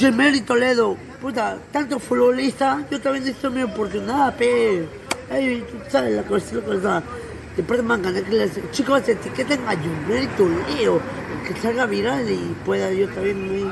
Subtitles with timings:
[0.00, 4.88] Jermel Toledo, puta, tanto futbolista, yo también necesito mi oportunidad, pe.
[5.30, 7.02] Ay, tú sabes la cosa, la cosa.
[7.54, 11.02] Después me ganar que les chicos etiqueten a Jermel Toledo,
[11.46, 13.70] que salga viral y pueda yo también muy...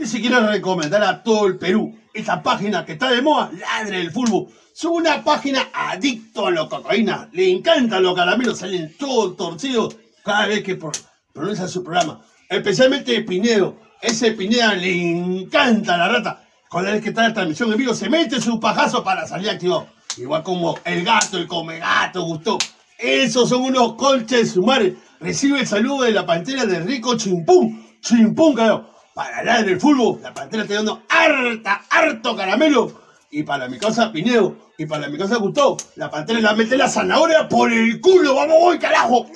[0.00, 4.00] Y si quiero recomendar a todo el Perú esta página que está de moda, Ladre
[4.00, 4.48] el Fútbol.
[4.74, 7.28] Es una página adicto a la cocaína.
[7.32, 10.90] Le encantan los caramelos, salen todos torcidos cada vez que pro-
[11.32, 12.20] pronuncia su programa.
[12.48, 13.76] Especialmente Pinedo.
[14.00, 16.44] Ese Pineda le encanta la rata.
[16.70, 19.88] Cada vez que está en transmisión en vivo, se mete su pajazo para salir activado.
[20.16, 22.58] Igual como el gato, el come gato, gustó.
[22.98, 24.96] Esos son unos colches de su madre.
[25.20, 27.86] Recibe el saludo de la pantera de Rico Chimpún.
[28.00, 28.90] Chimpún, carajo.
[29.14, 33.00] Para hablar del fútbol, la pantera está dando harta, harto caramelo.
[33.30, 36.56] Y para mi casa Pineo, y para mi casa Gustavo, la pantera le va a
[36.56, 38.36] meter la zanahoria por el culo.
[38.36, 39.26] ¡Vamos, voy, carajo!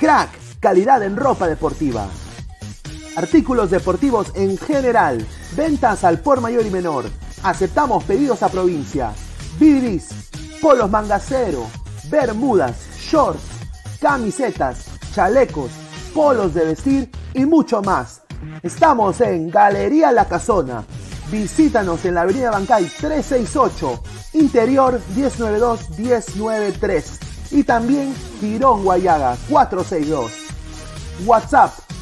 [0.00, 2.08] Crack, calidad en ropa deportiva.
[3.16, 5.26] Artículos deportivos en general.
[5.54, 7.04] Ventas al por mayor y menor.
[7.42, 9.12] Aceptamos pedidos a provincia.
[9.58, 10.08] Bidris,
[10.62, 11.66] polos mangacero,
[12.08, 13.42] bermudas, shorts,
[14.00, 15.70] camisetas, chalecos,
[16.14, 18.22] polos de vestir y mucho más.
[18.62, 20.84] Estamos en Galería La Casona.
[21.30, 24.02] Visítanos en la Avenida Bancay 368,
[24.34, 27.04] Interior 1092-1093
[27.52, 30.32] y también Girón Guayaga 462.
[31.26, 31.81] WhatsApp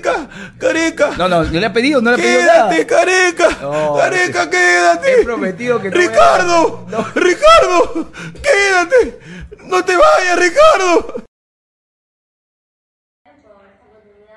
[0.00, 0.28] ¡Careca!
[0.58, 1.10] ¡Careca!
[1.18, 2.70] No, no, no le ha pedido, no le ha pedido nada.
[2.70, 3.58] ¡Quédate, careca!
[3.60, 5.20] No, ¡Careca, quédate!
[5.20, 6.86] he prometido que no ¡Ricardo!
[6.88, 7.04] no.
[7.14, 8.12] ¡Ricardo!
[8.42, 9.18] ¡Quédate!
[9.64, 11.24] ¡No te vayas, Ricardo!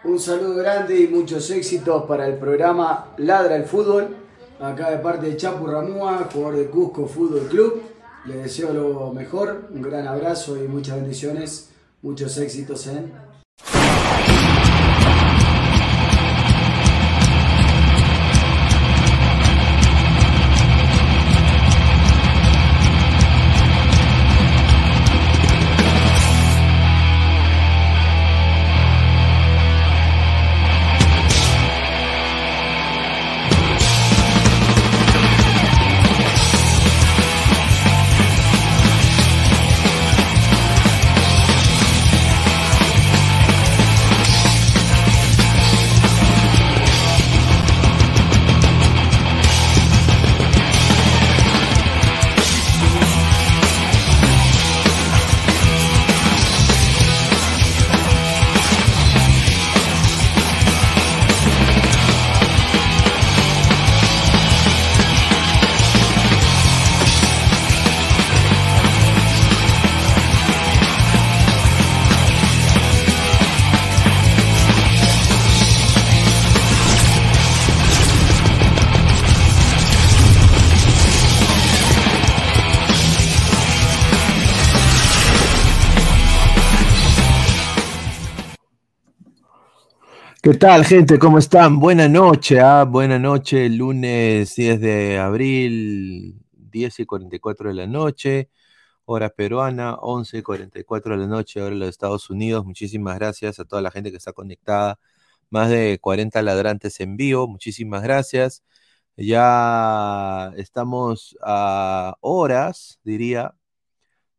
[0.04, 4.16] Un saludo grande y muchos éxitos para el programa Ladra el Fútbol.
[4.60, 7.82] Acá de parte de Chapu Ramúa, jugador de Cusco Fútbol Club.
[8.26, 11.70] Les deseo lo mejor, un gran abrazo y muchas bendiciones.
[12.02, 13.12] Muchos éxitos en
[90.58, 91.20] tal, gente?
[91.20, 91.80] ¿Cómo están?
[91.80, 98.50] Buena noche, ah, buena noche, lunes 10 de abril, 10 y 44 de la noche,
[99.06, 102.66] hora peruana, 11 y 44 de la noche, hora de los Estados Unidos.
[102.66, 105.00] Muchísimas gracias a toda la gente que está conectada,
[105.50, 108.64] más de 40 ladrantes en vivo, muchísimas gracias.
[109.18, 113.56] Ya estamos a horas, diría,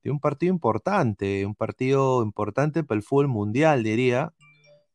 [0.03, 4.33] de un partido importante, un partido importante para el fútbol mundial, diría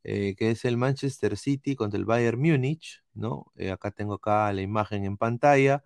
[0.03, 3.51] eh, que es el Manchester City contra el Bayern Múnich, ¿no?
[3.55, 5.83] Eh, acá tengo acá la imagen en pantalla.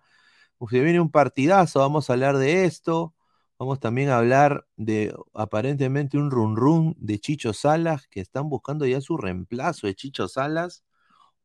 [0.58, 3.14] Uf, viene un partidazo, vamos a hablar de esto.
[3.58, 8.86] Vamos también a hablar de aparentemente un run run de Chicho Salas, que están buscando
[8.86, 10.84] ya su reemplazo de Chicho Salas.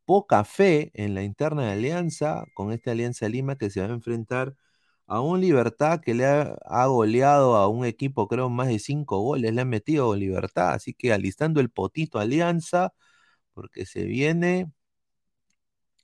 [0.05, 3.91] Poca fe en la interna de Alianza, con esta Alianza Lima que se va a
[3.91, 4.55] enfrentar
[5.11, 9.19] a un Libertad que le ha, ha goleado a un equipo, creo, más de cinco
[9.21, 12.93] goles, le han metido Libertad, así que alistando el potito Alianza,
[13.53, 14.71] porque se viene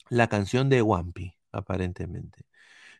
[0.09, 2.45] la canción de Wampi, aparentemente.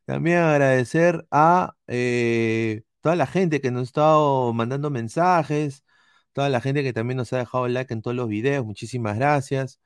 [0.06, 5.86] También agradecer a eh, toda la gente que nos ha estado mandando mensajes,
[6.34, 9.80] toda la gente que también nos ha dejado like en todos los videos, muchísimas gracias.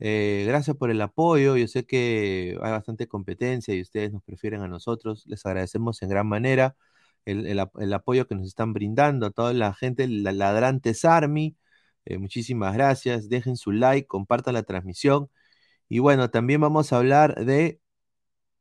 [0.00, 1.56] Eh, gracias por el apoyo.
[1.56, 5.24] Yo sé que hay bastante competencia y ustedes nos prefieren a nosotros.
[5.26, 6.76] Les agradecemos en gran manera
[7.24, 11.56] el, el el apoyo que nos están brindando a toda la gente, la Ladrantes Army.
[12.04, 13.28] eh, muchísimas gracias.
[13.28, 15.30] Dejen su like, compartan la transmisión.
[15.88, 17.80] Y bueno, también vamos a hablar de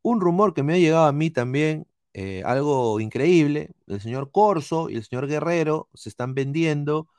[0.02, 3.72] un rumor que me ha llegado a mí también, eh, algo increíble.
[3.88, 7.10] El señor Corso y el señor Guerrero se están vendiendo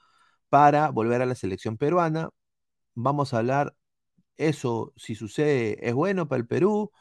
[0.51, 2.31] para volver a la selección peruana.
[2.95, 3.75] Vamos a hablar
[4.39, 6.93] eso, si sucede, es bueno para el Perú.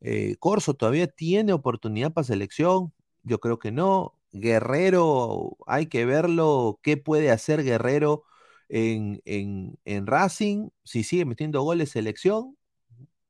[0.00, 2.92] Eh, Corso todavía tiene oportunidad para selección.
[3.22, 4.14] Yo creo que no.
[4.32, 6.80] Guerrero, hay que verlo.
[6.82, 8.24] ¿Qué puede hacer Guerrero
[8.68, 10.70] en, en, en Racing?
[10.84, 12.56] Si sigue metiendo goles, selección,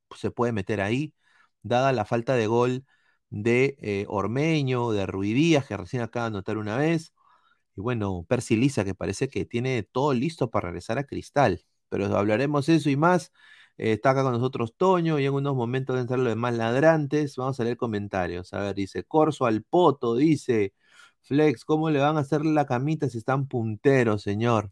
[0.09, 1.14] pues se puede meter ahí,
[1.62, 2.85] dada la falta de gol
[3.31, 7.12] de eh, Ormeño, de Ruidías, que recién acaba de anotar una vez.
[7.76, 11.64] Y bueno, Percy Lisa, que parece que tiene todo listo para regresar a Cristal.
[11.88, 13.33] Pero hablaremos eso y más.
[13.78, 17.37] Eh, está acá con nosotros Toño y en unos momentos de entrar los demás ladrantes.
[17.37, 18.52] Vamos a leer comentarios.
[18.54, 20.75] A ver, dice Corso al Poto, dice
[21.23, 24.71] Flex, ¿cómo le van a hacer la camita si están punteros, señor?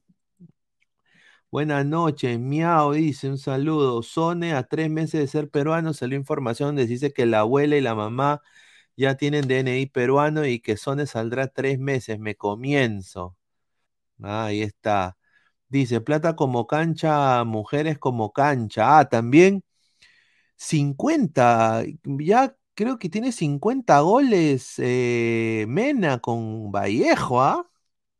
[1.50, 4.02] Buenas noches, Miau dice un saludo.
[4.02, 7.80] Sone, a tres meses de ser peruano, salió información donde dice que la abuela y
[7.80, 8.42] la mamá
[8.96, 12.18] ya tienen DNI peruano y que Sone saldrá tres meses.
[12.18, 13.36] Me comienzo.
[14.22, 15.16] Ah, ahí está.
[15.68, 18.98] Dice, plata como cancha, mujeres como cancha.
[18.98, 19.64] Ah, también
[20.56, 27.68] 50, ya creo que tiene 50 goles eh, Mena con Vallejo, ¿ah?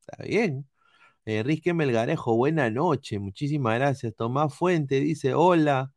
[0.01, 0.69] Está bien.
[1.27, 4.15] Enrique Melgarejo, buena noche, muchísimas gracias.
[4.17, 5.93] Tomás Fuente dice, hola,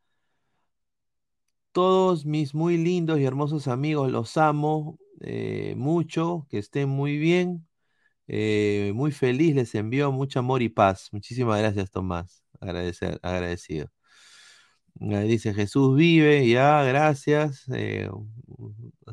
[1.72, 7.68] todos mis muy lindos y hermosos amigos, los amo eh, mucho, que estén muy bien,
[8.30, 11.10] eh, muy feliz, les envío mucho amor y paz.
[11.12, 13.90] Muchísimas gracias, Tomás, agradecer, agradecido.
[14.96, 17.64] Dice Jesús vive, ya, gracias.
[17.74, 18.10] Eh,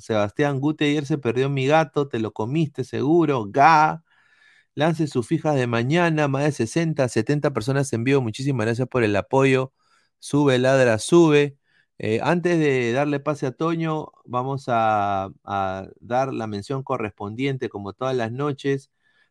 [0.00, 4.02] Sebastián Gute, ayer se perdió mi gato, te lo comiste seguro, ga.
[4.74, 8.20] Lance sus fijas de mañana, más de 60, 70 personas en vivo.
[8.22, 9.72] Muchísimas gracias por el apoyo.
[10.18, 11.56] Sube, ladra, sube.
[11.98, 15.30] Eh, antes de darle pase a Toño, vamos a
[16.00, 18.90] dar la mención correspondiente, como todas las noches.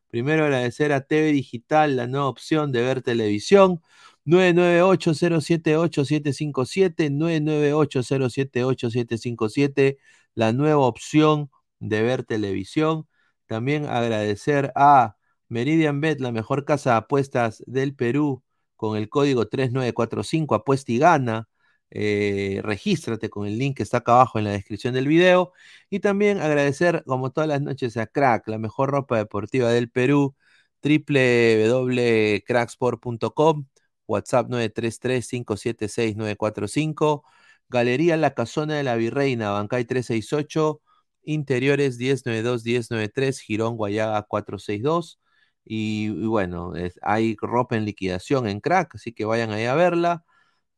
[0.10, 3.82] Primero agradecer a TV Digital, la nueva opción de ver televisión.
[4.26, 9.98] 998-078-757, 998-078-757,
[10.34, 13.08] la nueva opción de ver televisión.
[13.46, 18.44] También agradecer a Meridian Bet, la mejor casa de apuestas del Perú,
[18.76, 21.48] con el código 3945, apuesta y gana.
[21.92, 25.54] Eh, regístrate con el link que está acá abajo en la descripción del video.
[25.90, 30.36] Y también agradecer, como todas las noches, a Crack, la mejor ropa deportiva del Perú,
[30.84, 33.66] www.cracksport.com,
[34.08, 37.24] WhatsApp 933-576-945,
[37.70, 40.82] Galería La Casona de la Virreina, Bancay 368,
[41.24, 45.20] Interiores 1092-1093, Girón Guayaga 462.
[45.68, 50.24] Y, y bueno, hay ropa en liquidación en Crack, así que vayan ahí a verla.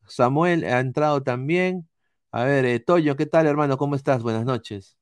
[0.08, 1.88] Samuel ha entrado también.
[2.32, 3.76] A ver, eh, Toño, ¿qué tal, hermano?
[3.78, 4.22] ¿Cómo estás?
[4.22, 4.96] Buenas noches.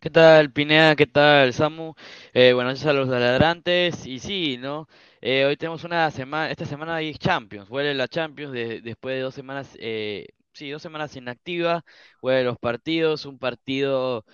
[0.00, 0.96] ¿Qué tal, Pineda?
[0.96, 1.94] ¿Qué tal, Samu?
[2.32, 4.06] Eh, buenas noches a los ladrantes.
[4.06, 4.88] Y sí, ¿no?
[5.20, 9.22] Eh, hoy tenemos una semana, esta semana hay Champions, vuelve la Champions de- después de
[9.22, 11.84] dos semanas, eh, sí, dos semanas inactiva,
[12.20, 14.24] vuelve los partidos, un partido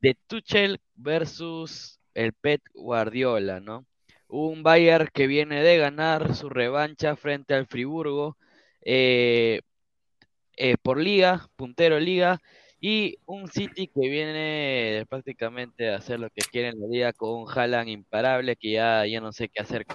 [0.00, 3.86] de Tuchel versus el Pep Guardiola, ¿no?
[4.28, 8.36] Un Bayern que viene de ganar su revancha frente al Friburgo
[8.84, 9.60] eh,
[10.56, 12.40] eh, por liga, puntero liga,
[12.80, 17.30] y un City que viene prácticamente a hacer lo que quiere en la liga con
[17.30, 19.86] un Haaland imparable que ya, ya no sé qué hacer.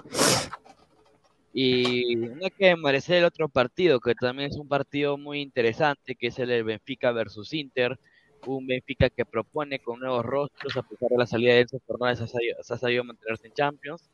[1.54, 6.16] Y no hay que desmerecer el otro partido, que también es un partido muy interesante,
[6.16, 8.00] que es el del Benfica versus Inter,
[8.48, 12.22] un Benfica que propone con nuevos rostros, a pesar de la salida de Enzo Fernández,
[12.22, 14.10] ha sabido, ha sabido mantenerse en Champions,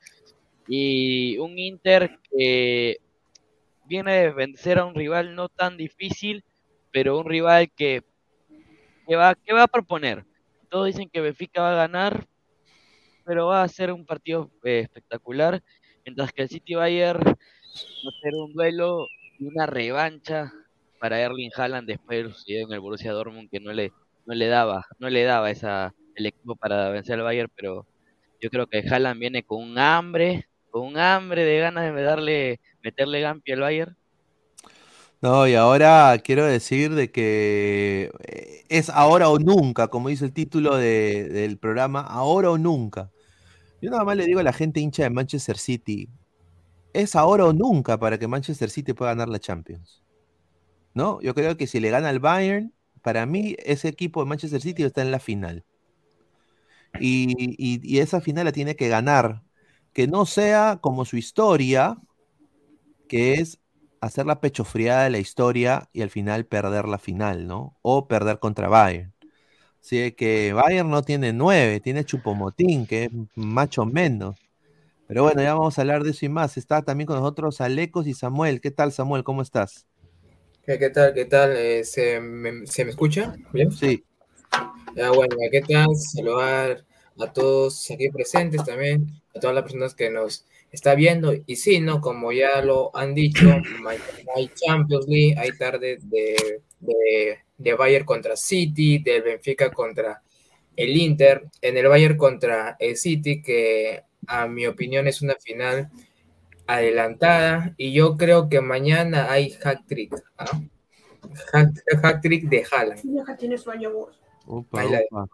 [0.68, 2.98] y un Inter que
[3.88, 6.44] viene de vencer a un rival no tan difícil,
[6.92, 8.04] pero un rival que,
[9.08, 10.26] que va, que va a proponer.
[10.70, 12.28] Todos dicen que Benfica va a ganar,
[13.26, 15.64] pero va a ser un partido eh, espectacular,
[16.06, 19.08] mientras que el City Bayern va a ser un duelo
[19.40, 20.52] y una revancha
[21.00, 23.92] para Erling Haaland después de sucedido en el Borussia Dortmund, que no le,
[24.26, 27.86] no le daba, no le daba esa el equipo para vencer al Bayern, pero
[28.42, 32.60] yo creo que Haaland viene con un hambre, con un hambre de ganas de darle,
[32.84, 33.98] meterle Gampi al Bayern.
[35.22, 40.34] No, y ahora quiero decir de que eh, es ahora o nunca, como dice el
[40.34, 43.10] título de- del programa, ahora o nunca.
[43.82, 46.10] Yo nada más le digo a la gente hincha de Manchester City,
[46.94, 50.04] es ahora o nunca para que Manchester City pueda ganar la Champions.
[50.94, 51.22] ¿No?
[51.22, 54.84] Yo creo que si le gana al Bayern, para mí ese equipo de Manchester City
[54.84, 55.66] está en la final.
[57.00, 59.45] Y esa final la tiene que ganar.
[59.96, 61.98] Que no sea como su historia,
[63.08, 63.60] que es
[64.02, 67.78] hacer la pechofriada de la historia y al final perder la final, ¿no?
[67.82, 69.14] O perder contra Bayern.
[69.82, 74.36] Así que Bayern no tiene nueve, tiene Chupomotín, que es macho menos.
[75.08, 76.58] Pero bueno, ya vamos a hablar de eso y más.
[76.58, 78.60] Está también con nosotros Alecos y Samuel.
[78.60, 79.24] ¿Qué tal, Samuel?
[79.24, 79.88] ¿Cómo estás?
[80.66, 81.14] ¿Qué, tal?
[81.14, 81.56] ¿Qué tal?
[81.56, 83.36] Eh, ¿se, me, se me escucha?
[83.54, 83.72] ¿Bien?
[83.72, 84.04] Sí.
[84.96, 85.96] Ya, bueno, ¿qué tal?
[85.96, 86.84] Saludar
[87.20, 91.34] a todos aquí presentes también, a todas las personas que nos está viendo.
[91.46, 92.02] Y sí, ¿no?
[92.02, 93.48] Como ya lo han dicho,
[94.36, 100.22] hay Champions League, hay tarde de, de, de Bayern contra City, del Benfica contra
[100.76, 105.90] el Inter, en el Bayern contra el City, que a mi opinión es una final
[106.68, 110.60] adelantada y yo creo que mañana hay hack trick, ¿ah?
[111.54, 111.70] hack,
[112.02, 113.38] hack trick de Haaland.
[113.38, 114.20] tiene sueño vos.
[114.72, 115.28] La- upa.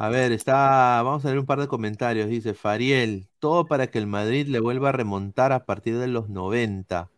[0.00, 1.02] A ver, está.
[1.02, 2.28] Vamos a leer un par de comentarios.
[2.28, 6.28] Dice Fariel, todo para que el Madrid le vuelva a remontar a partir de los
[6.28, 7.10] 90.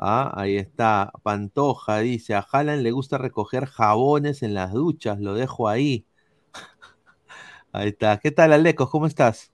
[0.00, 1.12] Ah, ahí está.
[1.22, 6.06] Pantoja dice: A Haaland le gusta recoger jabones en las duchas, lo dejo ahí.
[7.70, 8.18] Ahí está.
[8.18, 8.90] ¿Qué tal, Alecos?
[8.90, 9.52] ¿Cómo estás?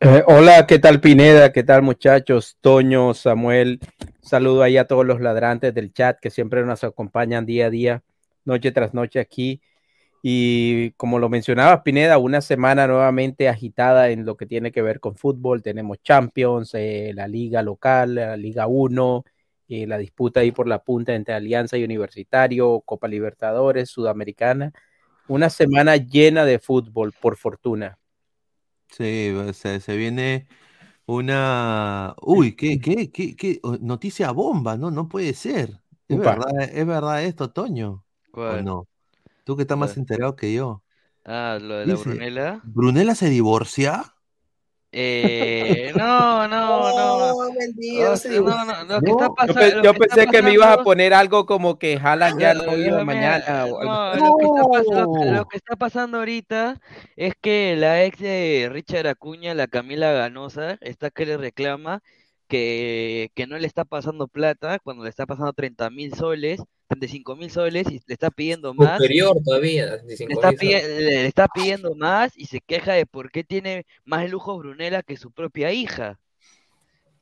[0.00, 1.52] Eh, hola, ¿qué tal Pineda?
[1.52, 2.58] ¿Qué tal muchachos?
[2.60, 3.80] Toño, Samuel,
[4.20, 8.02] saludo ahí a todos los ladrantes del chat que siempre nos acompañan día a día,
[8.44, 9.62] noche tras noche aquí.
[10.22, 15.00] Y como lo mencionaba Pineda, una semana nuevamente agitada en lo que tiene que ver
[15.00, 15.62] con fútbol.
[15.62, 19.24] Tenemos Champions, eh, la liga local, la Liga 1,
[19.68, 24.72] eh, la disputa ahí por la punta entre Alianza y Universitario, Copa Libertadores, Sudamericana.
[25.28, 27.98] Una semana llena de fútbol, por fortuna.
[28.88, 30.48] Sí, se, se viene
[31.06, 32.14] una.
[32.22, 34.90] Uy, qué, qué, qué, qué noticia bomba, ¿no?
[34.90, 35.82] No puede ser.
[36.08, 36.20] ¿Es Upa.
[36.20, 38.04] verdad, ¿Es verdad esto, Toño?
[38.44, 38.60] ¿O ¿Cuál?
[38.60, 38.88] no?
[39.44, 40.82] Tú que estás más enterado que yo.
[41.24, 42.60] Ah, lo de la Dice, Brunella.
[42.64, 44.04] ¿Brunella se divorcia?
[44.92, 47.44] Eh, no, no, no.
[47.46, 50.82] No, mentira, O se sea, no, no, está yo, pasando, pensé que me ibas a
[50.82, 54.14] poner algo como que Haaland ya iba lo- mañana ¡No!
[54.16, 56.80] lo que está pasando ahorita
[57.16, 62.02] es que la ex de Richard Acuña, la Camila Ganosa, está que le reclama
[62.50, 67.36] que, que no le está pasando plata cuando le está pasando 30 mil soles, 35
[67.36, 68.98] mil soles y le está pidiendo más.
[68.98, 73.86] Superior todavía, Le 25 está, le pidiendo más y se queja de por qué tiene
[74.04, 76.18] más lujos Brunella que su propia hija.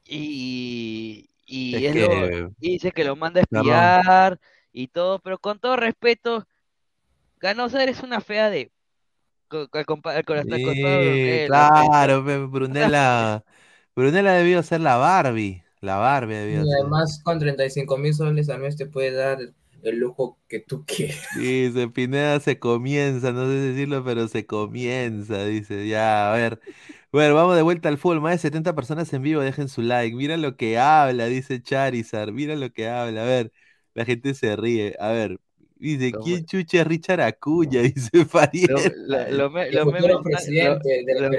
[0.05, 4.41] Y, y Es es lo- que, y dice que lo manda a espiar
[4.73, 6.47] y todo, pero con todo respeto,
[7.41, 8.71] Ganosa eres una fea de
[9.49, 9.69] con,
[10.43, 10.49] sí,
[11.47, 12.03] Brunella, claro,
[12.71, 13.43] Una
[13.99, 16.75] Brunella, Brunella debió ser la Barbie, la Barbie debió Y ser.
[16.81, 19.39] además con 35 mil soles al mes te puede dar
[19.83, 21.27] el lujo que tú quieras.
[21.31, 26.61] Dice, Pineda se comienza, no sé decirlo, pero se comienza, dice, ya, a ver.
[27.13, 30.17] Bueno, vamos de vuelta al fútbol, más de 70 personas en vivo, dejen su like,
[30.17, 33.53] mira lo que habla, dice Charizard, mira lo que habla, a ver,
[33.95, 35.39] la gente se ríe, a ver,
[35.77, 37.83] dice, Lo, ¿quién chucha es Richard Acuña?
[37.83, 38.25] Dice
[38.67, 38.93] lo, Fariel.
[39.07, 41.31] lo- lo me- memes están, lo- presidente de la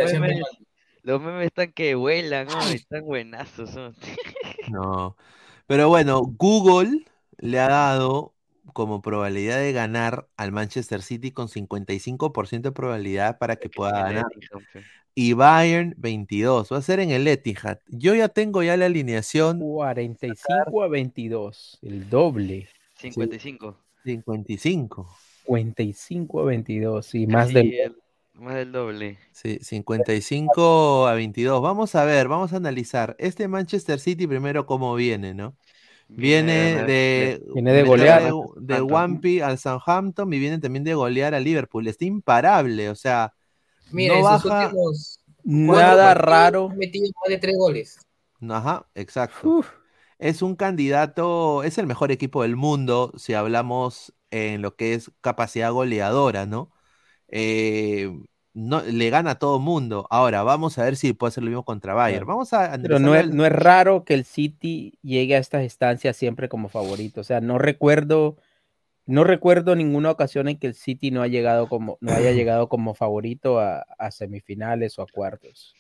[1.04, 2.62] los memes, están que vuelan, ¿no?
[2.70, 3.94] Están buenazos, ¿no?
[4.70, 5.18] No,
[5.66, 7.06] pero bueno, Google
[7.40, 8.34] le ha dado
[8.74, 14.26] como probabilidad de ganar al Manchester City con 55% de probabilidad para que pueda ganar.
[14.36, 14.84] Etihad.
[15.16, 16.72] Y Bayern 22.
[16.72, 17.80] Va a ser en el Etihad.
[17.88, 19.60] Yo ya tengo ya la alineación.
[19.60, 22.70] 45 a 22, el doble.
[22.96, 23.78] Sí, 55.
[24.06, 25.10] 55.
[25.46, 27.96] 55 a 22 y más del
[28.40, 29.20] más del doble.
[29.32, 31.62] Sí, 55 a 22.
[31.62, 33.16] Vamos a ver, vamos a analizar.
[33.20, 35.56] Este Manchester City primero cómo viene, ¿no?
[36.08, 38.24] Viene de Viene de, golear.
[38.24, 38.66] de, Southampton.
[38.68, 41.88] de Wampy al Southampton y viene también de golear a Liverpool.
[41.88, 43.34] Está imparable, o sea,
[43.92, 44.72] Mira, no baja.
[45.44, 46.70] nada raro.
[46.72, 48.00] ha metido más de tres goles.
[48.40, 49.48] No, Ajá, exacto.
[49.50, 49.68] Uf,
[50.18, 55.12] Es un candidato, es el mejor equipo del mundo si hablamos en lo que es
[55.22, 56.72] capacidad goleadora, ¿no?
[57.32, 58.12] Eh,
[58.54, 60.08] no le gana a todo mundo.
[60.10, 62.26] Ahora, vamos a ver si puede hacer lo mismo contra Bayern.
[62.26, 65.64] Vamos a Pero no es, al- no es raro que el City llegue a estas
[65.64, 67.22] estancias siempre como favorito.
[67.22, 68.38] O sea, no recuerdo
[69.08, 72.70] No recuerdo ninguna ocasión en que el City no, ha llegado como, no haya llegado
[72.70, 75.76] como favorito a, a semifinales o a cuartos.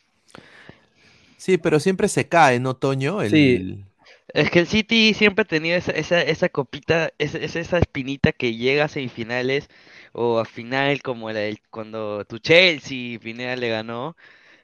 [1.37, 3.21] Sí, pero siempre se cae, ¿no, Toño?
[3.21, 3.85] El, Sí.
[4.33, 8.55] Es que el City siempre ha tenido esa, esa, esa copita, esa esa espinita que
[8.55, 9.69] llega a semifinales
[10.13, 14.15] o a final como la del- cuando tu Chelsea, Pineda le ganó.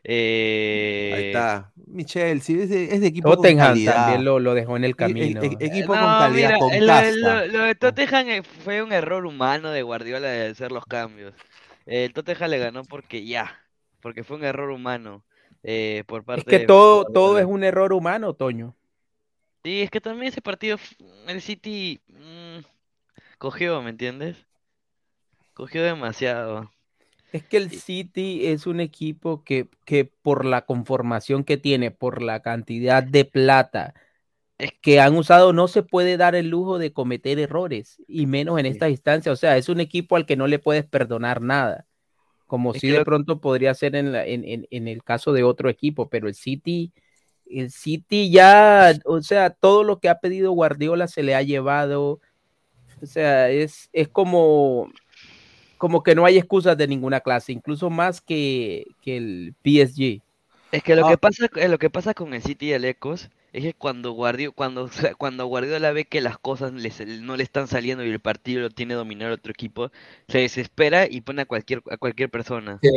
[0.03, 1.73] Eh, Ahí está.
[1.87, 3.93] Michel, sí, es de, es de equipo con Tottenham calidad.
[3.93, 5.41] también lo, lo dejó en el E- e- camino.
[5.41, 9.25] e- equipo con calidad, mira, con lo, lo- lo de Tottenham eh, fue un error
[9.25, 11.33] humano de Guardiola de hacer los cambios.
[11.85, 13.59] El Tottenham le ganó porque ya,
[14.01, 15.23] porque fue un error humano
[15.63, 18.75] eh, por parte Es que de todo, todo es un error humano, Toño.
[19.63, 20.77] Sí, es que también ese partido,
[21.27, 22.59] el City mm,
[23.39, 24.47] cogió, ¿me entiendes?
[25.55, 26.69] Cogió demasiado.
[27.31, 32.21] Es que el City es un equipo que, que por la conformación que tiene, por
[32.21, 33.93] la cantidad de plata
[34.81, 38.65] que han usado, no se puede dar el lujo de cometer errores, y menos en
[38.65, 39.33] estas instancias.
[39.33, 41.85] O sea, es un equipo al que no le puedes perdonar nada,
[42.47, 45.33] como Es si de lo- pronto podría ser en, la- en, en- en el caso
[45.33, 46.93] de otro equipo, pero el City,
[47.49, 52.21] el City ya, o sea, todo lo que ha pedido Guardiola se le ha llevado.
[53.01, 54.89] O sea, es, es como,
[55.85, 60.19] como que no hay excusas de ninguna clase, incluso más que, que el PSG.
[60.71, 61.11] Es que lo Ah.
[61.11, 64.11] que pasa, eh, lo que pasa con el City y el Ecos es que cuando
[64.13, 68.61] Guardiola, cuando, cuando Guardiola ve que las cosas no le están saliendo y el partido
[68.61, 69.91] lo tiene dominado otro equipo,
[70.27, 72.79] se desespera y pone a cualquier, a cualquier persona.
[72.81, 72.89] Sí.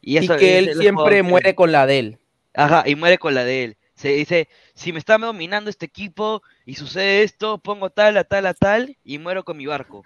[0.00, 2.18] Y, Y que él siempre muere con la de él.
[2.54, 3.76] Ajá, y muere con la de él.
[3.94, 8.46] Se dice, si me está dominando este equipo y sucede esto, pongo tal, a tal,
[8.46, 10.02] a tal y muero con mi barco.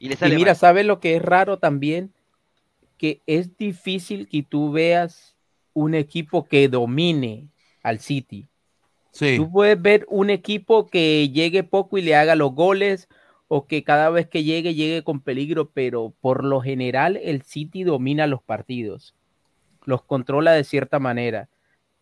[0.00, 0.56] Y le Y sale mira, mal.
[0.56, 2.12] ¿sabes lo que es raro también?
[2.98, 5.36] Que es difícil que tú veas
[5.74, 7.48] un equipo que domine
[7.82, 8.48] al City.
[9.12, 9.36] Sí.
[9.36, 13.08] Tú puedes ver un equipo que llegue poco y le haga los goles
[13.48, 17.84] o que cada vez que llegue llegue con peligro, pero por lo general el City
[17.84, 19.14] domina los partidos,
[19.84, 21.48] los controla de cierta manera.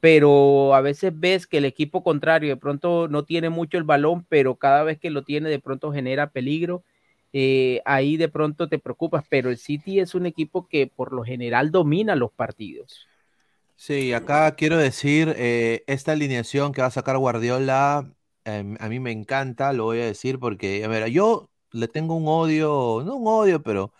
[0.00, 4.24] Pero a veces ves que el equipo contrario de pronto no tiene mucho el balón,
[4.28, 6.84] pero cada vez que lo tiene de pronto genera peligro.
[7.32, 11.24] Eh, ahí de pronto te preocupas, pero el City es un equipo que por lo
[11.24, 13.08] general domina los partidos.
[13.76, 18.12] Sí, acá quiero decir, eh, esta alineación que va a sacar Guardiola,
[18.44, 22.16] em, a mí me encanta, lo voy a decir porque, a ver, yo le tengo
[22.16, 23.92] un odio, no un odio, pero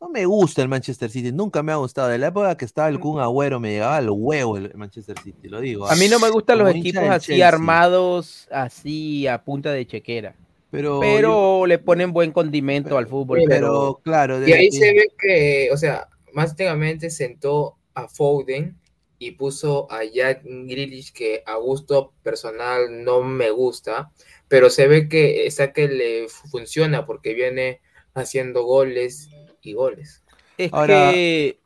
[0.00, 2.08] no me gusta el Manchester City, nunca me ha gustado.
[2.08, 5.48] De la época que estaba el Kun Agüero me llegaba al huevo el Manchester City,
[5.48, 5.88] lo digo.
[5.88, 7.48] A mí no me gustan los como equipos así Chelsea.
[7.48, 10.36] armados, así a punta de chequera.
[10.74, 13.38] Pero, Pero le ponen buen condimento al fútbol.
[13.46, 18.08] pero- pero claro, Y de- ahí se ve que, o sea, más técnicamente sentó a
[18.08, 18.76] Foden
[19.20, 24.10] y puso a Jack Grealish que a gusto personal no me gusta,
[24.48, 27.80] pero se ve que esa que le fu- funciona porque viene
[28.14, 29.30] haciendo goles
[29.62, 30.24] y goles.
[30.58, 31.60] Es Ahora- que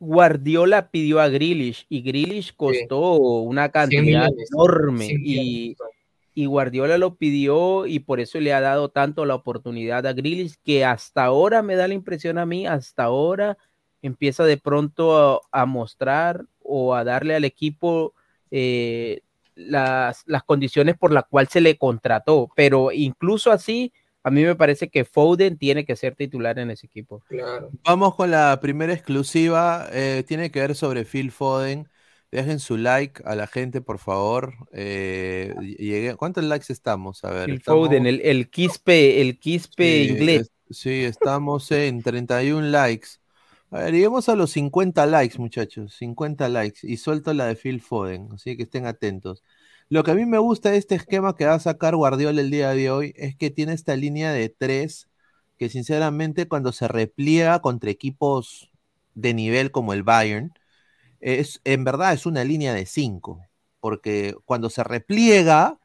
[0.00, 4.48] Guardiola pidió a Grealish y Grealish costó una cantidad millones.
[4.52, 5.76] enorme 100 y, millones.
[6.38, 10.54] Y Guardiola lo pidió y por eso le ha dado tanto la oportunidad a Grealish
[10.62, 13.58] que hasta ahora me da la impresión a mí, hasta ahora
[14.02, 18.14] empieza de pronto a, a mostrar o a darle al equipo
[18.52, 19.22] eh,
[19.56, 24.54] las, las condiciones por las cuales se le contrató, pero incluso así, a mí me
[24.54, 27.20] parece que Foden tiene que ser titular en ese equipo.
[27.26, 27.70] Claro.
[27.82, 29.88] Vamos con la primera exclusiva.
[29.90, 31.88] eh, tiene que ver sobre Phil Foden.
[32.30, 34.54] Dejen su like a la gente, por favor.
[34.72, 37.24] Eh, llegué- ¿Cuántos likes estamos?
[37.24, 37.50] A ver.
[37.50, 40.50] Estamos- Foden, el, el quispe, el quispe sí, inglés.
[40.68, 43.08] es- sí, estamos en 31 likes.
[43.70, 45.94] A ver, lleguemos a los 50 likes, muchachos.
[45.96, 46.80] 50 likes.
[46.82, 48.28] Y suelto la de Phil Foden.
[48.34, 49.42] Así que estén atentos.
[49.88, 52.50] Lo que a mí me gusta de este esquema que va a sacar Guardiola el
[52.50, 55.08] día de hoy es que tiene esta línea de tres
[55.58, 58.70] que sinceramente cuando se repliega contra equipos
[59.14, 60.52] de nivel como el Bayern,
[61.20, 63.42] es, en verdad es una línea de cinco,
[63.80, 65.78] porque cuando se repliega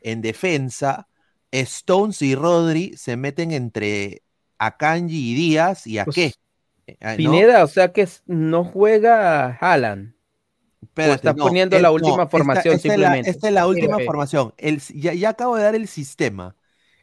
[0.00, 1.08] en defensa,
[1.52, 4.22] Stones y Rodri se meten entre
[4.58, 6.34] Akanji y Díaz y a Pues, qué.
[6.86, 7.16] Eh, ah, ¿no?
[7.16, 10.14] Pineda, o sea que no juega Haaland.
[10.82, 13.30] Espérate, no, poniendo el- la no, última esta- formación esta, es la, simplemente.
[13.30, 14.54] esta es la última formación.
[14.56, 16.56] El, ya, ya acabo de dar el sistema.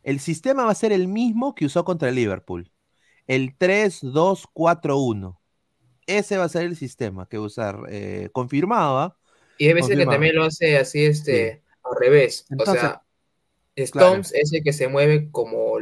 [0.04, 2.71] El sistema va a ser el mismo que usó contra el Liverpool.
[3.28, 5.39] El 3-2-4-1.
[6.07, 7.81] Ese va a ser el sistema que a usar.
[7.89, 9.17] Eh, confirmado, ¿ah?
[9.57, 12.45] Y hay veces que también lo hace así, este, al revés.
[12.49, 13.03] Entonces, o sea,
[13.91, 14.07] claro.
[14.07, 15.73] Stones es el que se mueve como,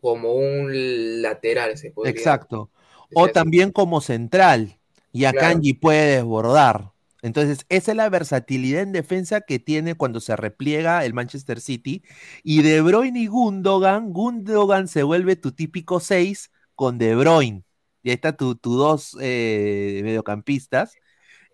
[0.00, 2.70] como un lateral, se podría Exacto.
[3.14, 4.78] O también como central.
[5.12, 5.38] Y Claro.
[5.38, 6.90] Akanji puede desbordar.
[7.22, 12.02] Entonces, esa es la versatilidad en defensa que tiene cuando se repliega el Manchester City.
[12.42, 17.62] Y De Bruyne y Gundogan, Gundogan se vuelve tu típico 6 con De Bruyne.
[18.04, 20.96] Y ahí está tu, tu dos eh, mediocampistas.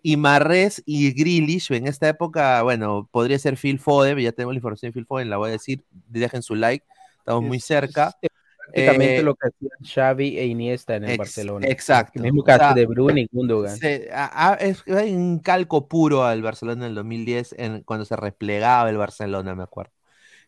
[0.03, 4.57] Y Marres y Grealish, en esta época, bueno, podría ser Phil Foden, ya tenemos la
[4.59, 6.85] información de Phil Foden, la voy a decir, dejen su like,
[7.19, 8.17] estamos muy cerca.
[8.57, 11.69] Prácticamente Eh, lo que hacían Xavi e Iniesta en el Ex- Barcelona.
[11.69, 12.13] exacto.
[12.13, 13.83] El mismo O caso sea, de Bruyne y Gundogan.
[13.83, 18.15] se- a- a- es un calco puro al Barcelona en el 2010, en, cuando se
[18.15, 19.93] replegaba el Barcelona, me acuerdo.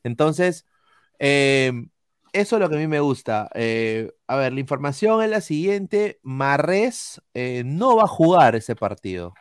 [0.03, 0.67] Entonces,
[1.19, 1.73] eh,
[2.33, 3.49] eso es lo que a mí me gusta.
[3.53, 8.75] Eh, a ver, la información es la siguiente: Marres eh, no va a jugar ese
[8.75, 9.33] partido.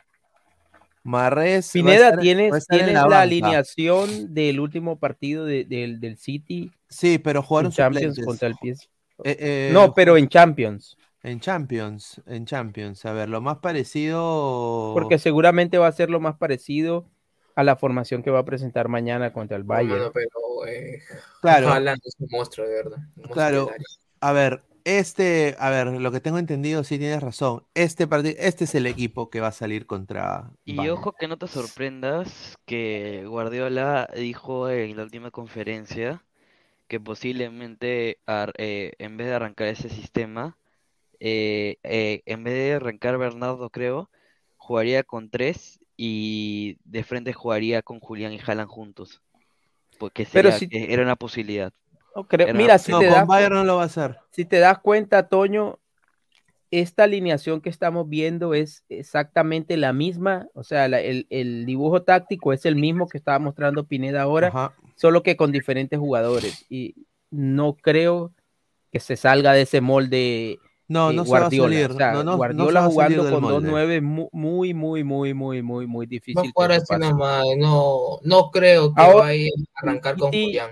[1.05, 1.29] A
[1.73, 7.43] Pineda, estar- ¿tienes, tienes la, alineación del último partido de- del, del City Sí, pero
[7.43, 8.25] jugaron en Champions suplentes.
[8.25, 8.87] contra el PS.
[9.25, 10.97] Eh, eh, no, pero en Champions.
[11.21, 13.05] En Champions, en Champions.
[13.05, 14.91] A ver, lo más parecido.
[14.93, 17.09] Porque seguramente va a ser lo más parecido
[17.55, 20.11] a la formación que va a presentar mañana contra el Bayern.
[20.13, 21.01] Pero eh,
[21.41, 21.69] Claro.
[21.69, 22.97] Haaland es un monstruo, de verdad.
[23.15, 23.69] monstruo Claro,
[24.21, 27.63] a ver, este, a ver, lo que tengo entendido, sí tienes razón.
[27.73, 30.51] Este partido, este es el equipo que va a salir contra.
[30.65, 30.97] Y Bayern.
[30.97, 36.23] ojo que no te sorprendas que Guardiola dijo en la última conferencia
[36.87, 40.57] que posiblemente ar- eh, en vez de arrancar ese sistema,
[41.19, 44.09] eh, eh, en vez de arrancar Bernardo, creo,
[44.57, 49.21] jugaría con tres y de frente jugaría con Julián y Haaland juntos.
[49.97, 51.71] Porque Pero si- era una posibilidad.
[52.13, 53.85] No creo- Era mira, una si No, te, con das, Bayern no lo va a
[53.85, 54.17] hacer.
[54.31, 55.79] si te das cuenta, Toño,
[56.71, 62.01] esta alineación que estamos viendo es exactamente la misma, o sea, la- el, el dibujo
[62.03, 64.73] táctico es el mismo que estaba mostrando Pineda ahora, Ajá.
[64.95, 66.65] solo que con diferentes jugadores.
[66.69, 66.95] Y
[67.31, 68.33] no creo
[68.91, 71.73] que se salga de ese molde No, eh, no se va a Guardiola.
[71.75, 71.91] salir.
[71.91, 73.69] O sea, no, no, no Guardiola salir jugando con dos molde.
[73.69, 76.37] nueve mu- muy, muy, muy, muy, muy, muy difícil.
[76.39, 77.43] A que eso así nomás.
[77.57, 80.71] No, no creo que Ahora- vaya a arrancar con y- Julián.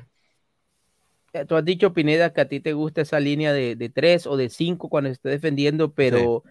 [1.34, 4.28] Eh, Tú has dicho, Pineda, que a ti te gusta esa línea de, de tres
[4.28, 6.44] o de cinco cuando esté defendiendo, pero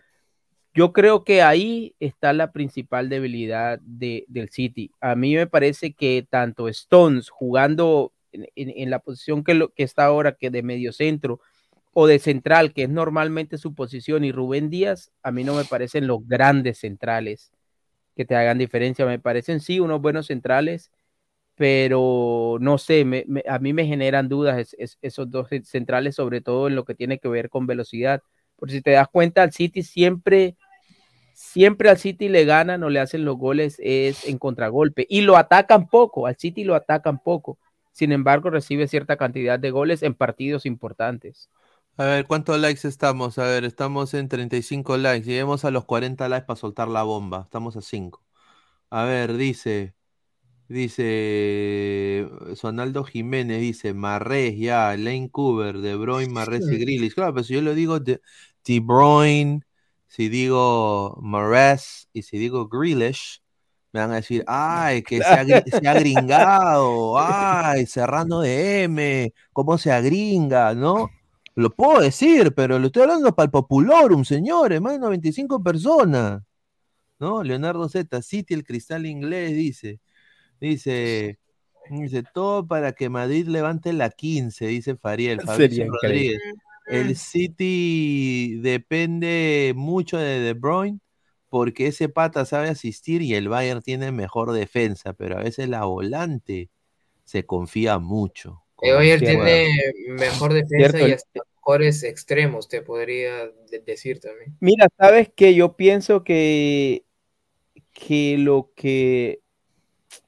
[0.73, 4.91] yo creo que ahí está la principal debilidad de- del City.
[5.01, 9.69] A mí me parece que tanto Stones jugando en, en- en la posición que, lo,
[9.69, 11.41] que está ahora, que de medio centro,
[11.93, 15.65] o de central, que es normalmente su posición, y Rubén Díaz, a mí no me
[15.65, 17.53] parecen los grandes centrales
[18.17, 19.07] que te hagan diferencia.
[19.07, 20.91] Me parecen sí unos buenos centrales,
[21.57, 23.07] pero no sé,
[23.49, 26.85] a mí me generan dudas es- es- esos dos cen- centrales, sobre todo en lo
[26.85, 28.23] que tiene que ver con velocidad.
[28.57, 30.57] Por si te das cuenta, al City siempre,
[31.35, 35.37] siempre al City le ganan o le hacen los goles es en contragolpe y lo
[35.37, 37.59] atacan poco, al City lo atacan poco.
[37.93, 41.51] Sin embargo, recibe cierta cantidad de goles en partidos importantes.
[41.97, 43.39] A ver, ¿cuántos likes estamos?
[43.39, 45.27] A ver, estamos en 35 likes.
[45.27, 47.43] Lleguemos a los 40 likes para soltar la bomba.
[47.45, 48.23] Estamos a 5.
[48.91, 49.95] A ver, dice.
[50.69, 52.29] Dice.
[52.57, 53.95] Sonaldo Jiménez dice.
[53.95, 54.97] Marrés, ya.
[54.97, 57.15] Lane Cooper, De Bruyne, Marrés y Grealish.
[57.15, 58.21] Claro, pero si yo lo digo De,
[58.65, 59.63] de Bruyne,
[60.09, 63.43] si digo Marrés y si digo Grealish,
[63.93, 69.35] me van a decir, ay, que se ha, se ha gringado, ay, Serrano de M,
[69.53, 71.11] cómo se agringa, ¿no?
[71.61, 76.43] Lo puedo decir, pero lo estoy hablando para el Populorum, señores, más de 95 personas.
[77.19, 77.43] ¿No?
[77.43, 80.01] Leonardo Z, City, el cristal inglés, dice.
[80.59, 81.39] Dice,
[81.91, 85.41] dice, todo para que Madrid levante la 15, dice Fariel.
[85.45, 85.87] Fabricio.
[86.03, 86.41] Rodríguez.
[86.87, 90.99] El City depende mucho de De Bruyne
[91.51, 95.85] porque ese pata sabe asistir y el Bayern tiene mejor defensa, pero a veces la
[95.85, 96.71] volante
[97.25, 98.63] se confía mucho.
[98.81, 99.69] El Bayern tiene
[100.09, 101.09] mejor defensa Cierto.
[101.09, 104.57] y hasta mejores extremos, te podría de- decir también.
[104.61, 107.05] Mira, sabes que yo pienso que,
[107.93, 109.41] que lo que,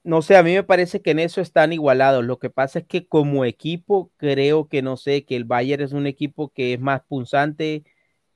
[0.05, 2.25] no sé, a mí me parece que en eso están igualados.
[2.25, 5.92] Lo que pasa es que como equipo creo que no sé, que el Bayern es
[5.92, 7.85] un equipo que es más punzante.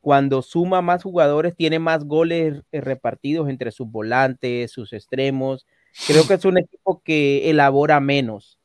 [0.01, 5.67] Cuando suma más jugadores, tiene más goles repartidos entre sus volantes, sus extremos.
[6.07, 8.59] Creo que es un equipo que elabora menos.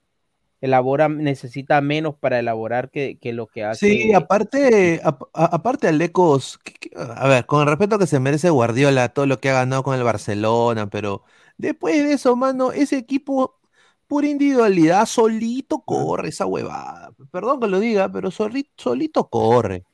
[0.62, 4.00] Elabora, necesita menos para elaborar que, que lo que hace.
[4.00, 6.60] Sí, aparte, ap- a- aparte Alecos,
[6.98, 9.96] a ver, con el respeto que se merece Guardiola, todo lo que ha ganado con
[9.96, 11.24] el Barcelona, pero
[11.58, 13.60] después de eso, mano, ese equipo,
[14.08, 17.12] pura individualidad, solito corre esa huevada.
[17.32, 19.86] Perdón que lo diga, pero soli- solito corre.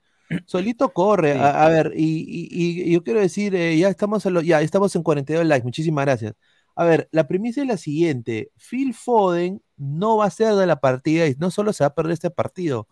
[0.46, 1.34] Solito corre.
[1.36, 4.96] A, a ver, y, y- y yo quiero decir, eh, ya estamos lo- ya estamos
[4.96, 6.34] en 42 likes, muchísimas gracias.
[6.78, 10.80] A ver, la premisa es la siguiente: Phil Foden no va a ser de la
[10.82, 12.88] partida y no solo se va a perder este partido,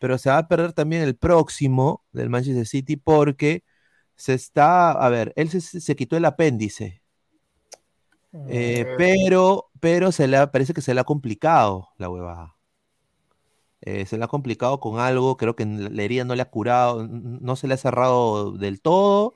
[0.00, 3.64] pero se va a perder también el próximo del Manchester City porque
[4.16, 7.02] se está, a ver, él se, se quitó el apéndice.
[8.44, 12.56] Eh, pero, pero se le ha- parece que se le ha complicado la huevada.
[13.80, 17.06] Eh, se le ha complicado con algo, creo que la herida no le ha curado,
[17.08, 19.34] no se le ha cerrado del todo.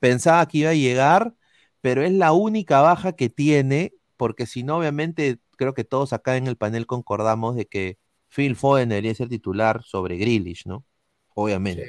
[0.00, 1.34] Pensaba que iba a llegar,
[1.84, 6.38] pero es la única baja que tiene, porque si no, obviamente, creo que todos acá
[6.38, 7.98] en el panel concordamos de que
[8.30, 10.86] Phil Foden debería ser titular sobre Grealish, ¿no?
[11.34, 11.86] Obviamente.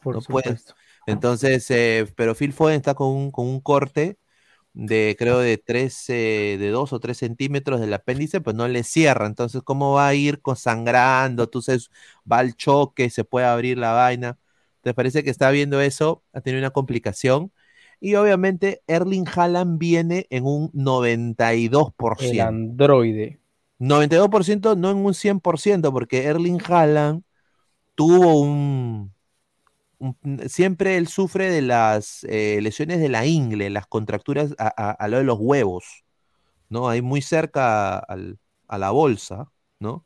[0.00, 0.56] Por No puede-.
[1.08, 4.16] Entonces, eh, pero Phil Foden está con un, con un corte
[4.74, 8.84] de creo de tres, eh, de dos o tres centímetros del apéndice, pues no le
[8.84, 9.26] cierra.
[9.26, 11.42] Entonces, ¿cómo va a ir con sangrando?
[11.42, 11.90] Entonces
[12.30, 14.38] va al choque, se puede abrir la vaina.
[14.82, 16.22] ¿Te parece que está viendo eso?
[16.32, 17.50] Ha tenido una complicación.
[18.04, 22.32] Y obviamente Erling Haaland viene en un 92%.
[22.32, 23.38] El androide.
[23.78, 27.22] 92% no en un 100%, porque Erling Haaland
[27.94, 29.14] tuvo un,
[29.98, 30.16] un-
[30.48, 35.06] Siempre él sufre de las eh, lesiones de la ingle, las contracturas a, a- a
[35.08, 36.02] lo de los huevos,
[36.68, 36.88] ¿no?
[36.88, 38.36] Ahí muy cerca al-
[38.66, 39.46] a la bolsa,
[39.78, 40.04] ¿no?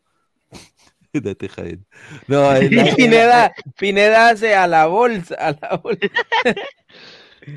[1.14, 1.86] No te jodiendo.
[2.28, 6.08] No, la- Pineda, Pineda hace a la bolsa, a la bolsa.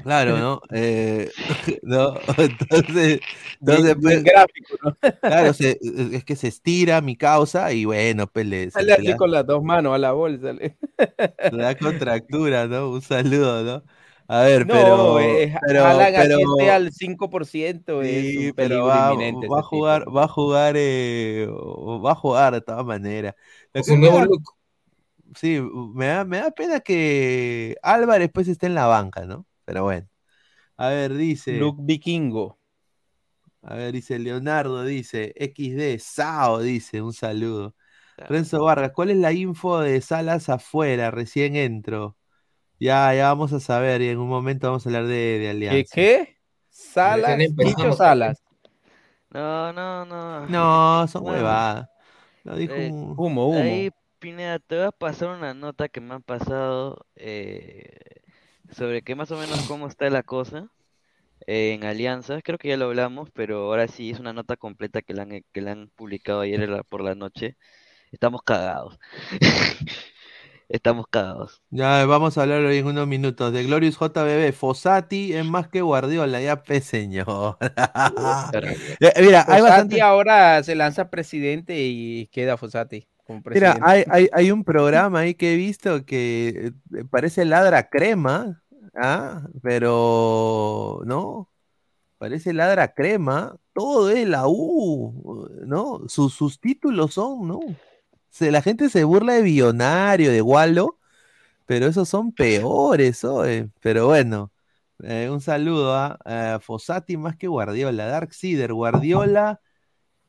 [0.03, 0.61] Claro, ¿no?
[0.71, 1.31] Eh,
[1.83, 3.19] no, entonces,
[3.59, 4.97] entonces Bien- pues, bien gráfico, ¿no?
[5.21, 5.79] claro, se-
[6.13, 9.63] es que se estira mi causa y bueno, pues le, Sale así con las dos
[9.63, 10.53] manos a la bolsa.
[10.53, 10.77] le-
[11.51, 12.91] da contractura, ¿no?
[12.91, 13.83] Un saludo, ¿no?
[14.27, 15.83] A ver, No, pero, eh, pero,
[16.15, 19.63] pero- esté al 5%, es sí, un pero va, a tipo.
[19.63, 23.33] jugar, va a jugar, eh, va a jugar de todas maneras.
[23.73, 24.43] Es un nuevo look.
[25.35, 25.59] Sí,
[25.93, 29.45] me da, me da pena que Álvarez pues esté en la banca, ¿no?
[29.69, 30.07] Pero bueno.
[30.77, 31.59] A ver, dice.
[31.59, 32.59] Luke Vikingo.
[33.61, 37.75] A ver, dice Leonardo, dice, XD, Sao, dice, un saludo.
[38.17, 41.11] Renzo Vargas, ¿cuál es la info de Salas afuera?
[41.11, 42.17] Recién entro.
[42.79, 45.85] Ya, ya vamos a saber y en un momento vamos a hablar de, de ¿Qué?
[45.85, 45.89] Alianza.
[45.89, 46.37] ¿Qué?
[46.69, 48.43] Salas, Recién empezamos, Chicho Salas.
[49.31, 50.47] No, no, no.
[50.47, 51.27] No, son No.
[51.27, 51.87] huevadas.
[52.43, 53.87] Lo dijo Eh, un- Humo, humo.
[53.87, 58.18] Ahí, Pineda, te voy a pasar una nota que me han pasado eh,
[58.71, 60.69] sobre que más o menos cómo está la cosa
[61.47, 62.41] eh, en Alianza.
[62.41, 65.43] Creo que ya lo hablamos, pero ahora sí es una nota completa que la han,
[65.51, 67.57] que la han publicado ayer por la noche.
[68.11, 68.99] Estamos cagados.
[70.69, 71.63] Estamos cagados.
[71.71, 74.53] Ya vamos a hablar hoy en unos minutos de Glorious JBB.
[74.53, 77.57] Fossati es más que Guardiola, ya pe señor.
[79.19, 80.01] Mira, hay Fossati bastante.
[80.01, 85.35] ahora se lanza presidente y queda Fossati como Mira, hay, hay, hay un programa ahí
[85.35, 88.63] que he visto que eh, parece ladra crema,
[88.95, 89.43] ¿ah?
[89.61, 91.47] Pero no,
[92.17, 96.01] parece ladra crema, todo es la U, ¿no?
[96.07, 97.59] Sus, sus títulos son, ¿no?
[98.29, 100.97] Se, la gente se burla de Billonario, de Wallo,
[101.67, 103.69] pero esos son peores, oye.
[103.79, 104.51] Pero bueno,
[105.03, 109.61] eh, un saludo a, a Fossati más que Guardiola, Dark Sider, Guardiola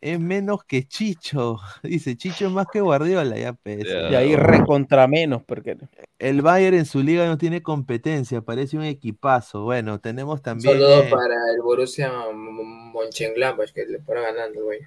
[0.01, 1.59] es menos que Chicho.
[1.83, 4.11] Dice, Chicho es más que Guardiola, ya pesa.
[4.11, 5.77] Y ahí recontra menos, porque
[6.19, 9.65] El Bayern en su liga no tiene competencia, parece un equipazo.
[9.65, 10.73] Bueno, tenemos también.
[10.73, 14.81] saludo eh, para el Borussia Mönchengladbach que le fueron ganando, güey.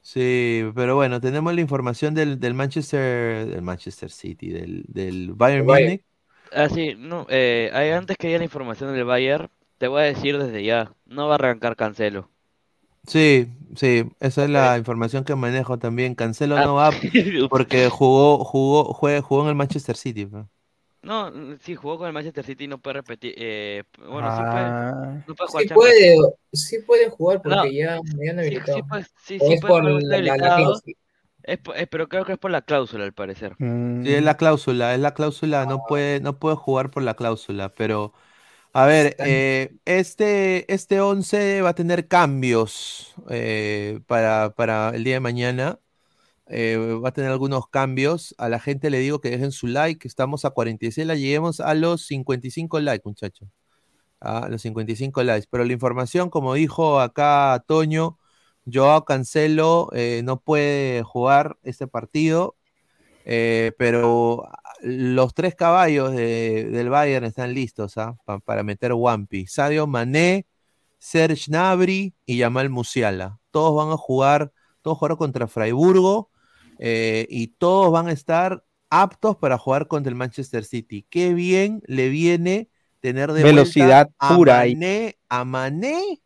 [0.00, 5.66] Sí, pero bueno, tenemos la información del, del Manchester, del Manchester City, del, del Bayern.
[5.66, 6.02] Múnich.
[6.50, 10.38] Ah, sí, no, eh, antes que haya la información del Bayern, te voy a decir
[10.38, 12.30] desde ya, no va a arrancar Cancelo.
[13.08, 16.14] Sí, sí, esa es la información que manejo también.
[16.14, 17.00] Cancelo Ah, no va
[17.48, 20.28] porque jugó, jugó, jue- jugó en el Manchester City.
[21.02, 23.34] No, mm, sí, jugó con el Manchester City y no puede repetir.
[23.36, 24.44] eh, bueno, sí Ah.
[24.44, 24.76] puede,
[25.26, 25.94] no puede jugar Sí Champions.
[26.00, 26.16] puede,
[26.52, 28.78] sí pueden jugar porque No, ya, ya Sí, habilitado.
[28.80, 30.80] sí, pues, sí, sí es puede por la.
[31.42, 33.56] Es eh, pero creo que es por la cláusula, al parecer.
[33.58, 34.04] Mm.
[34.04, 37.74] Sí, es la cláusula, es la cláusula, no puede, no puede jugar por la cláusula,
[37.74, 38.12] pero
[38.82, 45.14] a ver, eh, este, este 11 va a tener cambios eh, para, para el día
[45.14, 45.80] de mañana.
[46.48, 48.34] eh, va a tener algunos cambios.
[48.38, 50.08] A la gente le digo que dejen su like.
[50.08, 53.48] Estamos a 46, la lleguemos a los 55 likes, muchachos.
[54.20, 55.48] A los 55 likes.
[55.50, 58.18] Pero la información, como dijo acá Toño,
[58.72, 62.57] Joao Cancelo eh, no puede jugar este partido.
[63.30, 64.48] Eh, pero
[64.80, 68.16] los tres caballos de- del Bayern están listos ¿ah?
[68.24, 69.46] Pa- para meter Wampi.
[69.46, 70.46] Sadio Mané,
[70.98, 73.38] Serge Gnabry y Yamal Musiala.
[73.50, 74.50] Todos van a jugar,
[74.80, 76.30] todos jugaron contra Freiburgo
[76.78, 81.04] eh, y todos van a estar aptos para jugar contra el Manchester City.
[81.10, 82.70] Qué bien le viene
[83.00, 84.56] tener de Velocidad vuelta a pura.
[84.60, 86.22] Mané, a Mané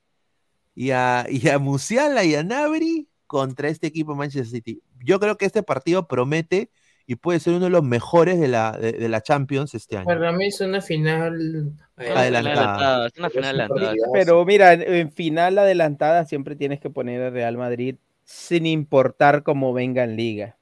[0.74, 4.82] y a, y a Musiala y a Nabri contra este equipo Manchester City.
[5.04, 6.70] Yo creo que este partido promete
[7.06, 10.06] y puede ser uno de los mejores de la, de, de la Champions este año.
[10.06, 13.06] Para mí es una final Adelantada.
[13.08, 13.94] Es una final adelantada.
[14.12, 19.72] Pero mira, en, final adelantada siempre tienes que poner al Real Madrid sin importar cómo
[19.72, 20.56] venga en liga.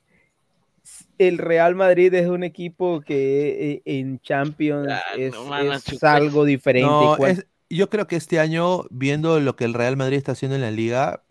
[1.18, 4.88] El Real Madrid es un equipo que eh, en Champions
[5.18, 6.89] es, no, mano, es algo diferente.
[6.89, 10.32] No, Cuan- es- yo creo que este año, viendo lo que el Real Madrid está
[10.32, 11.22] haciendo en la liga,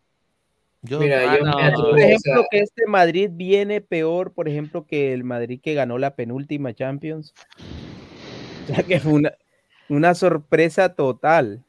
[0.83, 4.87] yo, Mira, yo me Por o ejemplo, sea, que este Madrid viene peor, por ejemplo,
[4.87, 7.35] que el Madrid que ganó la penúltima Champions.
[8.71, 9.33] O sea, que fue una,
[9.89, 11.65] una sorpresa total.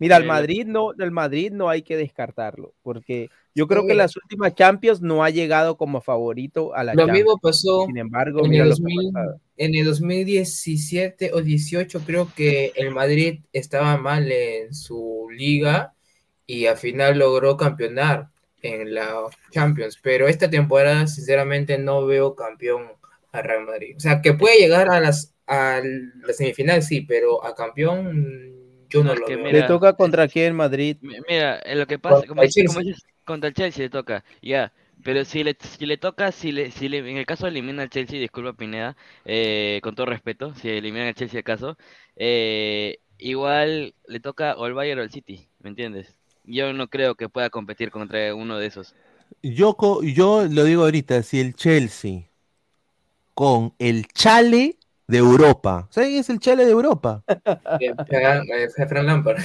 [0.00, 4.16] Mira, el Madrid no, el Madrid no hay que descartarlo, porque yo creo que las
[4.16, 7.18] últimas Champions no ha llegado como favorito a la Lo Champions.
[7.26, 9.40] mismo pasó Sin embargo, en mira el, lo que ha 2000 pasado.
[9.58, 15.92] en el 2017 o 18 creo que el Madrid estaba mal en su liga
[16.46, 18.28] y al final logró campeonar
[18.62, 19.14] en la
[19.50, 22.92] Champions, pero esta temporada sinceramente no veo campeón
[23.32, 23.94] a Real Madrid.
[23.96, 29.04] O sea, que puede llegar a las a la semifinal sí, pero a campeón yo
[29.04, 29.38] no, lo veo.
[29.42, 30.98] mira, Le toca contra quién en Madrid.
[31.00, 33.82] Mi- Mira, eh, lo que pasa, Contra como el dices, como dices, contra el Chelsea
[33.84, 34.72] le toca, ya.
[35.02, 37.90] Pero si le, si le toca, si le, si le, en el caso elimina al
[37.90, 41.76] Chelsea, disculpa Pineda, eh, con todo respeto, si eliminan al Chelsea acaso,
[42.16, 46.16] eh, igual le toca o el Bayern o el City, ¿me entiendes?
[46.44, 48.94] Yo no creo que pueda competir contra uno de esos.
[49.42, 52.30] yo, yo lo digo ahorita, si el Chelsea
[53.34, 57.24] con el chale de Europa, ¿saben quién es el chale de Europa?
[57.78, 59.38] Eh, Fran- eh, Lampard.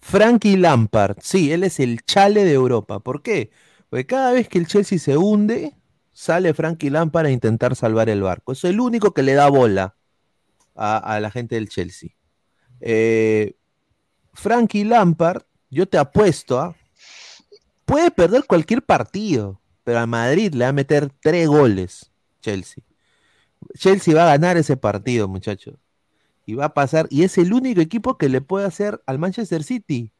[0.00, 3.00] Frankie Lampard, sí, él es el chale de Europa.
[3.00, 3.50] ¿Por qué?
[3.90, 5.74] Porque cada vez que el Chelsea se hunde,
[6.12, 8.52] sale Frankie Lampard a intentar salvar el barco.
[8.52, 9.96] Es el único que le da bola
[10.76, 12.10] a, a la gente del Chelsea.
[12.80, 13.56] Eh,
[14.34, 16.74] Frankie Lampard, yo te apuesto a.
[17.84, 22.10] Puede perder cualquier partido, pero a Madrid le va a meter tres goles.
[22.42, 22.84] Chelsea.
[23.74, 25.74] Chelsea va a ganar ese partido, muchachos.
[26.46, 29.62] Y va a pasar, y es el único equipo que le puede hacer al Manchester
[29.64, 30.12] City.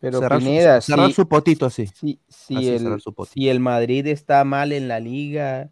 [0.00, 1.86] Pero cerrar, su- Pineda, cerrar si- su potito así.
[1.86, 3.32] si, si Así, el, cerrar su potito.
[3.34, 5.70] si el Madrid está mal en la liga,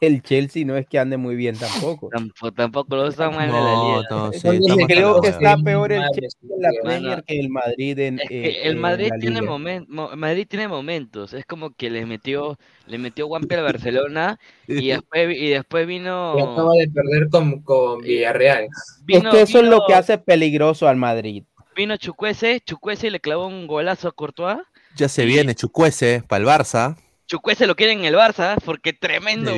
[0.00, 2.08] el Chelsea no es que ande muy bien tampoco.
[2.10, 4.40] Tampoco, tampoco lo están mal en la No, no, sí,
[4.86, 6.70] Creo que está peor el Chelsea en la.
[6.82, 10.46] Premier que el Madrid en, Es que eh, el en Madrid la tiene momentos, Madrid
[10.48, 14.38] tiene momentos, es como que le metió, le metió Guampi al Barcelona
[14.68, 18.68] y después, y después Y vino, acaba de perder con, con Villarreal.
[19.08, 21.44] Es que eso es lo que hace peligroso al Madrid.
[21.74, 24.58] vino Chucuese, Chucuese le clavó un golazo a Courtois,
[24.96, 26.96] Ya se y- viene Chucuese para el Barça.
[27.26, 29.52] Chucuese lo quiere en el Barça porque tremendo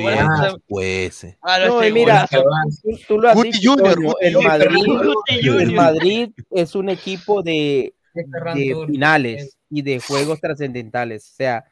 [0.49, 1.37] Chucuese.
[1.41, 2.41] Ah, no, y mira, tú,
[3.07, 4.51] tú lo has Guti dicho, Junior, Toño, Guti el Junior.
[4.51, 5.71] Madrid, Guti el Junior.
[5.73, 8.87] Madrid es un equipo de, Es Ferran de Torres.
[8.91, 11.29] finales y de juegos trascendentales.
[11.31, 11.65] O sea,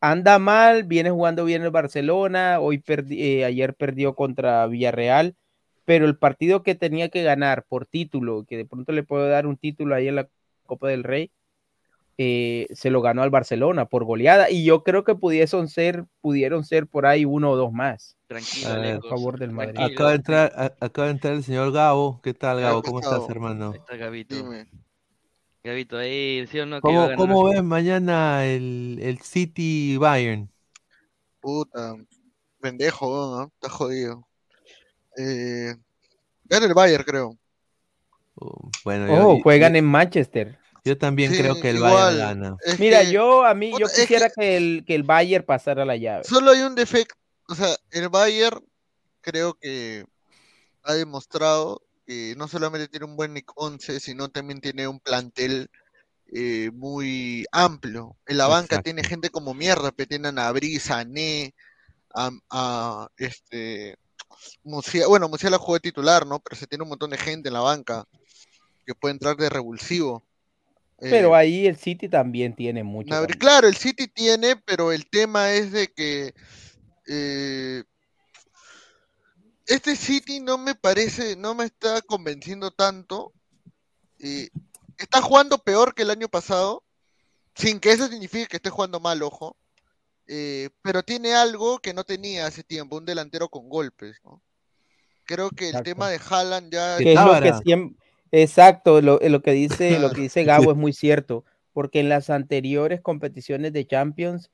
[0.00, 5.34] anda mal, viene jugando bien el Barcelona, hoy perdi- eh, ayer perdió contra Villarreal,
[5.84, 9.46] pero el partido que tenía que ganar por título, que de pronto le puede dar
[9.46, 10.28] un título ahí en la
[10.64, 11.30] Copa del Rey,
[12.18, 16.64] eh, se lo ganó al Barcelona por goleada y yo creo que pudiesen ser, pudieron
[16.64, 19.78] ser por ahí uno o dos más Tranquilo, A ver, favor del Madrid.
[19.84, 22.20] Acaba de entrar, a- acaba de entrar el señor Gabo.
[22.22, 22.82] ¿Qué tal, Gabo?
[22.82, 23.70] ¿Cómo estás, hermano?
[23.72, 24.34] Ahí está Gabito.
[24.34, 24.66] Dime.
[25.62, 26.80] Gabito, ahí, ¿sí o no?
[26.80, 30.50] ¿Cómo, cómo ves mañana el, el City Bayern?
[31.40, 31.94] Puta.
[32.60, 33.48] Pendejo, ¿ah?
[33.54, 34.26] Está jodido.
[35.16, 35.74] Eh,
[36.44, 37.38] gana el Bayern, creo.
[38.34, 40.58] Uh, bueno, Oh, yo- juegan en Manchester.
[40.86, 41.92] Yo también Sí, creo que el igual.
[42.16, 42.56] Bayern gana.
[42.64, 45.84] Es Mira, que yo a mí yo quisiera que- que el que el Bayern pasara
[45.84, 46.24] la llave.
[46.24, 47.16] Solo hay un defecto.
[47.48, 48.64] O sea, el Bayern
[49.20, 50.04] creo que
[50.84, 55.68] ha demostrado que no solamente tiene un buen Nick 11, sino también tiene un plantel
[56.32, 58.16] eh, muy amplio.
[58.26, 58.82] En la banca Exacto.
[58.84, 61.54] tiene gente como mierda, pero tiene a Nabri, Sané,
[62.14, 63.96] a, a, este
[65.08, 66.40] bueno, Musiala jugó de titular, ¿no?
[66.40, 68.04] Pero se tiene un montón de gente en la banca
[68.84, 70.25] que puede entrar de revulsivo.
[70.98, 73.10] Eh, Pero ahí el City también tiene mucho.
[73.10, 73.38] También.
[73.38, 76.34] Claro, el City tiene, pero el tema es de que
[77.06, 77.84] eh,
[79.66, 83.32] este City no me parece, no me está convenciendo tanto.
[84.20, 84.48] Eh,
[84.96, 86.82] está jugando peor que el año pasado,
[87.54, 89.56] sin que eso signifique que esté jugando mal, ojo.
[90.28, 94.42] Eh, pero tiene algo que no tenía hace tiempo, un delantero con golpes, ¿no?
[95.24, 95.90] Creo que el Exacto.
[95.90, 100.10] tema de Haaland ya Que es lo que siempre exacto, lo, lo que dice lo
[100.10, 104.50] que dice Gabo es muy cierto, porque en las anteriores competiciones de Champions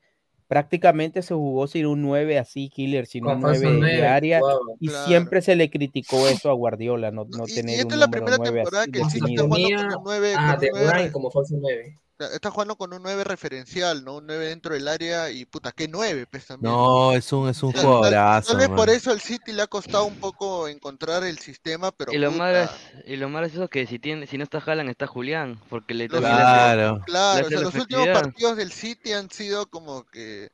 [0.49, 4.41] prácticamente se jugó sin un 9 así killer, sin un falso 9 de nueve, área
[4.41, 4.61] jugaba.
[4.81, 5.07] y Claro.
[5.07, 7.99] siempre se le criticó eso a Guardiola, no, no y, y tener esta un es
[8.01, 10.55] la primera 9 temporada que el City está jugando Tenía con un 9, a con
[10.55, 11.99] un De 9 Bruyne como falso 9.
[12.27, 14.17] Está, jugando con un 9 referencial, ¿no?
[14.17, 16.27] Un 9 dentro del área y puta, ¿qué 9?
[16.31, 16.73] Pues también.
[16.73, 18.49] No, es un, es un Tal- jugadorazo.
[18.51, 18.77] Tal vez man.
[18.77, 22.31] por eso al City le ha costado un poco encontrar el sistema, pero Y lo,
[22.31, 25.07] puta, más, gra- y lo gracioso es que si tiene, si no está Haaland, está
[25.07, 26.97] Julián, porque le hace- Claro.
[26.99, 30.51] le Claro, hace o sea, la los últimos partidos del City han sido como que,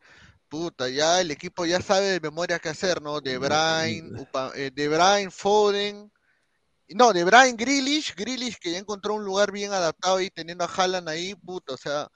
[0.48, 3.20] puta, ya el equipo ya sabe de memoria qué hacer, ¿no?
[3.20, 6.10] De Bruyne, Upa- eh, De Bruyne, Foden,
[6.94, 10.68] no, De Bruyne, Grealish, Grealish que ya encontró un lugar bien adaptado ahí teniendo a
[10.68, 12.08] Haaland ahí, puta, o sea,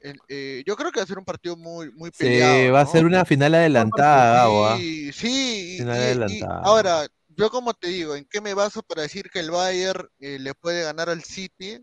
[0.00, 2.80] el- eh, yo creo que va a ser un partido muy, muy Sí, peleado, va
[2.80, 4.76] a ser una final adelantada, Gabo, ¿ah?
[4.78, 8.82] Sí, sí, y- Final y- y ahora, yo como te digo, ¿en qué me baso
[8.82, 11.78] para decir que el Bayern eh, le puede ganar al City?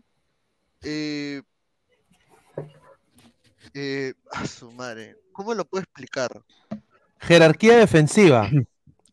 [0.82, 1.42] Eh,
[3.74, 6.42] eh, a su madre, ¿cómo lo puedo explicar?
[7.20, 8.50] Jerarquía defensiva.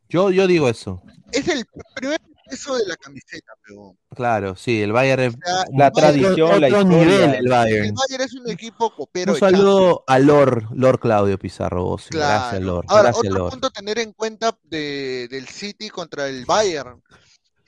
[0.09, 1.01] Yo, yo digo eso.
[1.31, 1.65] Es el
[1.95, 2.19] primer
[2.51, 6.83] peso de la camiseta, pero Claro, sí, el Bayern es sea, La tradición, la historia.
[6.83, 7.95] nivel el el Bayern.
[7.95, 11.83] Bayern es un equipo copero Un saludo a Lord, Lord Claudio Pizarro.
[11.85, 12.09] Bossi.
[12.09, 12.39] Claro.
[12.41, 12.85] Gracias, Lord.
[12.89, 13.51] Ahora, Gracias, otro Lord.
[13.51, 17.01] punto a tener en cuenta de- del City contra el Bayern.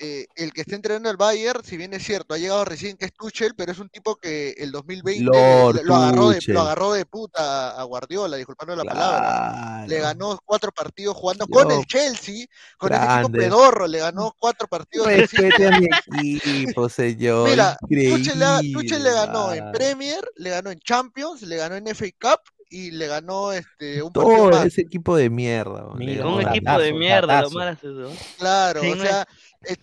[0.03, 3.05] Eh, el que está entrenando el Bayern, si bien es cierto, ha llegado recién que
[3.05, 6.93] es Tuchel, pero es un tipo que el 2020 Lord lo, agarró de, lo agarró
[6.93, 9.87] de puta a Guardiola, disculpando la palabra.
[9.87, 12.45] Le ganó cuatro partidos jugando con el Chelsea,
[12.77, 13.39] con ese equipo Grande.
[13.39, 15.07] pedorro, le ganó cuatro partidos.
[15.07, 15.87] Respete a mi
[16.37, 17.49] equipo, señor.
[17.49, 19.71] Mira, Tuchel le, Tuchel le ganó en.
[19.71, 24.11] Premier, le ganó en Champions, le ganó en FA Cup y le ganó este un
[24.11, 25.85] partido Todo ese equipo de mierda.
[25.95, 27.57] Mira, Un equipo de mierda, lo datazo.
[27.57, 28.23] malo es eso.
[28.39, 29.27] Claro, Sí, o sea,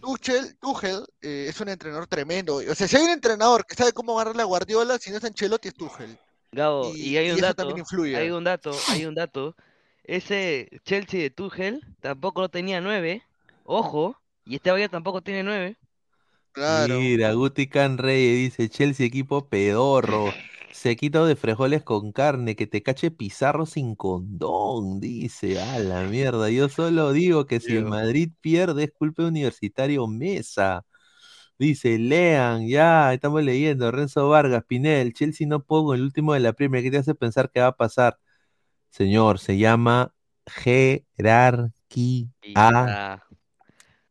[0.00, 2.56] Tuchel, Tuchel eh, es un entrenador tremendo.
[2.56, 5.24] O sea, si hay un entrenador que sabe cómo ganarle a Guardiola, si no es
[5.24, 6.18] Ancelotti, es Tuchel.
[6.52, 8.16] Gabo, Y- y hay un eso dato, también influye.
[8.16, 9.56] hay un dato, hay un dato.
[10.04, 13.22] Ese Chelsea de Tuchel tampoco lo tenía nueve,
[13.64, 15.76] ojo, y este Bayern tampoco tiene nueve.
[16.52, 16.98] Claro.
[16.98, 20.24] Mira, Guti Can Rey dice, Chelsea equipo pedorro,
[20.72, 26.50] sequito de frijoles con carne, que te cache Pizarro sin condón, dice, a la mierda,
[26.50, 30.84] yo solo digo que si el Madrid pierde es culpa de Universitario Mesa.
[31.58, 36.54] Dice, lean, ya, estamos leyendo, Renzo Vargas, Pinel, Chelsea no pongo el último de la
[36.54, 38.18] Premier, ¿qué te hace pensar que va a pasar?
[38.90, 40.14] Señor, se llama
[40.46, 41.72] jerarquía.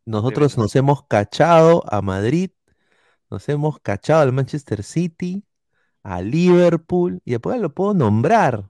[0.05, 2.51] Nosotros nos hemos cachado a Madrid,
[3.30, 5.43] nos hemos cachado al Manchester City,
[6.04, 8.70] a Liverpool, y después lo puedo nombrar.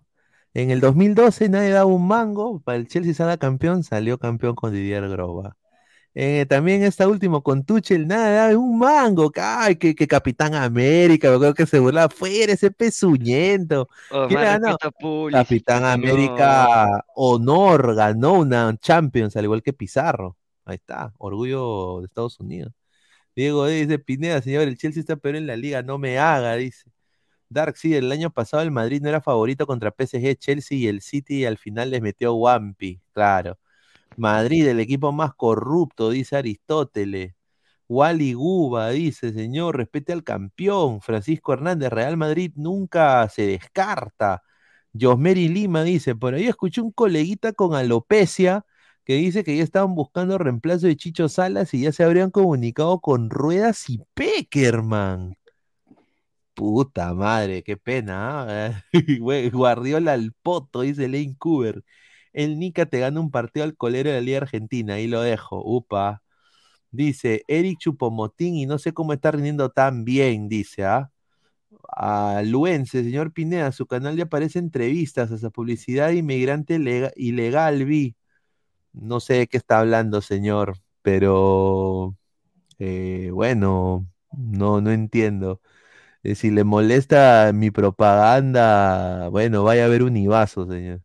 [0.53, 4.73] En el 2012 nadie daba un mango, para el Chelsea salga campeón, salió campeón con
[4.73, 5.55] Didier Groba.
[6.15, 10.55] Eh, también esta último con Tuchel, nada, daba un mango, que, ay, que, que Capitán
[10.55, 13.87] América, me acuerdo que se burlaba, fuera ese pezuñento.
[14.09, 14.27] oh,
[14.99, 15.85] Pulisic, Capitán.
[15.85, 20.35] América Honor ganó una Champions, al igual que Pizarro.
[20.65, 22.73] Ahí está, orgullo de Estados Unidos.
[23.35, 26.91] Diego dice, Pineda, señor, el Chelsea está peor en la liga, no me haga, dice.
[27.49, 31.01] Dark, sí, el año pasado el Madrid no era favorito contra PSG, Chelsea y el
[31.01, 33.57] City al final les metió Wampi, claro.
[34.17, 37.35] Madrid, el equipo más corrupto, dice Aristóteles.
[37.89, 41.01] Wally Guba dice, señor, respete al campeón.
[41.01, 44.43] Francisco Hernández, Real Madrid nunca se descarta.
[44.99, 48.65] Josmeri Lima dice, por ahí escuché un coleguita con alopecia
[49.05, 53.01] que dice que ya estaban buscando reemplazo de Chicho Salas y ya se habrían comunicado
[53.01, 55.37] con Ruedas y Peckerman.
[56.59, 58.67] Puta madre, qué pena.
[58.67, 58.83] ¿ah?
[59.53, 61.83] Guardiola al poto, dice Lane Cooper.
[62.33, 65.61] El Nica te gana un partido al colero de la Liga Argentina, ahí lo dejo.
[65.65, 66.21] Upa.
[66.91, 71.11] Dice Eric Chupomotín y no sé cómo está rindiendo tan bien, dice, ¿ah?
[71.89, 77.85] A Luense, señor Pineda, su canal ya aparece entrevistas a esa publicidad inmigrante lega- ilegal,
[77.85, 78.15] vi.
[78.93, 82.15] No sé de qué está hablando, señor, pero
[82.79, 84.07] eh, bueno,
[84.37, 85.61] no, no entiendo.
[86.23, 91.01] Eh, si le molesta mi propaganda, bueno, vaya a ver un Ibazo, señor.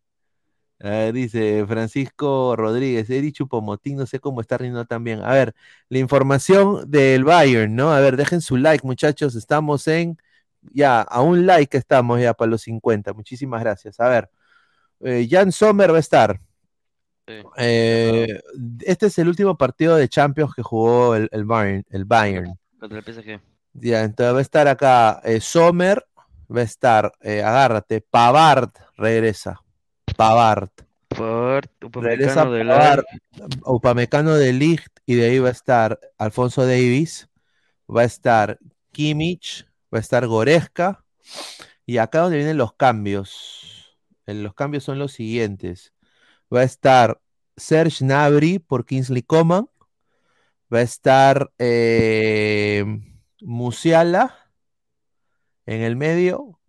[0.81, 5.21] Ah, dice Francisco Rodríguez, Eri Chupomotín, no sé cómo está riendo también.
[5.21, 5.55] A ver,
[5.89, 7.91] la información del Bayern, ¿no?
[7.91, 9.35] A ver, dejen su like, muchachos.
[9.35, 10.17] Estamos en,
[10.73, 13.13] ya, a un like estamos ya para los 50.
[13.13, 13.99] Muchísimas gracias.
[13.99, 14.29] A ver,
[14.99, 16.41] eh, Jan Sommer va a estar.
[17.57, 18.39] Eh,
[18.81, 21.85] este es el último partido de Champions que jugó el, el Bayern.
[21.89, 22.59] El Bayern.
[22.79, 23.54] Contra el PSG.
[23.77, 26.05] Ya, entonces va a estar acá eh, Sommer,
[26.53, 29.61] va a estar, eh, agárrate, Pavard regresa.
[30.15, 30.69] Pavard.
[31.09, 33.03] Pavard, Regresa Upamecano de Pavard.
[33.65, 37.27] Upamecano de Ligt y de ahí va a estar Alfonso Davis,
[37.93, 38.59] va a estar
[38.91, 41.03] Kimmich, va a estar Goretzka
[41.85, 43.97] y acá donde vienen los cambios.
[44.25, 45.93] Los cambios son los siguientes.
[46.53, 47.19] Va a estar
[47.57, 49.69] Serge Gnabry por Kingsley Coman,
[50.73, 52.85] va a estar eh,
[53.45, 54.35] Musiala
[55.67, 56.59] En el medio,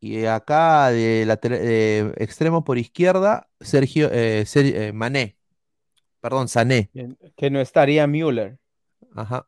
[0.00, 5.36] y acá de, de extremo por izquierda, Sergio eh, Ser- eh, Mané.
[6.20, 6.90] Perdón, Sané.
[7.36, 8.58] Que- no estaría Müller.
[9.14, 9.46] Ajá.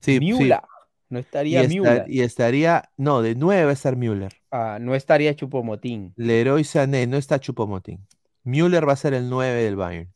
[0.00, 0.20] Sí, sí.
[0.20, 0.60] Müller.
[1.08, 2.04] No Y, estaría esta- Müller.
[2.08, 4.32] y estaría, no, de 9 va a estar Müller.
[4.50, 6.12] Ah, no estaría Chupomotín.
[6.16, 8.06] Leroy Sané, no está Chupomotín.
[8.44, 10.12] Müller va a ser el 9 del Bayern.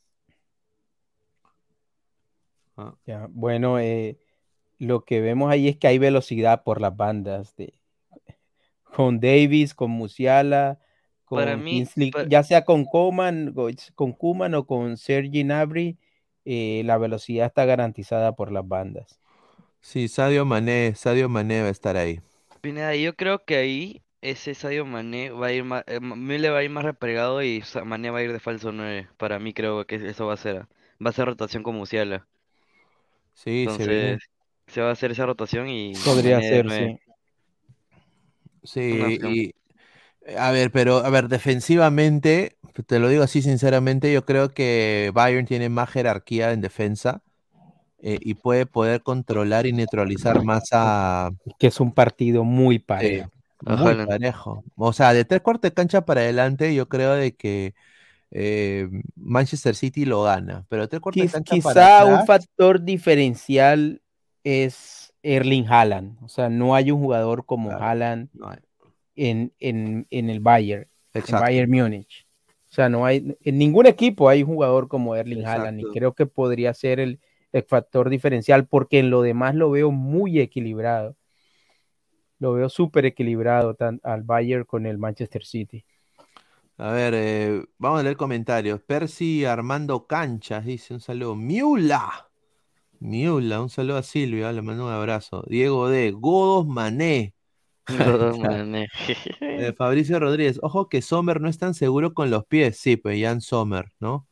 [2.76, 2.94] Ah.
[3.06, 4.18] Ya, bueno, eh,
[4.78, 7.74] lo que vemos ahí es que hay velocidad por las bandas de
[8.94, 10.78] con Davis, con Musiala,
[11.24, 13.54] con Para mí, Kingsley, ya sea con Coman,
[13.94, 15.96] con Koeman o con Sergi Gnabry,
[16.44, 19.18] eh, la velocidad está garantizada por las bandas.
[19.80, 22.20] Sí, Sadio Mané, Sadio Mané va a estar ahí.
[22.60, 26.58] Pineda, yo creo que ahí ese Sadio Mané va a ir más, eh, Müller va
[26.58, 29.08] a ir más replegado y Mané va a ir de falso 9.
[29.16, 30.66] Para mí creo que eso va a ser,
[31.04, 32.26] va a ser rotación con Musiala.
[33.34, 34.18] Sí, se viene.
[34.72, 36.98] Se va a hacer esa rotación y Podría ser, sí.
[38.64, 39.54] Sí, y
[40.36, 42.56] a ver, pero a ver, defensivamente,
[42.86, 47.22] te lo digo así sinceramente, yo creo que Bayern tiene más jerarquía en defensa
[47.98, 52.80] eh, y puede poder controlar y neutralizar más a Que es un partido muy eh,
[52.80, 53.30] parejo.
[53.66, 54.64] A muy parejo.
[54.76, 57.74] O sea, de tres cuartos de cancha para adelante, yo creo de que
[58.30, 62.82] eh, Manchester City lo gana, pero tres cuartos de cancha para Quizá un atrás, factor
[62.82, 64.01] diferencial
[64.44, 66.18] es Erling Haaland.
[66.22, 68.52] O sea, no hay un jugador como Claro, Haaland no
[69.16, 71.22] en, en, en el Bayern, en.
[71.32, 72.26] Bayern Múnich.
[72.70, 76.14] O sea, no hay, en ningún equipo hay un jugador como Erling Haaland y creo
[76.14, 77.20] que podría ser el,
[77.52, 81.16] el factor diferencial porque en lo demás lo veo muy equilibrado.
[82.38, 85.84] Lo veo súper equilibrado tan, al Bayern con el Manchester City.
[86.78, 88.80] A ver, eh, vamos a leer comentarios.
[88.80, 91.36] Percy Armando Canchas dice un saludo.
[91.36, 92.31] Miula.
[93.02, 95.42] Miula, un saludo a Silvia, le mando un abrazo.
[95.48, 96.12] Diego D.
[96.12, 97.34] Godos Mané.
[97.84, 98.88] Todo Mané.
[99.40, 102.78] Eh, Fabricio Rodríguez, ojo que Sommer no es tan seguro con los pies.
[102.78, 104.28] Sí, pues Jan Sommer, ¿no?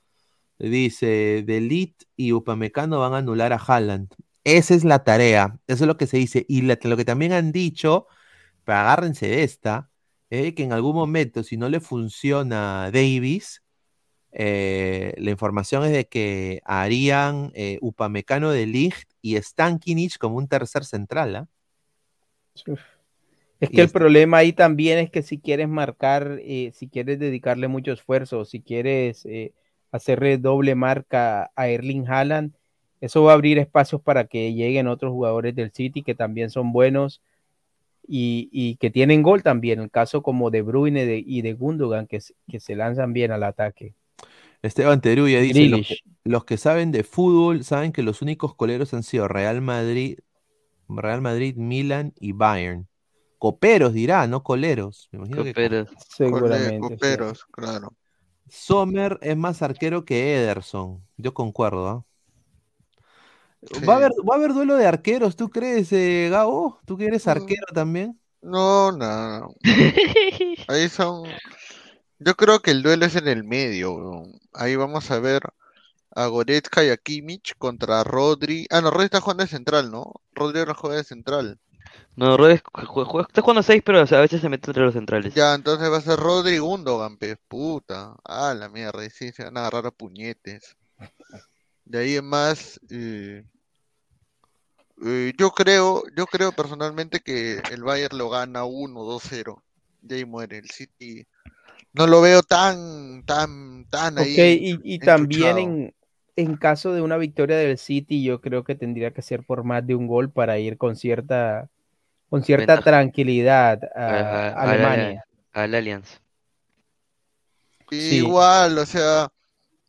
[0.58, 4.14] Dice, Delit y Upamecano van a anular a Haaland.
[4.44, 6.46] Esa es la tarea, eso es lo que se dice.
[6.48, 8.06] Y la- lo que también han dicho,
[8.64, 9.90] pero agárrense de esta,
[10.30, 13.62] eh, que en algún momento, si no le funciona Davis,
[14.32, 20.48] eh, la información es de que harían eh, Upamecano de Ligt y Stankinich como un
[20.48, 21.48] tercer central, ¿ah?
[23.60, 27.18] Es Y que el problema ahí también es que si quieres marcar, eh, si quieres
[27.18, 29.26] dedicarle mucho esfuerzo, si quieres
[29.92, 32.54] hacerle doble marca a Erling Haaland,
[33.00, 36.72] eso va a abrir espacios para que lleguen otros jugadores del City que también son
[36.72, 37.22] buenos
[38.08, 42.06] y, y que tienen gol también, el caso como de Bruyne de- y de Gundogan
[42.08, 42.20] que
[42.60, 43.94] se lanzan bien al ataque.
[44.62, 46.04] Esteban Teruya dice, los que, Grealish.
[46.24, 50.18] los que saben de fútbol saben que los únicos coleros han sido Real Madrid,
[50.88, 52.88] Real Madrid, Milan y Bayern.
[53.38, 55.08] Coperos dirá, no coleros.
[55.12, 55.88] Me imagino que Coperos.
[56.14, 56.74] Seguramente.
[56.74, 56.80] sí.
[56.80, 57.94] Coperos, claro.
[58.50, 61.02] Sommer es más arquero que Ederson.
[61.16, 62.04] Yo concuerdo, ¿ah?
[63.62, 63.84] Sí.
[63.84, 66.80] ¿Va a haber, va a haber duelo de arqueros, tú crees, eh, Gabo?
[66.86, 68.18] ¿Tú que eres arquero también?
[68.42, 69.40] No, no.
[69.40, 69.54] no.
[70.68, 71.28] Ahí son.
[72.20, 73.92] Yo creo que el duelo es en el medio.
[73.94, 74.38] weón.
[74.52, 75.42] Ahí vamos a ver
[76.14, 78.66] a Goretzka y a Kimmich contra Rodri.
[78.70, 80.12] Ah, no, Rodri está jugando de central, ¿no?
[80.34, 81.58] Rodri no juega de central.
[82.16, 85.34] No, Rodri está jugando 6, pero o sea, a veces se mete entre los centrales.
[85.34, 88.14] Ya, entonces va a ser Rodri y Gundogan, pues, puta.
[88.24, 90.76] Ah, la mierda, y sí, se van a agarrar a puñetes.
[91.86, 93.44] De ahí en más, eh,
[95.06, 99.62] eh, yo creo, yo creo personalmente que el Bayern lo gana 1-2-0.
[100.02, 101.26] Y ahí muere el City.
[101.92, 104.32] No lo veo tan, tan, tan ahí.
[104.34, 104.38] Ok,
[104.84, 105.94] y, y también en,
[106.36, 109.86] en caso de una victoria del City, yo creo que tendría que ser por más
[109.86, 111.68] de un gol para ir con cierta,
[112.28, 112.90] con cierta Ventaja.
[112.90, 115.24] tranquilidad A- a a- a la- Alemania.
[115.52, 116.20] Al Allianz.
[117.90, 118.16] Y Sí.
[118.18, 119.28] Igual, o sea,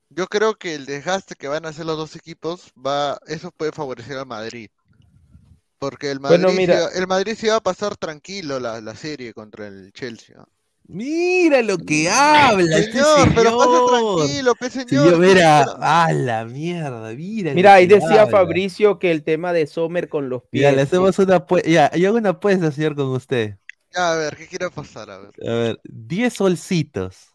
[0.10, 3.72] yo creo que el desgaste que van a hacer los dos equipos va, eso puede
[3.72, 4.70] favorecer al Madrid.
[5.80, 6.82] Porque el Madrid, Bueno, sí mira.
[6.82, 10.36] va- el Madrid sí va a pasar tranquilo la, la serie contra el Chelsea.
[10.40, 10.46] ¿ah?
[10.94, 14.18] Mira lo que habla este Señor, pero pasa señor.
[14.18, 14.88] tranquilo, pe señor.
[14.90, 17.54] Señor, mira, a la mierda, mira.
[17.54, 18.28] Mira, ahí decía habla.
[18.28, 20.64] Fabricio que el tema de Sommer con los pies.
[20.64, 21.70] Ya, le hacemos una apuesta.
[21.70, 23.56] Ya, yo hago una apuesta, señor, con usted.
[23.94, 25.10] Ya, a ver, ¿qué quiere pasar?
[25.10, 25.32] A ver.
[25.48, 27.31] A ver, 10 solcitos.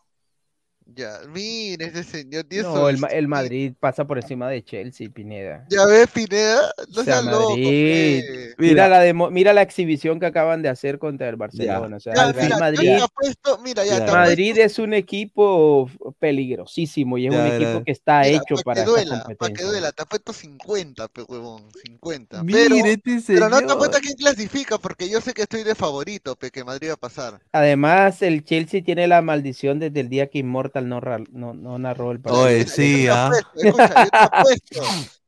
[0.96, 2.44] Ya, mire ese señor.
[2.44, 5.66] tiene No, el, el Madrid pasa por encima de Chelsea, Pineda.
[5.68, 7.48] Ya ves, Pineda, no O sea, seas loco.
[7.50, 8.22] Madrid.
[8.24, 8.54] pe.
[8.56, 11.96] Mira, la demo- mira la exhibición que acaban de hacer contra el Barcelona.
[11.98, 15.90] O sea, Ya, el Real mira, Madrid, apuesto, mira, ya, te Madrid es un equipo
[16.18, 17.56] peligrosísimo y es Ya, un ya.
[17.56, 21.08] equipo que está Mira, hecho pa' para que duela, para que duela, te apuesto 50,
[21.08, 22.42] pe huevón, 50.
[22.42, 25.62] Mire, pero, este pero no te apuesto a quién clasifica, porque yo sé que estoy
[25.62, 27.40] de favorito, pe, que Madrid va a pasar.
[27.52, 30.38] Además, el Chelsea tiene la maldición desde el día que
[30.86, 32.44] No, no, no narró el partido.
[32.44, 33.26] Oye, sí, Te ¿ah?
[33.26, 34.82] apuesto, te apuesto,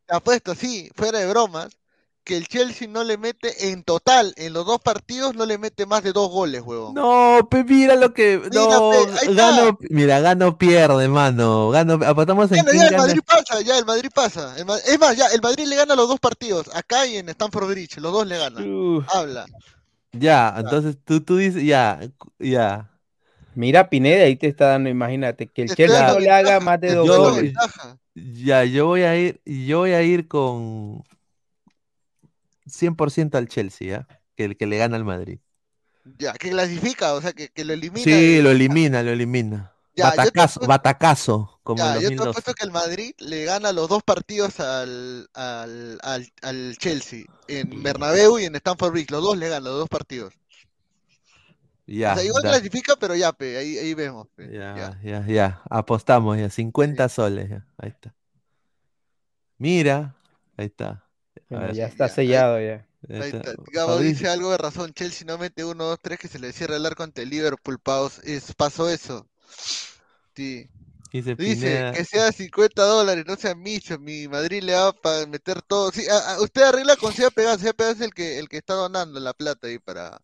[0.07, 1.69] te apuesto, sí, fuera de bromas,
[2.25, 5.87] que el Chelsea no le mete en total, en los dos partidos, no le mete
[5.87, 6.95] más de dos goles, huevón.
[6.95, 8.37] No, pe, mira lo que.
[8.53, 9.33] No, pe, ahí está.
[9.33, 11.71] gano, mira, gano pierde, mano.
[11.71, 13.03] Gano, apostamos en quién ya el gana.
[13.05, 14.55] Madrid pasa, ya el Madrid pasa.
[14.59, 17.71] El es más, ya el Madrid le gana los dos partidos, acá y en Stamford
[17.71, 19.07] Bridge, los dos le ganan.
[19.09, 19.47] Habla.
[20.13, 22.01] Ya, entonces tú, tú dices, ya,
[22.39, 22.91] ya.
[23.55, 27.07] Mira, Pineda, ahí te está dando, imagínate, que el Chelsea le haga más de dos
[27.07, 27.55] Yo, goles.
[28.15, 31.03] ya, yo voy a ir, yo voy a ir con
[32.67, 34.09] 100% al Chelsea, ¿ya?
[34.37, 35.39] Que el que le gana al Madrid.
[36.19, 38.05] Ya, que clasifica, o sea, que, que lo elimina.
[38.05, 39.73] Sí, lo elimina, lo elimina.
[39.95, 42.31] Ya, batacazo, apuesto- batacazo, como Ya, en yo te 2012.
[42.31, 47.83] apuesto que el Madrid le gana los dos partidos al, al, al, al Chelsea, en
[47.83, 50.33] Bernabéu y en Stamford Bridge, los dos le ganan, los dos partidos.
[51.91, 54.29] Ya, o sea, igual da- clasifica, pero ya, pe, ahí, ahí vemos.
[54.35, 58.15] pe, ya, ya, ya, apostamos ya, 50 soles, ya, ahí está.
[59.57, 60.15] Mira,
[60.57, 61.05] ahí está.
[61.49, 61.73] Ver.
[61.73, 62.87] ya está sellado ya.
[63.09, 63.55] Ahí Ahí está.
[63.73, 66.77] Gabo dice algo de razón, Chelsea no mete 1, 2, 3 que se le cierra
[66.77, 68.19] el arco ante el Liverpool, paus.
[68.25, 69.27] Es, pasó eso.
[70.37, 70.69] Sí.
[71.11, 71.93] Dice Pineda.
[71.93, 75.91] que sea 50 dólares, no sea micho, mi Madrid le va a meter todo.
[75.91, 78.59] Sí, a- a- usted arregla con Sea Pegas, Sea Pegas es el que, el que
[78.59, 80.21] está donando la plata ahí para...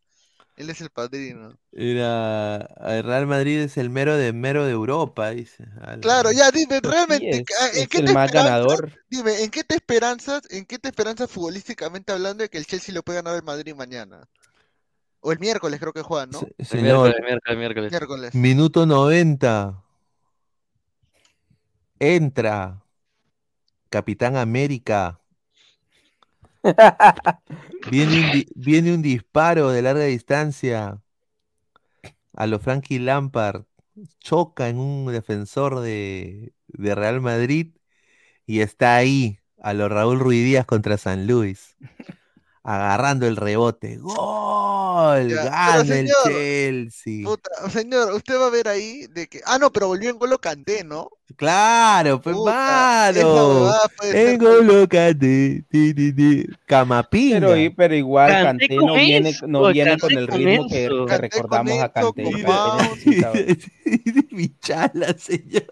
[0.57, 1.59] Él es el padrino.
[1.73, 5.67] Mira, el Real Madrid es el mero de mero de Europa, dice.
[6.01, 8.93] Claro, ya dime, realmente, sí, ¿en es- es qué el te más esperanzas- ganador.
[9.11, 12.95] Dime, ¿en qué te esperanzas, en qué te esperanzas futbolísticamente hablando de que el Chelsea
[12.95, 14.29] le pueda ganar al Madrid mañana?
[15.21, 16.47] O el miércoles creo que juegan, ¿no?
[16.59, 17.91] El Señor, miércoles, miércoles, miércoles.
[17.91, 18.35] Miércoles.
[18.35, 19.83] minuto 90.
[21.99, 22.83] Entra.
[23.91, 25.21] Capitán América.
[27.91, 31.03] Viene un, disparo de larga distancia
[32.33, 33.65] a lo Frankie Lampard.
[34.19, 37.75] Choca en un defensor de, de Real Madrid
[38.47, 41.77] y está ahí a lo Raúl Ruiz Díaz contra San Luis.
[42.67, 43.99] Agarrando el rebote.
[43.99, 45.29] ¡Gol!
[45.29, 47.23] Ya, Gana el Chelsea.
[47.23, 49.43] Puta, señor, usted va a ver ahí de que.
[49.45, 51.11] Ah, no, pero volvió en Golo Kanté, ¿no?
[51.37, 52.35] Claro, pues
[54.01, 54.39] ser En
[55.95, 56.47] ti, ti.
[56.65, 57.41] Camapinga.
[57.41, 60.89] Pero, y- pero igual con no viene, no viene con el ritmo que,
[61.19, 63.35] recordamos a necesitaba-
[64.31, 65.67] Michala, señor.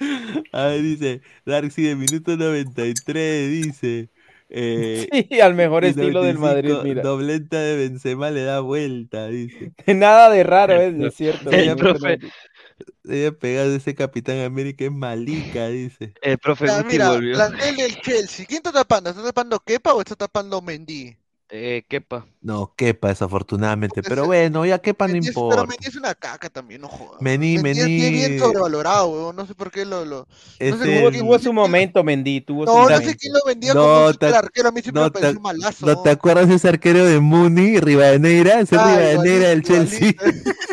[0.52, 4.08] A ver, dice, Darcy de minuto 93, dice.
[4.50, 7.02] Eh, Sí, al mejor estilo del 95, Madrid, mira.
[7.02, 9.72] Dobleta de Benzema le da vuelta, dice.
[9.86, 11.50] Nada de raro es, es cierto.
[11.50, 12.18] El profe,
[13.08, 16.14] Ella pegado ese Capitán América es malica, dice.
[16.22, 17.34] el profe Guti mira, volvió.
[17.34, 18.46] plantel del Chelsea.
[18.46, 19.10] ¿Quién está tapando?
[19.10, 21.16] ¿Está tapando Kepa o está tapando Mendy?
[21.52, 22.26] Eh, Kepa.
[22.42, 24.02] No, Kepa, desafortunadamente.
[24.04, 25.66] Pero bueno, ya Kepa no es- pero importa.
[25.66, 27.20] Mendy es una caca también, no jodas.
[27.20, 28.38] Mení, Mendy es bien, bien Mení.
[28.38, 29.34] sobrevalorado, weón.
[29.36, 30.04] No sé por qué lo.
[30.04, 30.28] lo...
[30.60, 32.40] Es sé Tuvo, su momento, Mendy.
[32.42, 34.68] Tuvo No, no sé quién lo vendía No, como te- super arquero.
[34.68, 35.86] A mí siempre no me te, pareció malazo.
[35.86, 38.60] ¿no te acuerdas de ese arquero de Muni, Rivadeneira?
[38.60, 40.12] Ese Ah, Rivadeneira del Chelsea.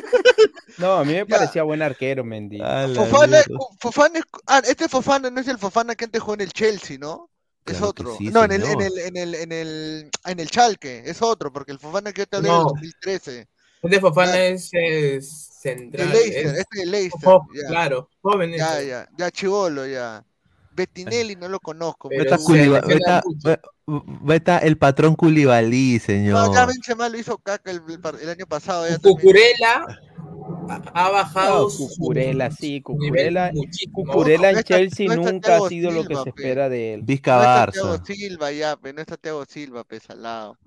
[0.78, 1.25] No, a mí me Ya.
[1.25, 2.59] parecía buen arquero, Mendy.
[2.59, 3.38] Fofana.
[3.80, 6.99] Fofana es- ah, este Fofana no es el Fofana que antes jugó en el Chelsea,
[6.99, 7.32] ¿no?
[7.68, 8.15] Es Claro otro.
[8.18, 11.51] sí, no, en el, en el, en el, en el, en el Chalque, es otro,
[11.51, 12.63] porque el Fofana que yo te hablé No.
[12.63, 13.47] 2013.
[13.84, 14.45] Este Fofana Ya.
[14.47, 16.07] es, es central.
[16.07, 17.30] El Leicester, es- este es Leicester.
[17.61, 17.68] ya.
[17.68, 20.24] Claro, joven Ya, ya, ya, chivolo, ya.
[20.72, 22.09] Bettinelli no lo conozco.
[22.09, 22.38] Pero
[23.88, 26.53] Veta- el patrón Culibalí, No, señor.
[26.53, 27.81] ya Benzema lo hizo caca el,
[28.29, 28.85] año pasado.
[29.01, 29.85] Cucurella
[30.93, 33.49] ha- bajado No, Cucurella, sí, Cucurella.
[33.93, 36.29] Cucurella en No Chelsea no está nunca ha sido lo que se pe.
[36.31, 37.01] espera de él.
[37.03, 38.05] Vizca No está Thiago Barça.
[38.05, 40.57] Silva, ya, pero no está Thiago Silva, pues, al lado.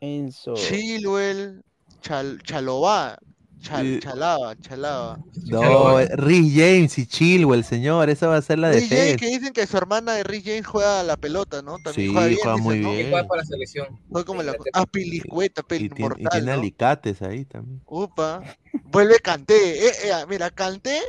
[0.00, 0.54] Enzo.
[0.54, 1.62] Chilwell,
[2.00, 3.16] Chal, Chalobá,
[3.60, 4.00] Chal.
[4.00, 5.18] Chalaba, Chalaba.
[5.44, 8.10] No, Rhys James y Chilwell, señor.
[8.10, 9.16] Esa va a ser la Rhys James, defensa.
[9.16, 11.78] que dicen que su hermana de Rhys James juega a la pelota, ¿no?
[11.78, 12.94] También Sí, juega bien, juega dicen, muy ¿no?
[12.96, 13.10] Y bien.
[13.10, 14.00] juega para la selección.
[14.08, 14.56] Juega como la...
[14.72, 16.52] Ah, Pilicueta, pe, Y tiene, y tiene ¿no?
[16.52, 17.82] alicates ahí también.
[17.86, 18.42] Upa.
[18.84, 19.88] Vuelve Canté.
[19.88, 21.00] Eh, eh, mira, Canté.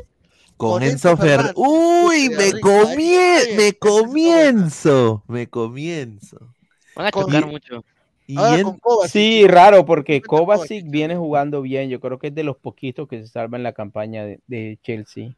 [0.57, 1.29] Con Con Enzo Enzo Fer.
[1.41, 1.53] Fernández.
[1.55, 6.55] Uy, me comien, me comienzo, me comienzo.
[6.95, 7.83] Van a chocar mucho.
[8.27, 9.11] Y Ahora en- con Kovacic.
[9.11, 11.89] Sí, raro, porque Kovacic, viene jugando bien.
[11.89, 14.77] Yo creo que es de los poquitos que se salvan en la campaña de, de
[14.83, 15.31] Chelsea.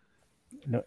[0.66, 0.84] No-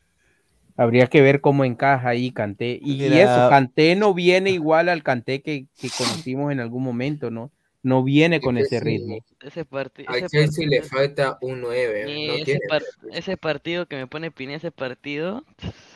[0.77, 2.79] Habría que ver cómo encaja ahí Kanté.
[2.83, 3.23] Y, Mira.
[3.23, 7.51] eso, Kanté no viene igual al Kanté que, que conocimos en algún momento, ¿no?
[7.85, 8.85] No viene con ese Sí.
[8.85, 9.19] ritmo.
[9.41, 12.05] Ese, parti- A ese Chelsea le partido- falta un 9.
[12.07, 12.61] Sí, no ese, tiene.
[12.69, 15.43] par- ese partido que me pone Pineda, ese partido,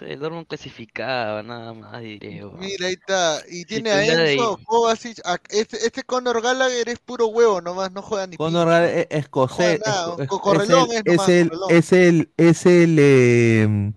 [0.01, 2.43] el Dortmund clasificaba, nada más diré.
[2.59, 3.39] Mira, ahí está.
[3.49, 5.19] Y tiene tú a Enzo, ahí- Kovacic.
[5.25, 8.67] a- Este, este Conor Gallagher es puro huevo nomás, no juega ni Conor.
[8.67, 9.57] Gallagher es escocés.
[9.57, 11.71] Joder, nada, es- es- co- correlón es es el, es nomás, el, correlón.
[11.71, 13.93] es el, es el, eh,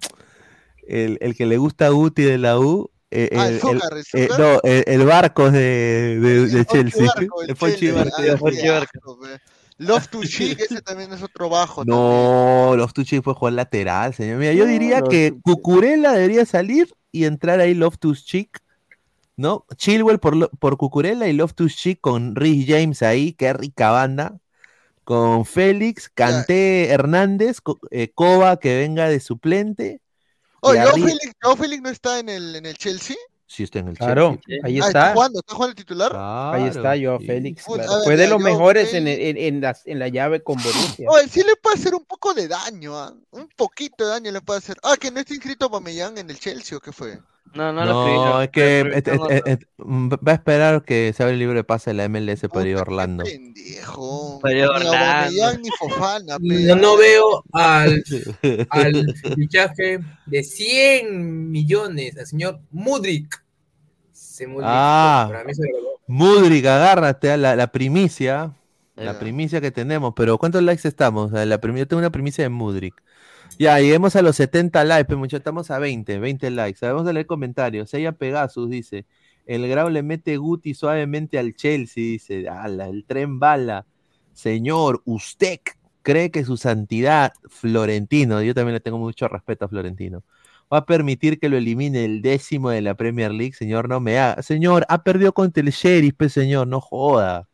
[0.87, 2.91] el, el que le gusta a Guti de la U.
[3.11, 4.39] eh, Ah, el el- Zúcar, el eh, Zúcar.
[4.39, 7.07] no, el, el Barcos de, de, de Chelsea.
[7.15, 7.91] Barco, el Fonchi.
[7.91, 8.15] Barco.
[8.41, 9.19] Barco.
[10.59, 11.85] ese también es otro bajo.
[11.85, 14.37] No, los Tuchis fue jugar lateral, señor.
[14.37, 18.59] Mira, yo diría que Cucurella debería salir y entrar ahí Loftus Cheek,
[19.37, 19.65] ¿no?
[19.77, 24.37] Chilwell por, por Cucurella y Loftus Cheek con Rhys James ahí, qué rica banda.
[25.05, 28.11] Con Félix, Canté Hernández, Co- eh,
[28.61, 30.01] que venga de suplente.
[30.61, 33.15] Oh, Joao Félix, Joao Félix no está en el, en el Chelsea.
[33.45, 34.61] Sí, está en el Claro, Chelsea.
[34.63, 35.13] ahí Ah, está.
[35.13, 36.11] jugando, está jugando el titular.
[36.15, 37.25] Ahí está Claro, Joao sí.
[37.27, 37.63] Félix.
[37.65, 37.91] Claro.
[37.93, 41.09] ver, Fue de los mejores en, en, en la, en la llave con Borussia.
[41.09, 43.13] Oye, sí le puede hacer un poco de daño, ¿ah?
[43.31, 44.77] un poquito de daño le puede hacer.
[44.83, 47.19] Ah, que no está inscrito Pamellán en el Chelsea o qué fue.
[47.55, 48.43] No, no lo No, escribí.
[48.43, 51.89] es que et- et- mm, va a esperar que se abra el libro de pase
[51.89, 53.23] de la MLS para ir a Orlando.
[53.23, 54.37] Pendejo.
[54.37, 55.57] Orlando.
[55.57, 56.63] Ni Fofana, pe.
[56.65, 58.03] No, no veo al,
[58.69, 63.43] al fichaje de 100 millones al señor Mudrik.
[64.47, 65.25] Mudrik, Ah.
[65.29, 65.99] para mí se lo.
[66.07, 68.53] Mudrik, agárrate a la, la primicia.
[68.95, 70.13] La primicia que tenemos.
[70.13, 71.31] Pero ¿cuántos likes estamos?
[71.31, 73.01] La yo tengo una primicia de Mudrik.
[73.57, 76.85] Ya, lleguemos a los 70 likes, pero muchachos, estamos a 20, 20 likes.
[76.85, 77.93] Vamos a leer comentarios.
[77.93, 79.05] Ella Pegasus dice:
[79.45, 82.03] El Grau le mete Guti suavemente al Chelsea.
[82.03, 83.85] Dice: "Ala, el tren bala.
[84.33, 85.59] Señor, usted
[86.01, 90.23] cree que su santidad, Florentino, yo también le tengo mucho respeto a Florentino,
[90.71, 94.17] va a permitir que lo elimine el décimo de la Premier League, señor, no me
[94.17, 94.41] haga.
[94.41, 97.47] Señor, ha perdido contra el Sheriff, pues, señor, no joda.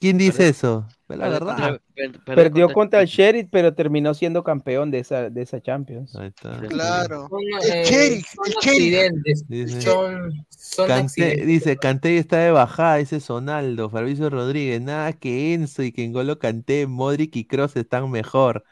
[0.00, 0.86] ¿Quién dice eso?
[1.08, 1.56] La Perdió verdad.
[1.56, 6.14] contra- per- Perdió contra el Sheriff, pero terminó siendo campeón de esa, de esa Champions.
[6.16, 6.60] Ahí está.
[6.68, 7.28] Claro.
[7.30, 9.42] Son, El eh, Sheriff, el Sheriff.
[9.48, 11.46] Dice- Son, son Kanté- accidentes.
[11.46, 16.38] dice, Canté está de bajada, dice Sonaldo, Fabricio Rodríguez, nada que Enzo y que Engolo
[16.38, 18.64] Canté, Modric y Cross están mejor.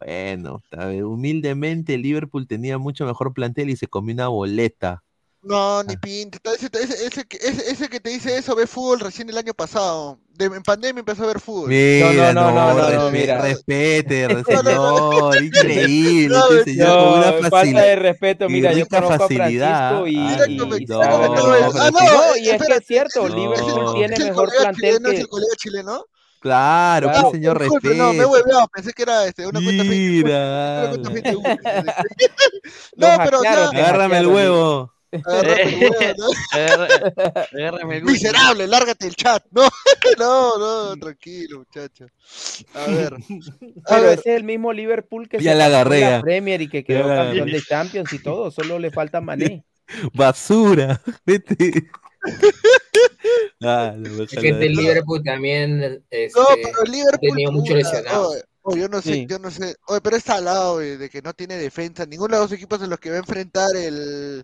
[0.00, 0.62] Bueno,
[1.06, 5.03] humildemente Liverpool tenía mucho mejor plantel y se comió una boleta.
[5.44, 5.84] No, Ah.
[5.86, 6.38] ni pinta.
[6.54, 9.52] Ese, ese, ese, que- ese- ese que te dice eso ve fútbol recién el año
[9.54, 10.18] pasado.
[10.36, 11.68] De, en pandemia empezó a ver fútbol.
[11.68, 13.40] Mira, no, no, no, no, mira.
[13.40, 18.48] respete, señor, increíble, No, este señor con una falta de respeto.
[18.48, 19.90] Mira, yo conozco a facilidad.
[20.02, 24.26] Francisco y, no, ah, no, No, y es que es cierto, Liverpool tiene ¿Es el
[24.28, 25.08] mejor plantel chileno?
[25.08, 25.20] ¿Es que...
[25.20, 26.04] el colega chileno?
[26.40, 28.30] Claro, Claro, que señor Disculpe, no, me he respeto.
[28.30, 28.68] hueveado.
[28.74, 29.84] Pensé que era este, una cuenta.
[29.84, 31.32] Mira, Una cuenta
[32.96, 34.92] No, pero te agárrame el huevo.
[37.52, 38.04] Agárrame el el.
[38.04, 39.44] Miserable, lárgate el chat.
[39.50, 39.62] No,
[40.18, 42.06] no, no, tranquilo, muchacho.
[42.74, 43.14] A ver.
[43.86, 46.20] A Pero ver, ese es el mismo Liverpool que Ya se la agarré.
[46.22, 49.64] Premier y que quedó campeón de Champions y todo, solo le falta Mané.
[50.14, 51.00] Basura.
[51.26, 51.88] Vete.
[53.62, 54.48] Ah, no, Es que ojalá.
[54.54, 57.28] este Liverpool también este, no, pero el ha Liverpool.
[57.30, 58.30] tenido mucho lesionado.
[58.30, 59.26] oye, oye, yo no sé, Sí.
[59.28, 59.76] yo no sé.
[59.88, 62.06] Oye, pero está al lado de, de que no tiene defensa.
[62.06, 64.42] Ninguno de los equipos en los que va a enfrentar el,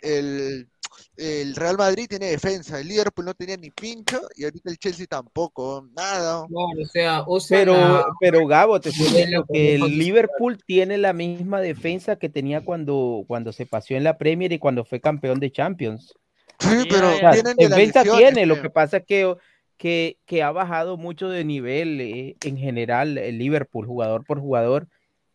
[0.00, 0.68] el,
[1.16, 2.80] el Real Madrid tiene defensa.
[2.80, 5.86] El Liverpool no tenía ni pincho y ahorita el Chelsea tampoco.
[5.96, 6.46] Nada.
[6.48, 9.98] No, o sea, usan Pero, a- pero Gabo, te estoy diciendo que el.
[9.98, 14.58] Liverpool tiene la misma defensa que tenía cuando, cuando se paseó en la Premier y
[14.58, 16.14] cuando fue campeón de Champions.
[16.58, 17.14] Sí, pero.
[17.14, 19.34] O sea, tienen de defensa tiene, lo que pasa es que,
[19.76, 24.88] que, que ha bajado mucho de nivel eh, en general el Liverpool, jugador por jugador,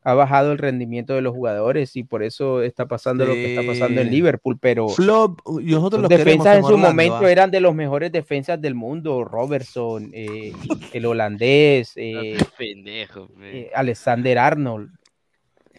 [0.06, 3.66] ha bajado el rendimiento de los jugadores y por eso está pasando lo que está
[3.66, 4.12] pasando en.
[4.12, 7.32] Liverpool, pero Flop, nosotros los defensas en su Orlando, momento ¿ah?
[7.32, 10.54] eran de los mejores defensas del mundo, Robertson, eh,
[10.93, 13.60] el holandés, eh, Pendejo, pe.
[13.60, 14.89] eh, Alexander Arnold.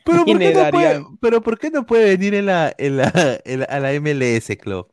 [0.04, 2.96] Pero ¿por, qué no puede, darían- pero ¿por qué no puede venir en la, en
[2.96, 3.12] la,
[3.44, 4.88] en la- a la MLS Club?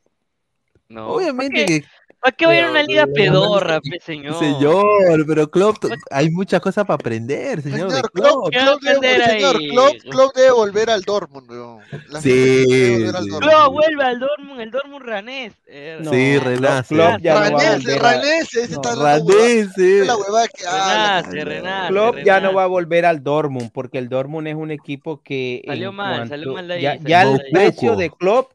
[0.89, 1.07] No.
[1.13, 1.88] Obviamente ¿Para qué, que,
[2.22, 4.36] ¿para qué va a ir a una liga pedorra, pe, señor?
[4.39, 5.78] señor, pero Club,
[6.09, 7.89] hay muchas cosas para aprender, señor.
[7.89, 8.49] de Señor, Klopp.
[8.49, 9.57] Klopp, ¿Qué va a Klopp debe, señor?
[9.69, 11.80] Klopp, Klopp volver al Dortmund, weón.
[12.09, 13.30] La Sí, volver al sí.
[13.30, 13.39] Dortmund.
[13.51, 15.53] Klopp, vuelve al Dortmund, el Dortmund ranés.
[15.67, 16.95] Eh, No, Sí, Klopp- renace.
[16.95, 20.67] Klopp ya no va a Ranés, volver Ranés, ese no, está Ranés, la huevada que
[20.67, 21.22] habla.
[21.24, 21.88] Renace, renace.
[21.89, 25.63] Klopp ya no va a volver al Dortmund porque el Dortmund es un equipo que
[25.65, 28.51] Salió mal, cuanto- salió mal de ahí, ya, el precio de Klopp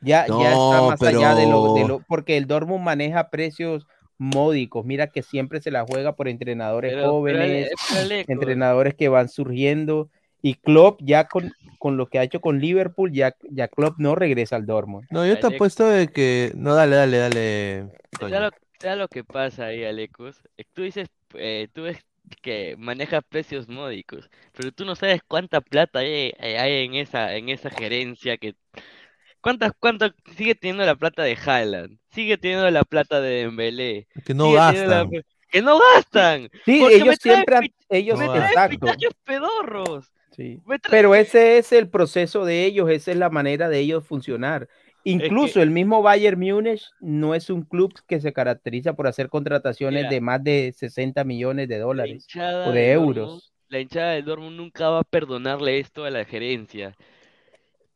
[0.00, 3.30] Ya, ya está No, más allá de lo, de pero- lo- porque el Dortmund maneja
[3.30, 3.86] precios
[4.18, 4.84] módicos.
[4.84, 9.28] Mira que siempre se la juega por entrenadores Pero- pero jóvenes, pero entrenadores que van
[9.28, 10.10] surgiendo.
[10.40, 14.14] Y Klopp ya con, con lo que ha hecho con Liverpool, ya, ya Klopp no
[14.14, 15.06] regresa al Dortmund.
[15.10, 16.52] No, yo te apuesto de que.
[16.54, 17.86] No, dale, dale, dale.
[18.20, 20.40] ¿Sabes lo, sabes lo que pasa ahí, Alecos?
[20.56, 21.98] Eh, Tú dices, eh, tú ves
[22.42, 27.34] que maneja precios módicos, pero tú no sabes cuánta plata hay, eh, hay en esa,
[27.34, 28.54] en esa gerencia que
[29.40, 34.34] cuántas, cuánto sigue teniendo la plata de Haaland, sigue teniendo la plata de Dembélé, Que
[34.34, 35.10] no la gastan.
[35.10, 38.78] pl- que no gastan, Sí, ellos siempre ellos me traen
[39.24, 40.12] pedorros.
[40.36, 40.60] Sí.
[40.66, 44.06] Me traen- Pero ese es el proceso de ellos, esa es la manera de ellos
[44.06, 44.68] funcionar.
[45.04, 50.00] Incluso el mismo Bayern Múnich no es un club que se caracteriza por hacer contrataciones
[50.02, 50.10] Mira.
[50.10, 53.52] de más de 60 millones de La dólares hinchada o de Dortmund- euros.
[53.68, 56.94] la hinchada del Dortmund nunca va a perdonarle esto a la gerencia.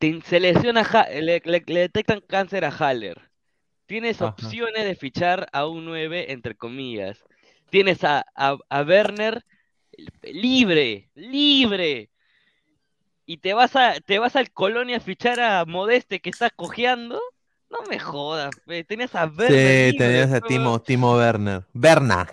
[0.02, 0.82] Te- se lesiona,
[1.12, 3.30] le, le- le detectan cáncer a Haller.
[3.86, 4.32] Tienes Ajá.
[4.32, 7.24] opciones de fichar a un 9, entre comillas.
[7.70, 9.44] Tienes a, a, a Werner
[10.24, 12.10] libre, libre.
[13.26, 17.20] Y te vas a, te vas al Colonia a fichar a Modeste que está cojeando.
[17.70, 18.82] No me jodas, pe.
[18.82, 21.62] Tenías a Werner Sí, libre, tenías a Timo, Timo Werner.
[21.72, 22.28] Berna.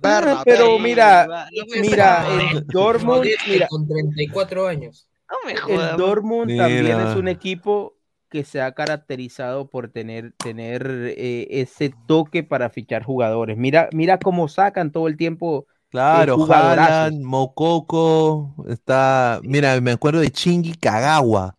[0.00, 0.82] Berna, Pero Berna.
[0.82, 5.06] mira, va, no ¿Quién me es mira, el Dortmund, mira, con 34 años.
[5.34, 5.96] No me el.
[5.96, 7.96] Dortmund también es un equipo
[8.28, 13.56] que se ha caracterizado por tener, tener eh, ese toque para fichar jugadores.
[13.56, 15.66] Mira, mira cómo sacan todo el tiempo.
[15.90, 16.90] Claro, jugadorazos.
[16.90, 21.56] Haaland, Mokoko, está, mira, me acuerdo de Chingy Kagawa.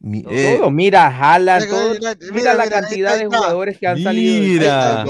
[0.00, 3.86] Mi- eh, Todo, mira, Haaland, Mira, todo- mira, mira, mira, la cantidad de jugadores que
[3.86, 5.04] han salido Mira.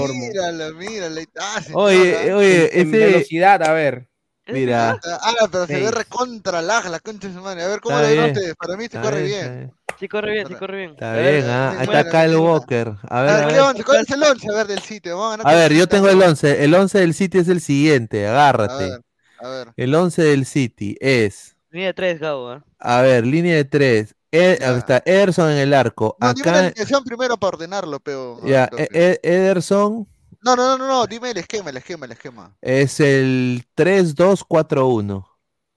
[0.73, 1.17] mírala.
[1.17, 1.83] ahí está, señora.
[1.83, 4.08] Oye, oye, En ese, velocidad, a ver.
[4.51, 7.63] Mira, Ah, pero se ve recontra lag, la concha de su madre.
[7.63, 8.55] A ver, ¿cómo lo ustedes?
[8.55, 10.91] Para mí se corre bien, Sí corre bien, sí corre bien.
[10.91, 12.37] está bien, ah, ahí está Kyle.
[12.37, 12.93] Walker.
[13.09, 13.61] A ver, a ver, ¿qué ver.
[13.61, 13.83] once?
[13.83, 14.47] ¿cuál es el 11?
[14.49, 15.17] A ver, del sitio.
[15.17, 16.63] Vamos a ganar A ver, yo tengo el 11.
[16.63, 18.83] El 11 del City es el siguiente, A agárrate.
[18.89, 19.01] ver,
[19.41, 19.67] a ver.
[19.75, 22.63] El 11 del City es, Línea 3, Gabo, ¿ah?
[22.79, 24.15] a ver, línea de 3.
[24.31, 24.77] Ya.
[24.77, 26.15] está Ederson en el arco.
[26.19, 28.39] No, dime la Acá, alineación primero para ordenarlo, pero.
[28.45, 30.07] ya, E- E- Ederson
[30.41, 32.55] No, no, no, no, no, dime el esquema, el esquema, el esquema.
[32.61, 35.25] es el 3-2-4-1.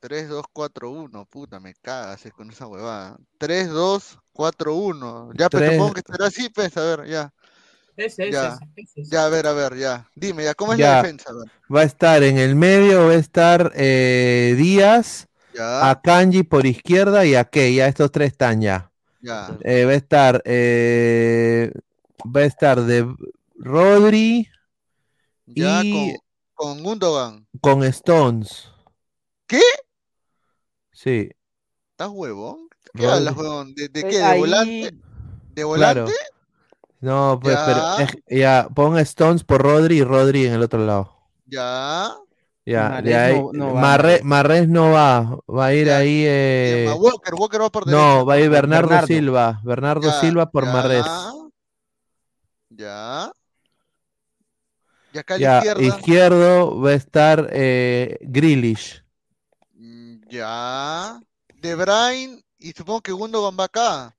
[0.01, 1.27] 3, 2, 4, 1.
[1.27, 3.17] Puta, me cagas eh, con esa huevada.
[3.39, 5.31] 3, 2, 4, 1.
[5.35, 7.33] Ya, pues Tres- supongo que será así, pues, a ver, ya.
[7.97, 8.49] Ese, ese, Ya.
[8.49, 9.11] ese, ese, ese.
[9.11, 10.09] Ya, a ver, a ver, ya.
[10.15, 10.91] Dime, ya, ¿cómo es Ya.
[10.97, 11.31] la defensa?
[11.31, 11.51] A ver.
[11.75, 16.67] Va a estar en el medio, va a estar eh, Díaz, Ya, a Kanji por
[16.67, 17.77] izquierda y a Key.
[17.77, 18.91] Ya estos tres están ya.
[19.21, 19.57] ya.
[19.65, 21.73] Eh, va a estar, eh,
[22.25, 23.07] va a estar de
[23.65, 24.49] Rodri
[25.47, 25.93] Ya y
[26.55, 27.47] con, con Gundogan.
[27.61, 28.69] con Stones.
[29.47, 29.61] ¿Qué?
[30.91, 31.31] Sí,
[31.93, 32.69] ¿Estás huevón?
[32.95, 33.17] ¿Qué Rodri.
[33.19, 33.75] hablas, huevón?
[33.75, 34.17] ¿De, de Eh, qué?
[34.19, 34.91] ¿De ahí- volante?
[35.55, 35.67] ¿De claro.
[36.03, 36.13] volante?
[37.01, 38.03] No, pues, pero Ya.
[38.05, 41.17] es- ya, pon Stones por Rodri y Rodri en el otro lado.
[41.47, 42.17] Ya.
[42.65, 44.21] Ya, Mahrez de ahí, no- no va, Marre-.
[44.23, 45.97] Marrez no va, va a ir Ya.
[45.99, 48.01] ahí, eh, Walker, Walker va por derecha.
[48.05, 49.07] no, va a ir Bernardo, Bernardo.
[49.09, 51.07] Silva, Bernardo Ya, Silva por ya, Marrez.
[52.71, 53.33] Ya.
[55.13, 55.83] Y acá a la Ya, izquierda.
[55.83, 59.05] izquierdo va a estar eh, Grealish.
[59.75, 61.21] mm, Ya.
[61.61, 64.17] De Bruyne y supongo que Gundogan va acá.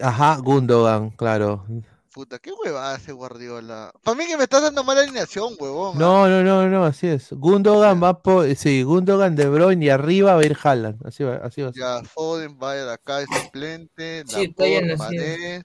[0.00, 1.64] Ajá, Gundogan, claro.
[2.12, 3.90] Puta, qué huevada ese Guardiola.
[4.04, 5.96] Para mí que me estás dando mala alineación, huevón.
[5.96, 5.98] ¿ah?
[5.98, 7.32] No, no, no, no, así es.
[7.32, 11.04] Gundogan va por, sí, Gundogan, De Bruyne y arriba va a ir Haaland.
[11.04, 11.82] Así va, así va a ser.
[11.82, 14.22] Ya, Foden va a ir acá de suplente.
[14.28, 15.16] Sí, está bien Laporte, así.
[15.16, 15.62] Mané.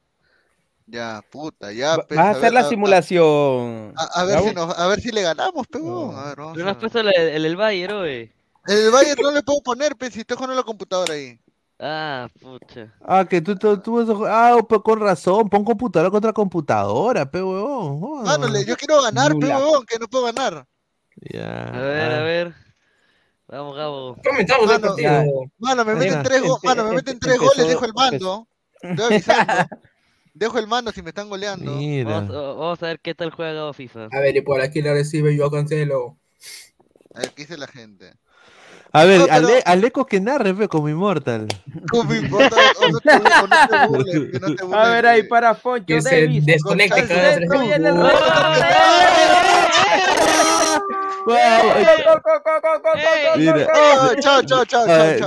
[0.92, 1.98] Ya, puta, ya.
[1.98, 3.94] Va- pues, Vas a a hacer ver, la a- simulación.
[3.96, 6.16] A, a ver si nos, a ver si le ganamos, pegón.
[6.18, 6.80] A ver, vamos Pero no has ver.
[6.80, 8.34] puesto el, el, el Bayern, oye.
[8.66, 11.40] El Bayern no le puedo poner, pe, si estoy jugando la computadora ahí.
[11.80, 12.94] Ah, pucha.
[13.02, 16.34] Ah, que tú, tú, tú vas a jugar- Ah, pues con razón, pon computadora contra
[16.34, 18.24] computadora, pe huevón.
[18.24, 19.60] Mano, yo quiero ganar, pe, Nula.
[19.60, 20.66] huevón, que no puedo ganar.
[21.32, 21.68] Ya.
[21.68, 22.18] A ver, ah.
[22.20, 22.54] a ver.
[23.48, 24.18] Vamos, Gabo.
[24.28, 25.44] Comentamos el Mano, partido.
[25.60, 28.48] Mano, me meten tres, go- mano, me meten tres goles, dejo el mando.
[28.82, 29.54] Estoy avisando.
[30.34, 31.72] Dejo el mando si me están goleando.
[31.76, 32.10] Mira.
[32.22, 34.08] Vamos, vamos a ver qué tal juega FIFA.
[34.12, 36.18] A ver, y por aquí la recibe yo Cancelo.
[37.14, 38.14] A ver, ¿qué dice la gente?
[38.92, 41.48] A ver, No, pero- Ale- Aleco que narre, pe, como Immortal.
[41.92, 42.56] ¿Cómo me importa?
[42.82, 44.80] O no te, bu- o no te burles, que no te burles.
[44.86, 46.46] A ver ahí para Foncho Que se Davis.
[46.46, 47.50] desconecte Gonzalo cada tres
[53.38, 53.68] Mira.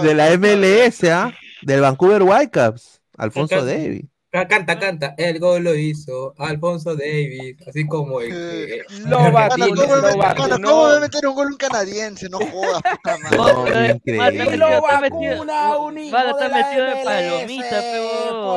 [0.02, 1.32] De la MLS, ¿ah?
[1.62, 4.04] Del Vancouver Whitecaps, Alfonso Davis.
[4.32, 5.14] Ca- Canta, canta.
[5.18, 7.54] El gol lo hizo Alfonso Davis.
[7.68, 8.82] Así como el que.
[9.04, 10.62] Lo vacunó, ¿cómo.
[10.64, 12.30] ¿cómo me meter un gol un canadiense?
[12.30, 14.00] No jodas, puta madre.
[14.06, 14.16] No.
[14.16, 17.80] Mano, Lo vacuna un hijo Mano, está metido de palomita,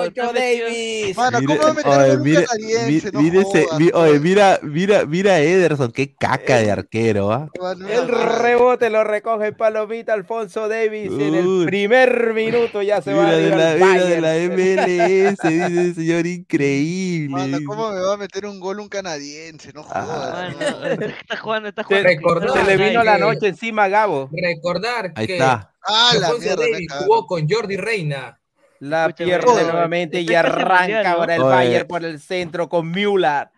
[0.05, 0.31] Está.
[0.31, 1.17] Davis.
[1.17, 3.11] Mano, ¿cómo Mire- me meter un gol un canadiense?
[3.11, 7.49] No jodas, oye, mira, mira, mira a Ederson, qué caca de arquero, ¿ah?
[7.89, 13.37] El rebote lo recoge Palomita Alfonso Davis en el primer minuto ya se va a
[13.41, 17.29] ir al mira de la MLS, dice el señor increíble.
[17.35, 17.57] Mano.
[17.65, 19.71] ¿cómo me va a meter un gol un canadiense?
[19.73, 20.55] No Ah, jodas.
[21.21, 22.09] Está jugando, está jugando.
[22.09, 24.29] Recordó se le vino la noche encima a Gabo.
[24.31, 25.73] Recordar Ahí que está.
[25.87, 28.39] Ah, la mierda, Davis jugó con Jordi Reina.
[28.79, 31.55] La pierde nuevamente y arranca ahora el Oye.
[31.55, 33.49] Bayern por el centro con Müller.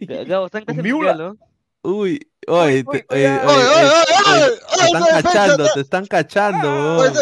[0.00, 1.12] Gabo, está en casi Miula.
[1.14, 1.38] mundial,
[1.82, 1.90] ¿no?
[1.90, 3.48] Uy, oye, uy, te, oye, cuidado.
[3.48, 6.68] oye, Oye, oye, eh, oye, oye, oye, te están cachando, te están cachando,
[6.98, 7.14] Hoy weón.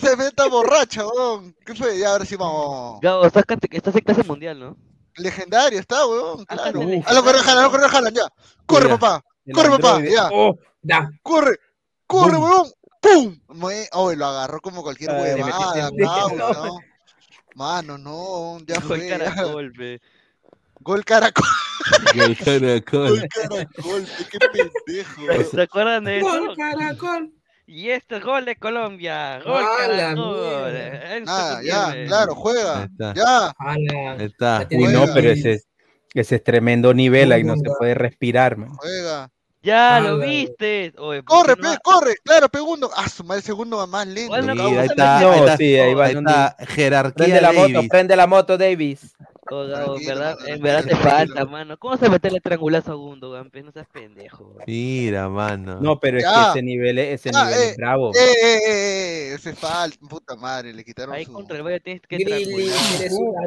[0.00, 1.54] se meta, borracha, weón.
[1.64, 1.98] ¿Qué fue?
[1.98, 3.00] Ya, ahora sí vamos.
[3.00, 4.76] Gabo, estás, estás en clase mundial, ¿no?
[5.16, 6.82] Legendario está, weón, Ah, claro.
[6.82, 8.28] está A lo corre Haaland, a lo corre Haaland, ya.
[8.66, 8.98] Corre, Mira.
[8.98, 9.24] papá.
[9.54, 10.28] Corre, papá, ya.
[10.32, 11.10] Oh, Da.
[11.22, 11.56] Corre,
[12.06, 12.50] corre, Boom.
[12.50, 12.72] weón.
[12.98, 13.38] ¡Pum!
[13.92, 15.90] Oh, lo agarró como cualquier le huevada.
[17.54, 19.08] Mano, no, ya fue.
[19.08, 19.18] ya.
[20.80, 21.44] Gol caracol,
[22.14, 23.08] Gol caracol.
[23.20, 25.50] gol caracol, qué pendejo.
[25.50, 26.28] ¿Se acuerdan de eso?
[26.28, 27.32] Gol, caracol.
[27.66, 29.40] Y este es gol de Colombia.
[29.44, 31.24] Gol ¡A la caracol.
[31.26, 32.84] Ah, ya, claro, juega.
[32.84, 33.14] está.
[33.14, 33.52] Ya.
[33.58, 33.86] Ahí
[34.24, 34.66] está.
[34.70, 35.66] Uy, no, pero ese, es-
[36.14, 38.70] ese es tremendo nivel, ahí no se puede respirar, man.
[38.76, 39.28] Juega.
[39.62, 40.10] Ya, Ala.
[40.10, 40.92] lo viste.
[40.98, 42.14] Oye, ¿por Corre, no pe, corre.
[42.22, 42.88] Claro, segundo.
[42.96, 44.28] Ah, su madre, segundo va más lento.
[44.30, 47.40] Bueno, Sí, ¿cómo ahí está, ahí No, está, sí, ahí va ahí está, jerarquía Prende
[47.40, 49.12] la moto, prende la moto, Davis.
[49.48, 51.76] Oh, en Tranquilo, verdad, en verdad te falta, mano.
[51.78, 53.50] ¿Cómo se mete el triangulazo a Gundogan?
[53.64, 54.56] No seas pendejo.
[54.66, 55.78] Mira, mano.
[55.80, 56.34] No, pero es Ya.
[56.34, 58.10] que ese nivel, es- ese Ya, nivel eh, es bravo.
[58.14, 61.32] Eh, eh, eh, ese falta, puta madre, le quitaron Ahí su...
[61.32, 62.70] contra el Bayern tienes que Grilly,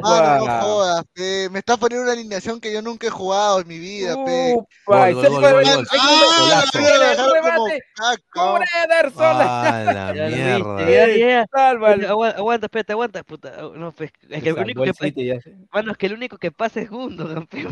[0.02, 1.48] Mano, no jodas, pe.
[1.50, 4.54] Me está poniendo una alineación que yo nunca he jugado en mi vida, pe.
[4.56, 5.86] Upa, Gol, se gol, fue gol.
[5.98, 6.64] Ah.
[8.32, 9.36] ¡Cubre Ederson!
[9.38, 11.46] Ah, la mierda.
[11.52, 13.50] Aguanta, aguanta, espérate, aguanta, puta.
[13.74, 14.92] No, pues, es que el único que,
[15.90, 17.66] Ya es que el único que pasa es Gundogan, pe.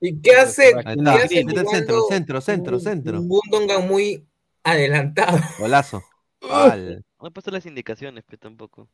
[0.00, 0.72] ¿Y qué hace?
[0.84, 1.14] ¿Qué está.
[1.14, 3.20] hace centro, centro, centro, un- centro.
[3.20, 4.26] Un Gundogan muy
[4.62, 5.38] adelantado.
[5.58, 6.02] Golazo.
[6.50, 7.04] Al.
[7.20, 8.88] No he puesto las indicaciones, pe, tampoco.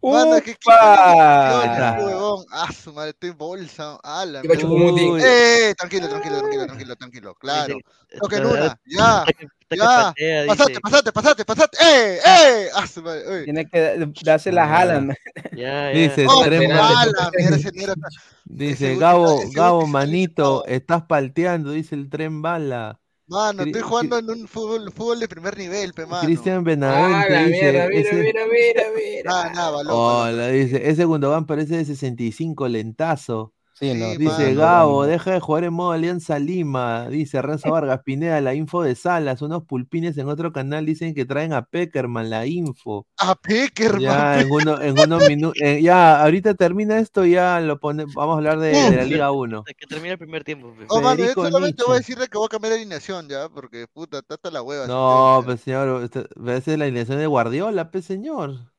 [0.00, 2.44] Mano, es que huevón.
[2.50, 3.98] Ah, su madre, estoy bolsa.
[4.02, 4.56] La Iba mierda.
[4.60, 5.04] Chupumuti.
[5.04, 5.22] Uy.
[5.24, 7.34] Eh, tranquilo, tranquilo, tranquilo, tranquilo, tranquilo.
[7.36, 7.76] Claro.
[7.78, 8.20] Ya.
[8.20, 9.46] Hasta que, hasta que
[9.76, 10.12] Ya.
[10.14, 11.76] patea, Pasate, pasate, pasate, pasate.
[11.80, 12.18] ¡Eh!
[12.24, 12.68] ¡Eh!
[12.74, 13.38] Ah, madre.
[13.38, 13.44] uy.
[13.44, 15.14] Tiene que darse la jalan.
[15.52, 15.98] Ya, ya.
[15.98, 18.08] Dice, Oh, mierda, ese mierda.
[18.44, 22.98] Dice, Gabo, Gabo, manito, estás palteando, dice el tren bala.
[23.26, 26.26] Mano, estoy jugando en un fútbol, fútbol de primer nivel, pe, mano.
[26.26, 29.30] Cristian Ah, Benavente dice, mierda, mira, ese, mira, mira, mira.
[29.30, 29.94] Nada, nada, balón.
[29.96, 30.52] Hola, balón.
[30.52, 33.54] dice, ese Gundogan parece de 65, lentazo.
[33.74, 34.10] Sí, no.
[34.16, 34.60] Dice mano.
[34.60, 37.08] Gabo, deja de jugar en modo Alianza Lima.
[37.08, 39.42] Dice Renzo Vargas Pineda, la info de Salas.
[39.42, 43.06] Unos pulpines en otro canal dicen que traen a Peckerman la info.
[43.18, 44.00] A Peckerman.
[44.00, 45.58] Ya, en, uno- en unos minutos.
[45.80, 49.58] ya, ahorita termina esto, ya lo pone, vamos a hablar de, de la Liga 1.
[49.60, 50.84] Hasta que termine el primer tiempo, pe.
[50.88, 53.86] Oh, mano, yo solamente voy a decirle que voy a cambiar de alineación ya, porque
[53.92, 54.86] puta, está hasta la hueva.
[54.86, 56.10] No, así que- pues señor,
[56.46, 58.70] esa es la alineación de Guardiola, pues señor.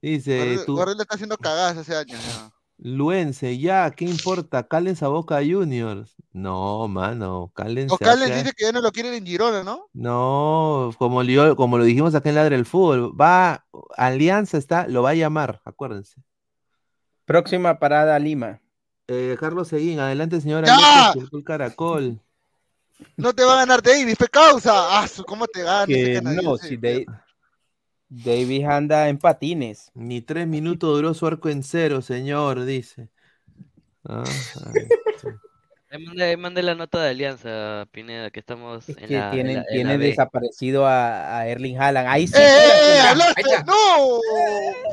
[0.00, 2.50] Dice, Guardiola- tú, Guardiola está haciendo cagadas hace años ya.
[2.80, 4.68] Luense, ya, ¿qué importa?
[4.68, 6.14] Cálense a Boca Juniors.
[6.32, 9.88] No, mano, cálense O a Calen dice que ya no lo quieren en Girona, ¿no?
[9.92, 15.02] No, como, lo- como lo dijimos acá en Ladre el Fútbol, va, Alianza está, lo
[15.02, 16.22] va a llamar, acuérdense.
[17.24, 18.60] Próxima parada Lima.
[19.08, 20.68] Eh, Carlos Seguín, adelante, señora.
[20.68, 21.12] ¡Ya!
[21.32, 22.20] El Caracol.
[23.16, 24.72] No te va a ganar Davis, pe causa.
[25.00, 26.46] Ah, ¿cómo te gana ese Que canadiense?
[26.46, 27.06] no, si Dave-
[28.10, 29.90] Davis anda en patines.
[29.94, 33.08] Ni tres minutos duró su arco en cero, señor, dice.
[34.04, 34.24] Ah,
[36.38, 39.60] mandé la nota de Alianza, Pineda, que estamos Es en que la, en tienen, la-
[39.60, 40.06] en la tienen B.
[40.06, 42.08] desaparecido a, a Erling Haaland.
[42.08, 42.34] Ahí sí.
[42.36, 43.00] ¡Eh, eh, eh!
[43.00, 43.40] ¡Hablaste!
[43.40, 43.62] está.
[43.64, 44.20] ¡No!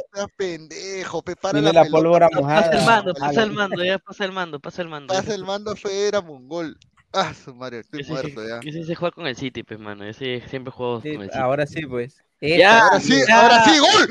[0.06, 2.62] Estás pendejo, pe, para Tiene la, la pólvora pelota, mojada.
[2.72, 5.14] Pasa el mando, pasa el mando, ya pasa el mando, pasa el mando.
[5.14, 6.78] Pasa el mando fue era mongol.
[7.14, 8.62] Ah, su madre, estoy muerto ya.
[8.62, 10.12] sí sé jugar con el City, pues, mano.
[10.14, 11.40] Sí siempre juego Sí, con el City.
[11.40, 12.25] ahora sí, pues.
[12.42, 13.42] Ya, Ahora sí, ya.
[13.42, 14.10] ahora sí, gol.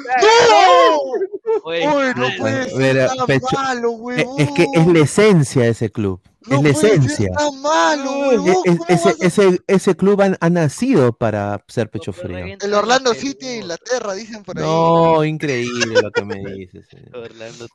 [0.48, 1.60] ¡No!
[1.66, 1.84] Uy,
[2.16, 4.40] no puede ser Mira, tan Pecho, malo, Es, huevón.
[4.40, 6.20] es que es la esencia de ese club.
[6.46, 7.30] No es la puede ser esencia.
[7.32, 8.48] tan malo, huevón.
[8.48, 12.38] es- ¿Cómo ese, vas a- ese, ese club ha, ha nacido para ser pecho frío.
[12.60, 13.14] El la Orlando.
[13.14, 14.64] City de Inglaterra, dicen por ahí.
[14.64, 16.86] No, increíble lo que me dices.
[16.88, 17.16] señor.
[17.16, 17.66] Orlando.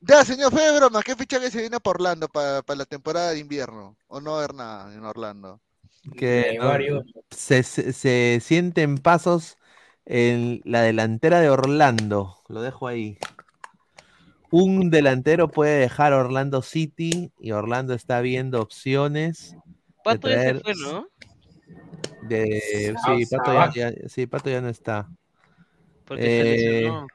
[0.00, 1.02] Ya, señor, fue de broma.
[1.02, 3.96] ¿Qué fichaje se viene por Orlando para la temporada de invierno?
[4.08, 5.60] ¿O no haber nada en Orlando?
[6.16, 7.04] Que no- varios.
[7.30, 9.56] se, se, se sienten pasos
[10.06, 12.36] en la delantera de Orlando.
[12.48, 13.18] Lo dejo ahí.
[14.52, 19.52] un delantero puede dejar Orlando City y Orlando está viendo opciones.
[19.52, 19.58] de
[20.02, 21.06] Pato ya se fue, ¿no?
[22.22, 25.08] de- Ah, sí, Pato ya, ya- sí, Pato ya no está.
[26.04, 27.06] Porque se Eh, lesionó.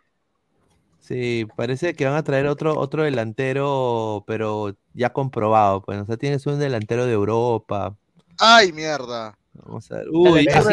[1.00, 5.82] Sí, parece que van a traer otro, otro delantero, pero ya comprobado.
[5.84, 7.96] Pues, o sea, tienes un delantero de Europa.
[8.40, 9.38] Ay, mierda.
[9.54, 10.08] Vamos a ver.
[10.10, 10.64] Uy, ya-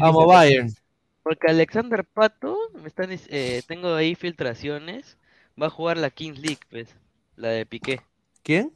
[0.00, 0.74] vamos, Bayern.
[1.22, 5.18] Porque Alexander Pato, me están, eh, tengo ahí filtraciones,
[5.60, 6.88] va a jugar la Kings League, pues,
[7.36, 8.00] la de Piqué.
[8.42, 8.72] ¿Quién?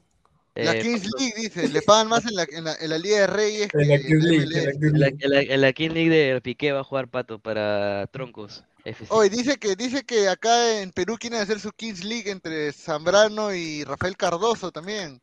[0.54, 1.16] La Eh, Kings Pato.
[1.18, 3.80] League, dice, le pagan más en la, en la, en la Liga de Reyes que
[3.80, 5.16] En la Kings la League, en la Kings League.
[5.20, 8.64] en la- en la Kings League de Piqué va a jugar Pato para Troncos.
[9.10, 13.54] Oye, dice que, dice que acá en Perú quieren hacer su Kings League entre Zambrano
[13.54, 15.22] y Rafael Cardoso también.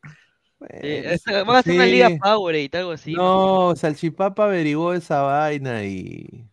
[0.82, 3.14] Sí, van a hacer una liga Powerade, algo así.
[3.14, 6.46] No, Salchipapa averiguó esa vaina y.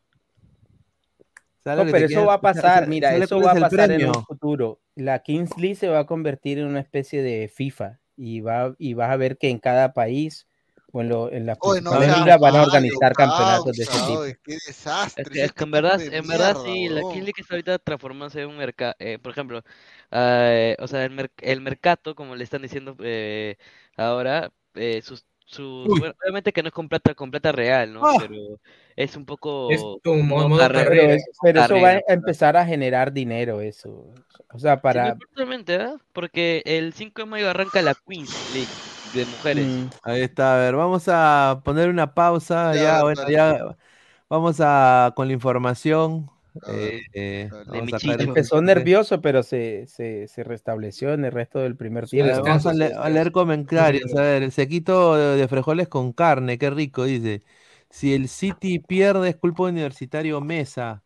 [1.67, 3.91] ¿Sabes No, pero eso va a sa- pasar, sa- mira, ¿sabes eso va a pasar
[3.91, 4.81] en un futuro.
[4.95, 8.95] La Kings League se va a convertir en una especie de FIFA y va y
[8.95, 10.47] vas a ver que en cada país
[10.93, 11.91] o en, lo- en las no
[12.39, 14.23] van a organizar campeonatos de ese tipo.
[14.45, 15.23] qué desastre.
[15.25, 17.01] Es que, ese es que en verdad, en verdad mierda, sí, la.
[17.03, 19.63] Kings League está ahorita transformándose en un mercado, por ejemplo,
[20.13, 23.57] eh, o sea, el, mer- el mercado, como le están diciendo eh,
[23.97, 25.27] ahora, eh, sus,
[25.99, 28.05] bueno, obviamente que no es con plata, con plata real, ¿no?
[28.05, 28.17] Ah.
[28.21, 28.59] Pero
[28.97, 31.15] es un poco Es tu mo- modo modo carrera, Pero, carrera.
[31.15, 34.05] es- pero eso va a empezar a generar dinero, eso.
[34.53, 35.15] O sea, Sí, para...
[35.17, 35.97] probablemente, ¿ah?
[36.13, 38.69] Porque el 5 de mayo arranca la Queens League
[39.15, 39.67] de mujeres.
[39.67, 42.75] Mm, Ahí está, a ver, vamos a poner una pausa.
[42.75, 43.77] Ya, bueno, ya
[44.29, 46.31] vamos a con la información.
[46.63, 47.85] A ver, eh, eh,
[48.19, 52.43] empezó nervioso, pero se, se, se restableció en el resto del primer tiempo.
[52.43, 54.15] vamos a, le- leer comentarios.
[54.15, 57.43] A ver, el sequito de, de frijoles con carne, qué rico, dice.
[57.91, 61.03] Si el City pierde, es culpa de Universitario Mesa.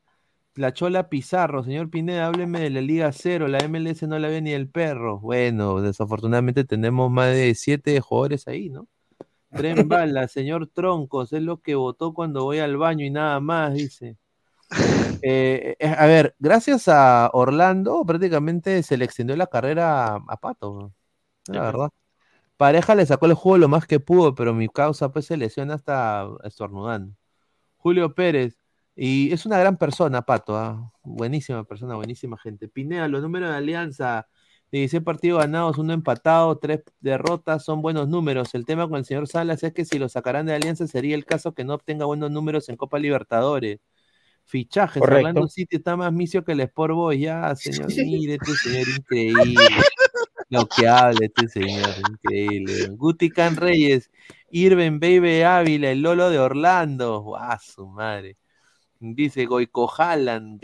[0.56, 4.43] La Chola Pizarro, señor Pineda, hábleme de la Liga Cero, la MLS no la ve
[4.43, 5.20] ni el perro.
[5.20, 8.89] Bueno, desafortunadamente tenemos más de siete jugadores ahí, ¿no?
[9.55, 13.74] Tren Bala, señor Troncos, es lo que votó cuando voy al baño y nada más,
[13.74, 14.18] dice.
[15.23, 20.95] Eh, eh, a ver, gracias a Orlando, prácticamente se le extendió la carrera a, Pato,
[21.47, 21.91] la verdad.
[22.57, 25.75] Pareja le sacó el juego lo más que pudo, pero mi causa pues se lesiona
[25.75, 27.15] hasta estornudando.
[27.79, 28.57] Julio Pérez,
[28.97, 30.93] y es una gran persona, Pato, ¿ah?
[31.03, 32.69] buenísima persona, buenísima gente.
[32.69, 34.29] Pineda, los números de Alianza,
[34.73, 38.55] 16 partidos ganados, uno empatado, tres derrotas, son buenos números.
[38.55, 41.25] El tema con el señor Salas es que si lo sacarán de Alianza sería el
[41.27, 43.81] caso que no obtenga buenos números en Copa Libertadores.
[44.51, 45.28] Fichajes, Correcto.
[45.28, 49.55] Orlando City está más misio que el Sport Boys, ya, señor, mire, este señor increíble.
[50.48, 52.89] Lo que habla este señor, increíble.
[52.97, 54.10] Guti Can Reyes,
[54.51, 57.20] Irving Baby Ávila, el Lolo de Orlando.
[57.20, 58.36] ¡Guau, su madre!
[58.98, 60.60] Dice Goico Haaland.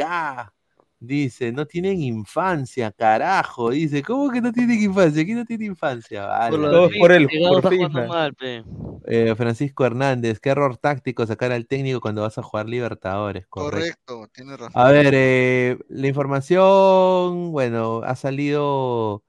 [0.98, 3.70] Dice, no tienen infancia, carajo.
[3.70, 5.24] Dice, ¿cómo que no tienen infancia?
[5.24, 6.23] ¿Quién no tiene infancia?
[6.23, 6.68] Por Vale.
[6.70, 8.64] Todos por Gabo por mal, pe.
[9.06, 13.47] Eh, Francisco Hernández, qué error táctico sacar al técnico cuando vas a jugar Libertadores.
[13.47, 14.05] Correcto.
[14.05, 14.73] Correcto, tiene razón.
[14.74, 19.23] A ver, eh, la información, bueno, ha salido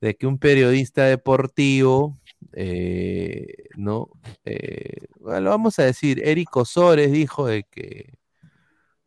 [0.00, 2.18] de que un periodista deportivo,
[2.52, 4.10] eh, ¿no?
[4.44, 8.14] Eh, bueno, lo vamos a decir, Eric Osores dijo de que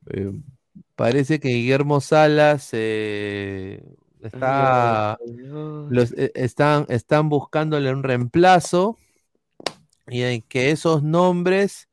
[0.10, 0.32] eh,
[1.02, 3.84] parece que Guillermo Salas eh,
[4.22, 5.18] está,
[5.90, 9.00] los, eh, están, están buscándole un reemplazo
[10.06, 11.90] y en que esos nombres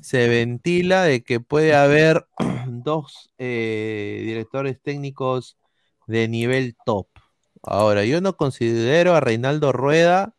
[0.00, 2.26] se ventila de que puede haber
[2.66, 5.56] dos eh, directores técnicos
[6.08, 7.06] de nivel top.
[7.62, 10.34] Ahora, yo no considero a Reinaldo Rueda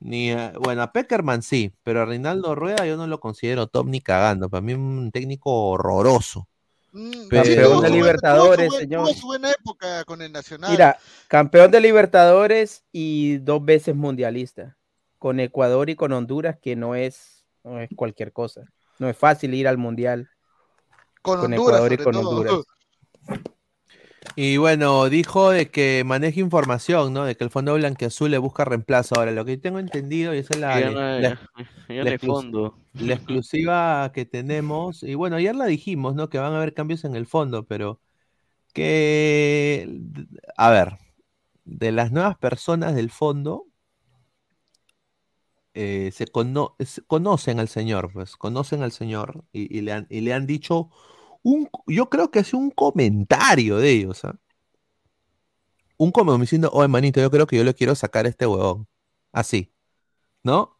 [0.00, 3.88] ni a, bueno, a Peckerman sí, pero a Reinaldo Rueda yo no lo considero top
[3.88, 4.48] ni cagando.
[4.48, 6.48] Para mí un técnico horroroso.
[6.96, 9.04] Mm, Campeón de Libertadores, señor.
[9.04, 10.70] Tuvo su buena época con el Nacional.
[10.70, 10.98] Mira,
[11.28, 14.78] campeón de Libertadores y dos veces mundialista.
[15.18, 18.62] Con Ecuador y con Honduras, que no es, no es cualquier cosa.
[18.98, 20.30] No es fácil ir al mundial
[21.20, 22.30] con con Honduras, Ecuador y con todo.
[22.30, 22.64] Honduras.
[24.36, 27.24] Y bueno, dijo de que maneje información, ¿no?
[27.24, 29.14] De que el Fondo Blanquiazul le busca reemplazo.
[29.18, 32.78] Ahora, lo que tengo entendido, y esa es la, Ya la- ya fondo.
[32.98, 36.28] exclusiva que tenemos, y bueno, ayer la dijimos, ¿no?
[36.28, 38.00] Que van a haber cambios en el fondo, pero
[38.74, 40.00] que,
[40.56, 40.98] a ver,
[41.64, 43.66] de las nuevas personas del fondo,
[45.74, 50.06] eh, se cono- se conocen al señor, pues, conocen al señor y, y le, han,
[50.10, 50.90] y le han dicho
[51.50, 54.36] un, yo creo que es un comentario de ellos, ¿ah?
[55.98, 58.86] Un como diciendo, oh, hermanito, yo creo que yo le quiero sacar este huevón.
[59.32, 59.72] Así,
[60.44, 60.78] ¿no?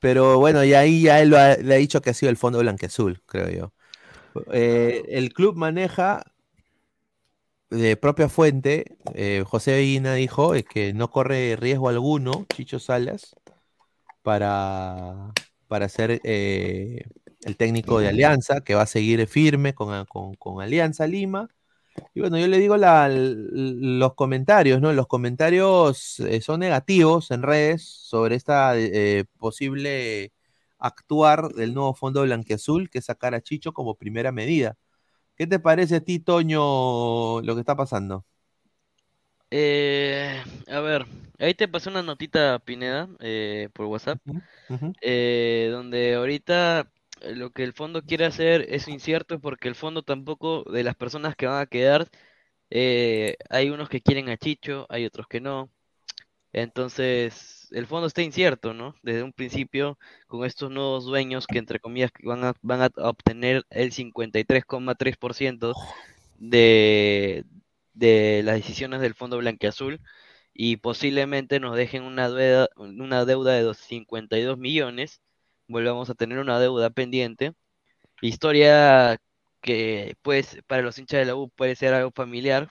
[0.00, 2.36] Pero bueno, y ahí ya él lo ha- le ha dicho que ha sido el
[2.38, 3.74] fondo blanqueazul, creo yo.
[4.52, 6.24] Eh, el club maneja
[7.70, 13.34] de propia fuente, eh, José Vina dijo es que no corre riesgo alguno, Chicho Salas,
[14.22, 15.32] para,
[15.68, 15.88] para
[16.24, 17.04] eh,
[17.46, 21.48] el técnico de Alianza, que va a seguir firme con, con- con Alianza Lima.
[22.14, 24.92] Y bueno, yo le digo la- los comentarios, ¿no?
[24.92, 30.32] Los comentarios eh, son negativos en redes sobre esta eh, posible
[30.78, 34.76] actuar del nuevo fondo blanquiazul, que es sacar a Chicho como primera medida.
[35.36, 38.24] ¿Qué te parece a ti, Toño, lo que está pasando?
[39.50, 41.06] Eh, a ver,
[41.38, 44.18] ahí te pasé una notita, Pineda, eh, por WhatsApp,
[45.00, 46.86] eh, donde ahorita eh,
[47.22, 51.36] lo que el fondo quiere hacer es incierto porque el fondo tampoco, de las personas
[51.36, 52.08] que van a quedar,
[52.70, 55.70] eh, hay unos que quieren a Chicho, hay otros que no.
[56.52, 58.94] Entonces, el fondo está incierto, ¿no?
[59.02, 59.98] Desde un principio,
[60.28, 65.74] con estos nuevos dueños que, entre comillas, van a, van a obtener el 53,3%
[66.38, 67.44] de,
[67.94, 70.00] de las decisiones del Fondo Blanquiazul
[70.54, 75.20] y posiblemente nos dejen una deuda, una deuda de dos- 52 millones,
[75.68, 77.54] volvamos a tener una deuda pendiente.
[78.22, 79.18] Historia
[79.62, 82.70] que, pues, para los hinchas de la U puede ser algo familiar,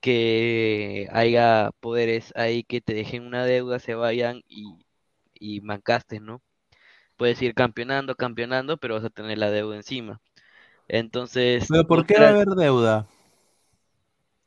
[0.00, 4.66] que haya poderes ahí que te dejen una deuda, se vayan y,
[5.34, 6.42] y mancasten, ¿no?
[7.18, 10.20] Puedes ir campeonando, campeonando, pero vas a tener la deuda encima.
[10.88, 13.08] Entonces, ¿Pero por qué va a haber deuda?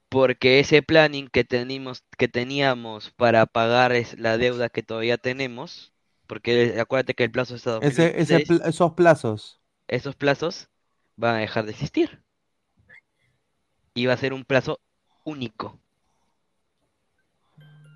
[0.09, 5.93] porque ese planning que tenemos, que teníamos para pagar es la deuda que todavía tenemos,
[6.27, 9.61] porque acuérdate que el plazo es a Ese, ese 2026, pl- esos plazos.
[9.87, 10.69] esos plazos
[11.15, 12.21] van a dejar de existir.
[13.95, 14.79] Y va a ser un plazo
[15.23, 15.79] único,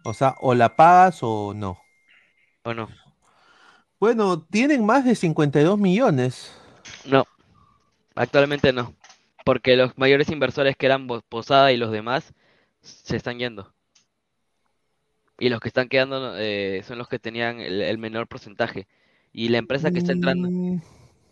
[0.03, 1.77] O sea, o la pagas o no.
[2.63, 2.89] ¿o no?
[3.99, 6.51] Bueno, tienen más de 52 millones.
[7.03, 7.25] No,
[8.15, 8.95] actualmente no,
[9.45, 12.33] porque los mayores inversores que eran Posada y los demás
[12.81, 13.73] se están yendo.
[15.39, 18.87] Y los que están quedando eh, son los que tenían el, el menor porcentaje.
[19.31, 20.49] Y la empresa que está entrando,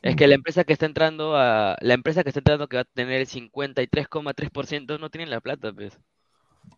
[0.02, 2.82] es que la empresa que está entrando a, la empresa que está entrando que va
[2.82, 6.00] a tener el 53,3% no tienen la plata, pues.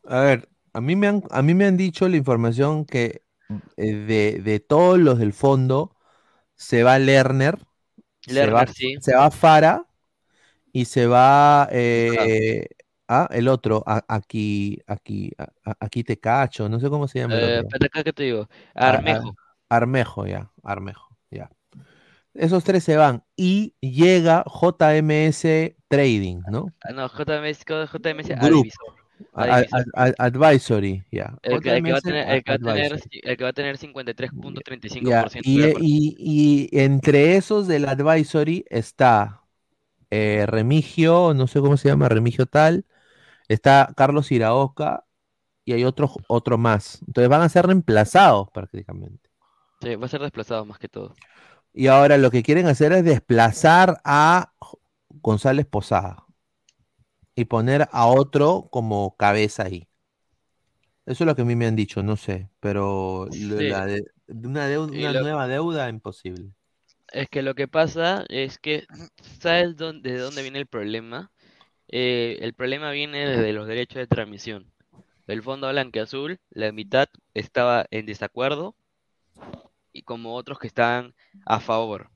[0.05, 3.23] A ver, a mí me han, a mí me han dicho la información que
[3.77, 5.95] eh, de, de todos los del fondo
[6.55, 7.57] se va Lerner,
[8.21, 8.95] se Lerner, va, sí.
[9.01, 9.85] se va Fara
[10.71, 12.67] y se va eh,
[13.09, 17.37] ah, el otro, a- aquí, aquí, a- aquí te cacho, no sé cómo se llama
[17.37, 19.35] Eh, acá que te digo, A- a- Armejo.
[19.69, 21.51] Armejo, ya, Armejo, ya.
[22.33, 26.73] Esos tres se van y llega JMS Trading, ¿no?
[26.81, 28.31] Ah, no, JMS, JMS.
[28.33, 28.93] Advisor.
[30.19, 31.37] Advisory, ya.
[31.41, 32.43] El que, el que va a JMS tener, el el
[33.37, 33.77] que va a tener
[35.01, 39.43] Ya, 53.35% y, de la e- y- y entre esos del advisory está
[40.11, 42.85] eh, Remigio, no sé cómo se llama, Remigio tal,
[43.49, 45.05] está Carlos Iraoka
[45.65, 47.01] y hay otro, otro más.
[47.07, 49.29] Entonces van a ser reemplazados prácticamente.
[49.81, 51.15] Sí, va a ser desplazado más que todo.
[51.73, 54.53] Y ahora lo que quieren hacer es desplazar a
[55.09, 56.25] González Posada
[57.35, 59.87] y poner a otro como cabeza ahí.
[61.05, 63.67] Eso es lo que a mí me han dicho, no sé, pero lo- Sí.
[63.69, 66.51] la de, de una, lo- nueva deuda imposible.
[67.11, 68.85] Es que lo que pasa es que,
[69.39, 71.31] ¿sabes dónde, de dónde viene el problema?
[71.91, 74.71] Eh, el problema viene desde los derechos de transmisión.
[75.27, 78.75] El Fondo Blanqueazul, la mitad estaba en desacuerdo
[79.91, 81.13] y como otros que estaban
[81.45, 82.09] a favor.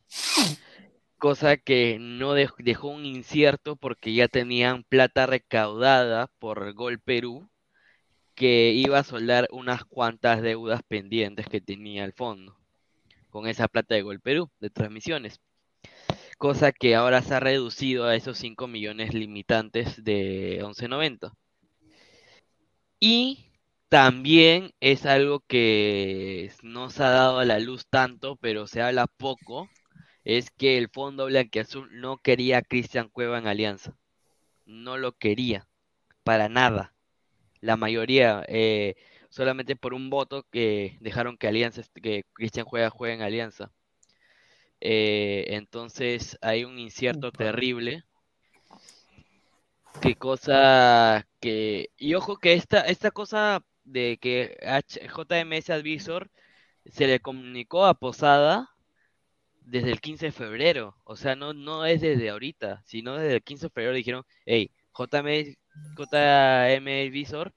[1.18, 7.48] Cosa que no dej- dejó un incierto porque ya tenían plata recaudada por Gol Perú
[8.36, 12.58] que iba a soldar unas cuantas deudas pendientes que tenía el fondo
[13.30, 15.40] con esa plata de Gol Perú de transmisiones.
[16.44, 21.32] Cosa que ahora se ha reducido a esos 5 millones limitantes de 11.90.
[23.00, 23.46] Y
[23.88, 29.08] también es algo que no se ha dado a la luz tanto, pero se habla
[29.08, 29.70] poco,
[30.26, 33.96] es que el Fondo Blanquiazul no quería a Cristian Cueva en Alianza.
[34.66, 35.70] No lo quería,
[36.26, 36.94] para nada.
[37.62, 38.96] La mayoría, eh,
[39.30, 43.72] solamente por un voto que dejaron que Alianza, que Cristian Cueva juegue en Alianza.
[44.86, 48.04] Eh, entonces hay un incierto terrible.
[50.02, 51.90] Qué cosa que.
[51.98, 56.30] Y ojo que esta, esta cosa de que H- JMS Advisor
[56.86, 58.70] se le comunicó a Posada
[59.62, 60.96] desde el 15 de febrero.
[61.06, 64.72] O sea, no, no es desde ahorita, sino desde el 15 de febrero dijeron, hey,
[64.94, 65.56] JM,
[65.98, 67.54] JM Advisor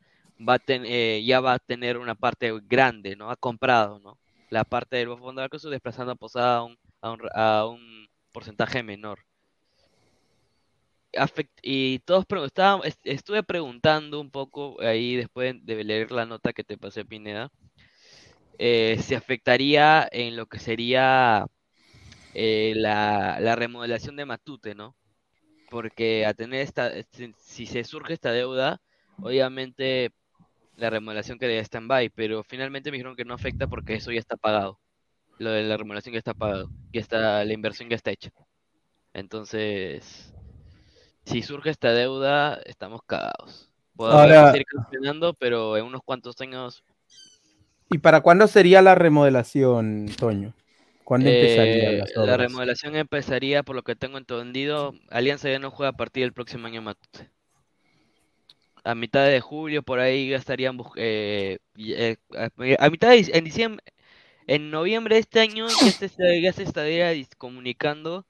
[0.49, 3.31] va a ten- eh, ya va a tener una parte grande, ¿no?
[3.31, 4.19] Ha comprado, ¿no?
[4.51, 8.09] La parte del fondo de Arcosu desplazando a Posada a un, a un, a un
[8.33, 9.21] porcentaje menor.
[11.63, 16.53] y todos pre- estaban- est- estuve preguntando un poco ahí después de leer la nota
[16.53, 17.51] que te pasé, Pineda,
[18.59, 21.47] eh, si afectaría en lo que sería
[22.35, 24.97] eh, la, la remodelación de Matute, ¿no?
[25.71, 28.81] Porque a tener esta, si, si se surge esta deuda,
[29.21, 30.13] obviamente
[30.77, 34.37] la remodelación quedaría stand-by, pero finalmente me dijeron que no afecta porque eso ya está
[34.37, 34.81] pagado.
[35.39, 38.31] Lo de la remodelación ya está pagado, ya está, la inversión ya está hecha.
[39.13, 40.33] Entonces,
[41.25, 43.71] si surge esta deuda, estamos cagados.
[43.95, 46.85] Podemos seguir campeonando, pero en unos cuantos años
[47.91, 50.55] ¿Y para cuándo sería la remodelación, Toño?
[51.05, 52.39] ¿Cuándo eh, las la obras?
[52.39, 56.67] remodelación empezaría, por lo que tengo entendido, Alianza ya no juega a partir del próximo
[56.67, 57.31] año Matute.
[58.83, 62.17] A mitad de julio, por ahí ya estarían eh, eh,
[62.79, 63.85] a, mitad de en diciembre,
[64.47, 68.27] en noviembre de este año ya se, esta- ya se estaría comunicando,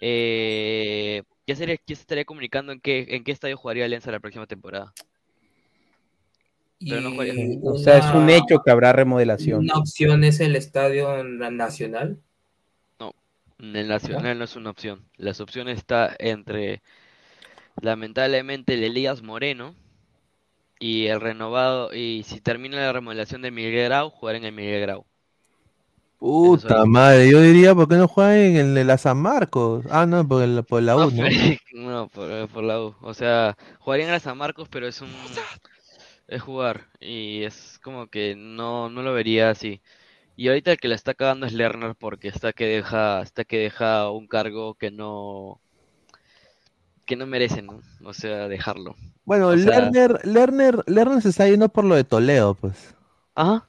[0.00, 4.20] eh, ya, sería- ya se estaría comunicando en qué, en qué estadio jugaría Alianza la
[4.20, 4.92] próxima temporada.
[6.80, 7.34] Pero no jugaría.
[7.62, 9.60] O sea, es un hecho que habrá remodelación.
[9.60, 12.18] Una opción es el Estadio Na- Nacional.
[12.98, 13.14] No,
[13.58, 15.04] el Nacional no es una opción.
[15.18, 16.80] Las opciones está entre,
[17.82, 19.74] lamentablemente, el Elías Moreno
[20.78, 21.94] y el renovado.
[21.94, 25.04] Y si termina la remodelación de Miguel Grau, jugar en el Miguel Grau.
[26.20, 29.86] Puta madre, yo diría, ¿por qué no juegan en el de la San Marcos?
[29.90, 31.24] Ah, no, por, el- por la U, ¿no?
[31.72, 32.94] No, por, por la U.
[33.00, 35.08] O sea, jugarían en la San Marcos, pero es un.
[36.28, 36.86] Es jugar.
[37.00, 39.80] Y es como que no, no lo vería así.
[40.36, 43.58] Y ahorita el que la está cagando es Lerner porque está que deja, está que
[43.58, 45.60] deja un cargo que no.
[47.06, 47.80] que no merece, ¿no?
[48.04, 48.94] O sea, dejarlo.
[49.24, 52.94] Bueno, O sea- Lerner, Lerner, Lerner se está yendo por lo de Toledo, pues.
[53.34, 53.66] Ajá.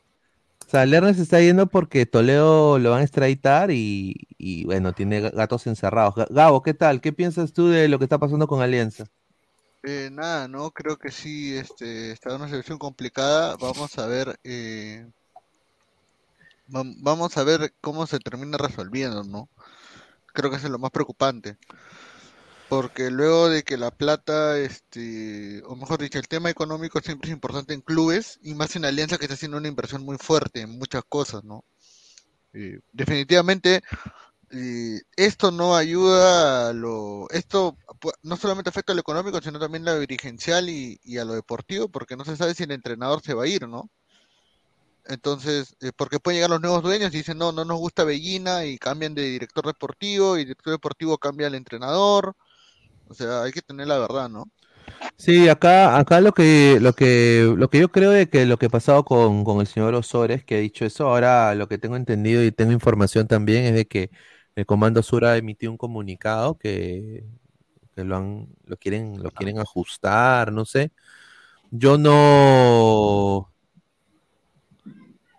[0.72, 5.36] Sea, Lerner se está yendo porque Toledo lo van a extraditar y, bueno, tiene ga-
[5.36, 6.16] gatos encerrados.
[6.16, 7.02] Ga- Gabo, ¿qué tal?
[7.02, 9.04] ¿Qué piensas tú de lo que está pasando con Alianza?
[9.84, 13.58] Eh, nada, no, creo que sí, este, está una situación complicada.
[13.58, 15.06] Vamos a ver, eh,
[16.70, 19.50] vam- vamos a ver cómo se termina resolviendo, ¿no?
[20.34, 21.58] Creo que eso es lo más preocupante.
[22.72, 27.34] Porque luego de que la plata, este, o mejor dicho, el tema económico siempre es
[27.34, 30.80] importante en clubes y más en Alianza que está haciendo una inversión muy fuerte en
[30.80, 31.66] muchas cosas, ¿no?
[32.54, 33.82] Eh, definitivamente
[34.52, 37.76] eh, esto no ayuda a lo, esto
[38.24, 41.34] no solamente afecta a lo económico, sino también a lo dirigencial y, y a lo
[41.34, 43.90] deportivo, porque no se sabe si el entrenador se va a ir, ¿no?
[45.08, 48.64] Entonces, eh, porque pueden llegar los nuevos dueños y dicen, no, no nos gusta Bellina
[48.64, 52.34] y cambian de director deportivo y director deportivo cambia al entrenador.
[53.12, 54.46] O sea, hay que tener la verdad, ¿no?
[55.18, 58.66] Sí, acá, acá lo que, lo que, lo que yo creo de que lo que
[58.68, 61.96] ha pasado con, con el señor Osores, que ha dicho eso, ahora lo que tengo
[61.96, 64.10] entendido y tengo información también es de que
[64.56, 67.26] el Comando Sur ha emitido un comunicado que,
[67.96, 70.92] que lo han, lo quieren, lo quieren ajustar, no sé.
[71.72, 73.52] Yo no,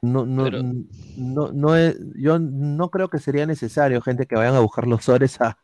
[0.01, 0.63] no, no, Pero-
[1.15, 5.05] no, no es- yo no creo que sería necesario, gente, que vayan a buscar los
[5.05, 5.59] Sores a,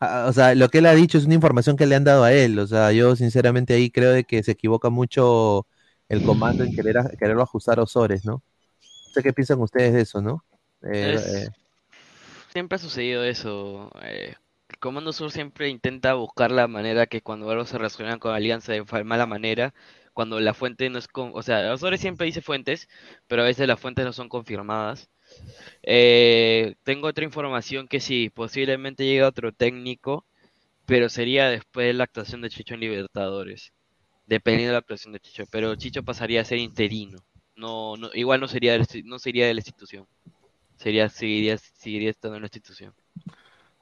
[0.00, 2.32] o sea, lo que él ha dicho es una información que le han dado a
[2.32, 2.58] él.
[2.58, 5.66] O sea, yo sinceramente ahí creo de que se equivoca mucho
[6.08, 8.34] el comando en querer a- quererlo ajustar a Osores, ¿no?
[8.34, 8.42] No
[9.14, 10.44] sé qué piensan ustedes de eso, ¿no?
[10.82, 11.50] Eh, Es- eh,
[12.48, 13.90] Siempre ha sucedido eso.
[14.02, 14.34] eh,
[14.68, 18.72] el Comando Sur siempre intenta buscar la manera que cuando algo se relaciona con Alianza
[18.72, 19.74] de mala manera,
[20.14, 22.88] cuando la fuente no es con, o sea, Osores siempre dice fuentes,
[23.28, 25.10] pero a veces las fuentes no son confirmadas.
[25.82, 30.26] Eh, tengo otra información que sí, posiblemente llega otro técnico,
[30.86, 33.72] pero sería después de la actuación de Chicho en Libertadores,
[34.26, 37.18] dependiendo de la actuación de Chicho, pero Chicho pasaría a ser interino.
[37.56, 40.06] No, igual no sería, no sería de la institución.
[40.76, 42.94] Sería, seguiría, seguiría estando en la institución.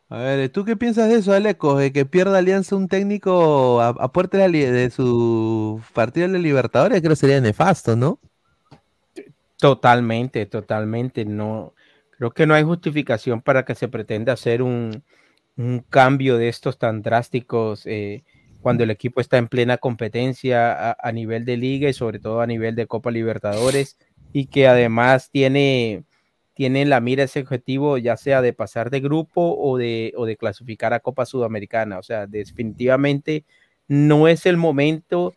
[0.09, 1.77] a ver, ¿tú qué piensas de eso, Aleco?
[1.77, 7.11] De que pierda Alianza un técnico a, a puerta de, su partido de Libertadores, creo
[7.11, 8.21] que sería nefasto, ¿no?
[9.59, 11.25] Totalmente, totalmente.
[11.25, 11.75] No,
[12.11, 15.03] creo que no hay justificación para que se pretenda hacer un,
[15.57, 18.25] un cambio de estos tan drásticos eh,
[18.61, 22.47] cuando el equipo está en plena competencia a, nivel de liga y sobre todo a
[22.47, 23.97] nivel de Copa Libertadores
[24.33, 26.05] y que además tiene,
[26.53, 30.27] tiene en la mira ese objetivo ya sea de pasar de grupo o de, o
[30.27, 31.99] de clasificar a Copa Sudamericana.
[31.99, 33.45] O sea, definitivamente
[33.89, 35.33] no es el momento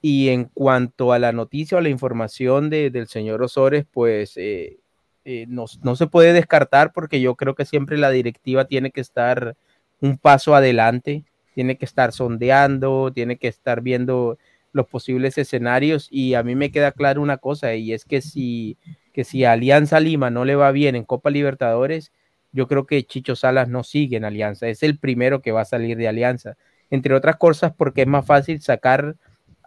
[0.00, 4.78] y en cuanto a la noticia o la información de- del señor Osores, pues eh,
[5.24, 9.00] eh, no, no se puede descartar porque yo creo que siempre la directiva tiene que
[9.00, 9.56] estar
[10.00, 14.38] un paso adelante, tiene que estar sondeando, tiene que estar viendo
[14.72, 18.76] los posibles escenarios y a mí me queda claro una cosa y es que si,
[19.12, 22.12] que si Alianza Lima no le va bien en Copa Libertadores,
[22.52, 25.64] yo creo que Chicho Salas no sigue en Alianza, es el primero que va a
[25.64, 26.56] salir de Alianza
[26.90, 29.16] entre otras cosas porque es más fácil sacar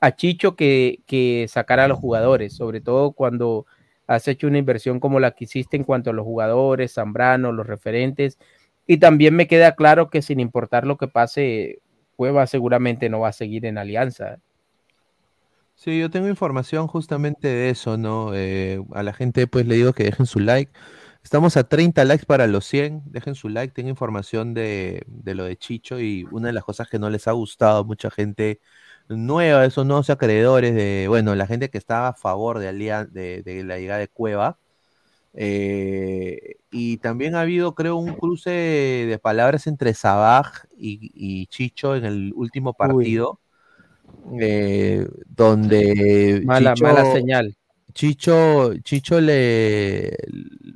[0.01, 3.65] a Chicho que, que sacar a los jugadores, sobre todo cuando
[4.07, 7.67] has hecho una inversión como la que hiciste en cuanto a los jugadores, Zambrano, los
[7.67, 8.37] referentes,
[8.87, 11.79] y también me queda claro que sin importar lo que pase,
[12.17, 14.39] Cueva seguramente no va a seguir en Alianza.
[15.75, 18.35] Sí, yo tengo información justamente de eso, ¿no?
[18.35, 20.71] Eh, a la gente pues le digo que dejen su like.
[21.23, 23.03] Estamos a 30 likes para los 100.
[23.05, 23.73] Dejen su like.
[23.73, 27.27] Tengo información de, de lo de Chicho y una de las cosas que no les
[27.27, 28.59] ha gustado a mucha gente
[29.17, 32.71] nueva, esos nuevos acreedores de, bueno, la gente que estaba a favor de,
[33.11, 34.57] de, de la llegada de Cueva.
[35.33, 41.95] Eh, y también ha habido, creo, un cruce de palabras entre Sabaj y, y Chicho
[41.95, 43.39] en el último partido,
[44.39, 47.55] eh, donde Mala- mala señal.
[47.93, 50.15] Chicho, Chicho le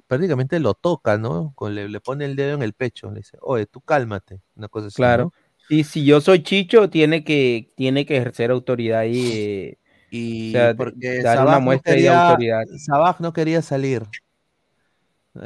[0.07, 1.53] prácticamente lo toca, ¿no?
[1.55, 4.67] Con- le, le pone el dedo en el pecho, le dice, oye, tú cálmate, una
[4.67, 4.97] cosa así.
[4.97, 5.23] Claro.
[5.25, 5.33] ¿no?
[5.69, 9.77] Y si yo soy Chicho, tiene que, tiene que ejercer autoridad eh,
[10.11, 12.61] Y o sea, de- porque dar Sabaj una no muestra de quería- autoridad.
[12.77, 14.03] Sabaj no quería salir.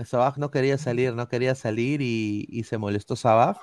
[0.06, 3.58] Sabaj no quería salir, no quería salir y, y se molestó Sabaj.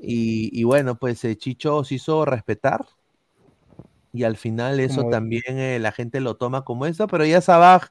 [0.00, 2.84] Y, y bueno, pues eh, Chicho se hizo respetar.
[4.12, 7.40] Y al final eso Como- también eh, la gente lo toma como eso, pero ya
[7.40, 7.88] Sabaj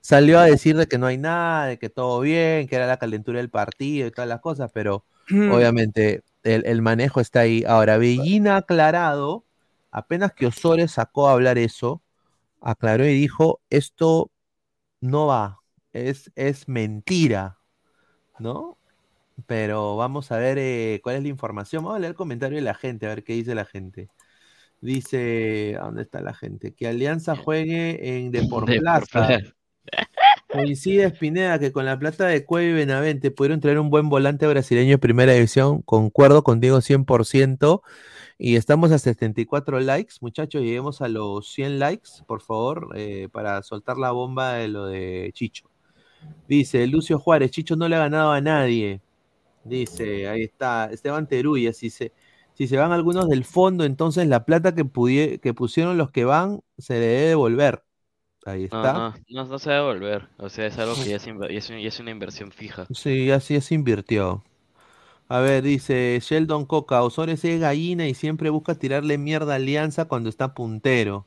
[0.00, 2.96] salió a decir de que no hay nada, de que todo bien, que era la
[2.98, 5.04] calentura del partido y todas las cosas, pero
[5.52, 7.64] obviamente el, el manejo está ahí.
[7.66, 9.44] Ahora, Bellina ha aclarado,
[9.90, 12.02] apenas que Osores sacó a hablar eso,
[12.60, 14.30] aclaró y dijo, esto
[15.00, 15.60] no va,
[15.92, 17.58] es, es mentira,
[18.38, 18.78] ¿no?
[19.46, 21.84] Pero vamos a ver eh, cuál es la información.
[21.84, 24.08] Vamos a leer el comentario de la gente, a ver qué dice la gente.
[24.80, 26.74] Dice, ¿a ¿dónde está la gente?
[26.74, 29.38] Que Alianza juegue en Deporplaza.
[30.56, 34.46] Coincide Espineda que con la plata de Cueva y Benavente pudieron traer un buen volante
[34.46, 35.82] brasileño en primera división.
[35.82, 37.82] Concuerdo contigo 100%.
[38.38, 40.14] Y estamos a 74 likes.
[40.20, 44.86] Muchachos, lleguemos a los 100 likes, por favor, eh, para soltar la bomba de lo
[44.86, 45.70] de Chicho.
[46.48, 49.00] Dice Lucio Juárez, Chicho no le ha ganado a nadie.
[49.64, 52.12] Dice, ahí está, Esteban Teruya, si se,
[52.54, 56.60] si se van algunos del fondo, entonces la plata que, que pusieron los que van
[56.78, 57.85] se le debe devolver.
[58.46, 58.92] Ahí No, está.
[58.92, 60.28] no, no, no se va a devolver.
[60.38, 62.90] O sea, es algo que ya es, ya es, un- ya es una inversión fija.
[62.94, 64.44] Sí, así se invirtió.
[65.28, 70.06] A ver, dice Sheldon Coca, Osores es gallina y siempre busca tirarle mierda a Alianza
[70.06, 71.26] cuando está puntero.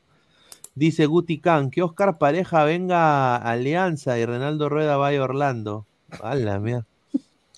[0.76, 5.86] Dice Guti Khan, que Oscar Pareja venga a Alianza y Renaldo Rueda vaya a Orlando.
[6.22, 6.86] A la mierda.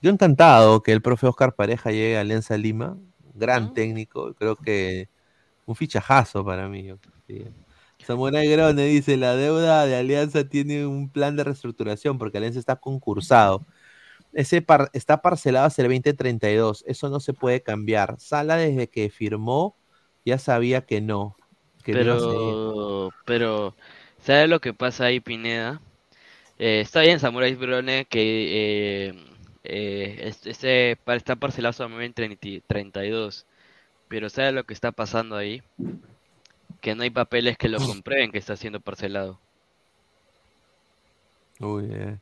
[0.01, 2.97] Yo encantado que el profe Oscar Pareja llegue a Alianza Lima.
[3.35, 5.09] Gran técnico, creo que
[5.65, 6.89] un fichajazo para mí.
[8.05, 12.75] Samurai Grone dice, la deuda de Alianza tiene un plan de reestructuración porque Alianza está
[12.75, 13.65] concursado.
[14.33, 16.83] Ese par- está parcelado hasta el 2032.
[16.87, 18.15] Eso no se puede cambiar.
[18.19, 19.77] Sala desde que firmó
[20.25, 21.35] ya sabía que no.
[21.83, 21.93] Que.
[21.93, 23.75] Pero, pero,
[24.21, 25.81] ¿sabes lo que pasa ahí, Pineda?
[26.59, 29.15] Eh, está bien, Samurai Brone, que eh,
[29.63, 33.47] eh, es- este par- está parcelado solamente en 30 32.
[34.09, 35.63] Pero ¿sabes lo que está pasando ahí?
[36.81, 39.39] Que no hay papeles que lo comprueben que está siendo parcelado.
[41.59, 42.17] Uy, eh.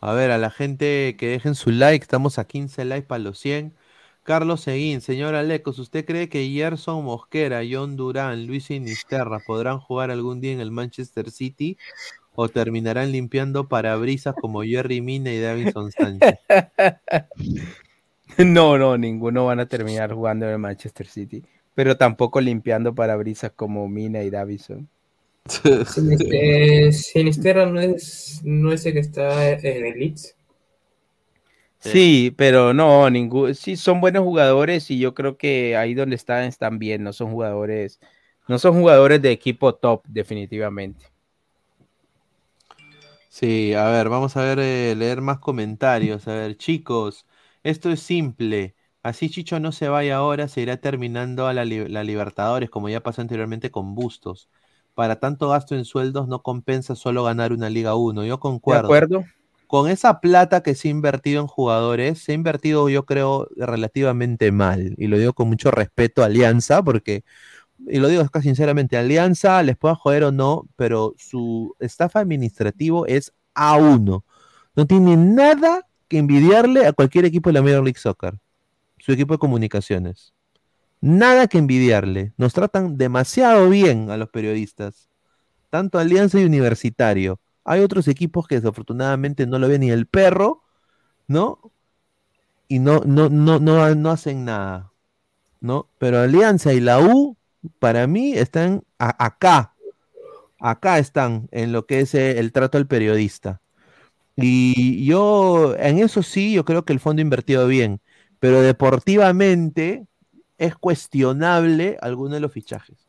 [0.00, 3.38] A ver, a la gente que dejen su like, estamos a 15 likes para los
[3.40, 3.74] 100.
[4.22, 10.10] Carlos Seguín, señor Alecos, ¿usted cree que Gerson Mosquera, John Durán, Luis Sinisterra podrán jugar
[10.10, 11.78] algún día en el Manchester City
[12.34, 16.38] o terminarán limpiando parabrisas como Jerry Mina y Davinson Sánchez?
[18.36, 21.42] No, no, ninguno van a terminar jugando en el Manchester City,
[21.78, 24.88] pero tampoco limpiando parabrisas como Mina y Davison.
[26.90, 30.34] Sinisterra no es, no es el que está en el Leeds.
[31.78, 36.42] Sí, pero no, ningún, sí son buenos jugadores y yo creo que ahí donde están
[36.46, 38.00] están bien, no son jugadores,
[38.48, 41.04] no son jugadores de equipo top, definitivamente.
[43.28, 46.26] Sí, a ver, vamos a ver, eh, leer más comentarios.
[46.26, 47.24] A ver, chicos,
[47.62, 48.74] esto es simple.
[49.08, 52.88] Así Chicho no se vaya ahora, se irá terminando a la, li- la Libertadores, como
[52.88, 54.48] ya pasó anteriormente con Bustos.
[54.94, 58.24] Para tanto gasto en sueldos no compensa solo ganar una Liga 1.
[58.24, 58.84] Yo ¿De concuerdo.
[58.84, 59.24] acuerdo?
[59.66, 64.50] Con esa plata que se ha invertido en jugadores, se ha invertido, yo creo, relativamente
[64.50, 64.94] mal.
[64.96, 67.22] Y lo digo con mucho respeto a Alianza, porque,
[67.86, 73.06] y lo digo acá sinceramente, Alianza les pueda joder o no, pero su staff administrativo
[73.06, 74.24] es A1.
[74.76, 78.38] No tiene nada que envidiarle a cualquier equipo de la Major League Soccer.
[78.98, 80.32] Su equipo de comunicaciones.
[81.00, 82.32] Nada que envidiarle.
[82.36, 85.08] Nos tratan demasiado bien a los periodistas.
[85.70, 87.40] Tanto Alianza y Universitario.
[87.64, 90.62] Hay otros equipos que desafortunadamente no lo ve ni el perro,
[91.26, 91.72] ¿no?
[92.66, 94.92] Y no, no, no, no, no hacen nada.
[95.60, 95.88] ¿no?
[95.98, 97.36] Pero Alianza y la U,
[97.78, 99.74] para mí, están acá.
[100.60, 103.60] Acá están en lo que es eh, el trato al periodista.
[104.36, 108.00] Y yo, en eso sí, yo creo que el fondo invertido bien,
[108.40, 110.06] pero deportivamente
[110.58, 113.08] es cuestionable alguno de los fichajes.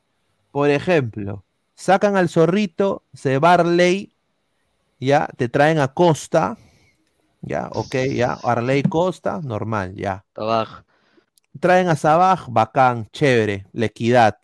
[0.52, 1.44] Por ejemplo,
[1.76, 4.14] sacan al zorrito, se Barley,
[5.00, 6.58] ya, te traen a Costa,
[7.42, 10.26] ya, ok, ya, Arley Costa, normal, ya.
[10.36, 10.84] Abajo.
[11.60, 14.38] Traen a Sabaj, bacán, chévere, la equidad,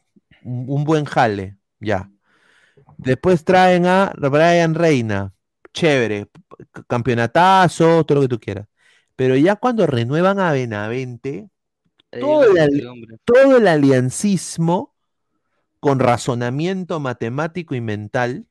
[0.44, 2.10] un, buen jale, ya.
[2.98, 5.34] Después traen a Brian Reina,
[5.74, 6.30] chévere,
[6.88, 8.68] campeonatazo, todo lo que tú quieras.
[9.15, 11.49] Pero ya cuando renuevan a Benavente,
[12.11, 12.87] todo el,
[13.23, 14.93] todo el aliancismo
[15.79, 18.47] con razonamiento matemático y mental,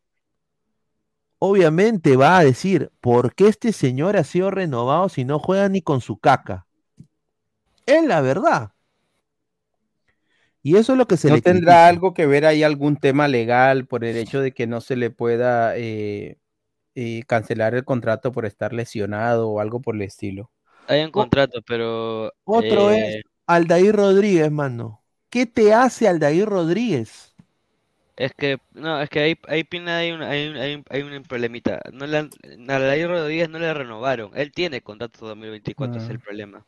[1.38, 5.82] obviamente va a decir, ¿por qué este señor ha sido renovado si no juega ni
[5.82, 6.66] con su caca?
[7.86, 8.72] Es la verdad.
[10.62, 11.88] Y eso es lo que se ¿No le tendrá critica.
[11.88, 15.10] algo que ver ahí algún tema legal por el hecho de que no se le
[15.10, 16.38] pueda eh,
[16.94, 20.50] eh, cancelar el contrato por estar lesionado o algo por el estilo?
[20.86, 22.32] Hay un contrato, pero.
[22.46, 25.04] Otro eh, es Aldair Rodríguez, mano.
[25.30, 27.34] ¿Qué te hace Aldair Rodríguez?
[28.16, 31.02] Es que, no, es que ahí, ahí Pina hay un, hay un, hay un, hay
[31.02, 31.80] un problemita.
[31.92, 32.30] No le han,
[32.70, 34.30] a Alain Rodríguez no le renovaron.
[34.34, 36.10] Él tiene contrato 2024, es Ah.
[36.10, 36.64] el problema.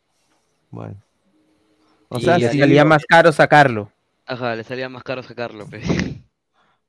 [0.71, 1.03] Bueno.
[2.09, 3.91] O Y sea, Le salía más caro sacarlo.
[4.25, 5.81] Ajá, le salía más caro sacarlo, pe.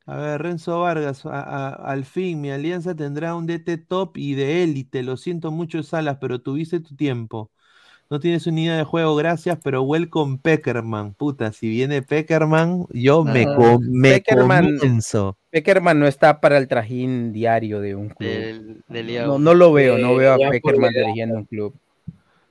[0.08, 4.34] A ver, Renzo Vargas, a- a- al fin, mi alianza tendrá un DT top y
[4.34, 5.02] de élite.
[5.02, 7.50] Lo siento mucho, Salas, pero tuviste tu tiempo.
[8.08, 11.12] No tienes unidad de juego, gracias, pero welcome Peckerman.
[11.12, 15.36] Puta, si viene Peckerman, yo me, Ah, co- me Peckerman- comienzo.
[15.50, 18.30] Peckerman no está para el trajín diario de un club.
[18.30, 21.74] Del, del No, no lo veo, no veo a Peckerman dirigiendo un club.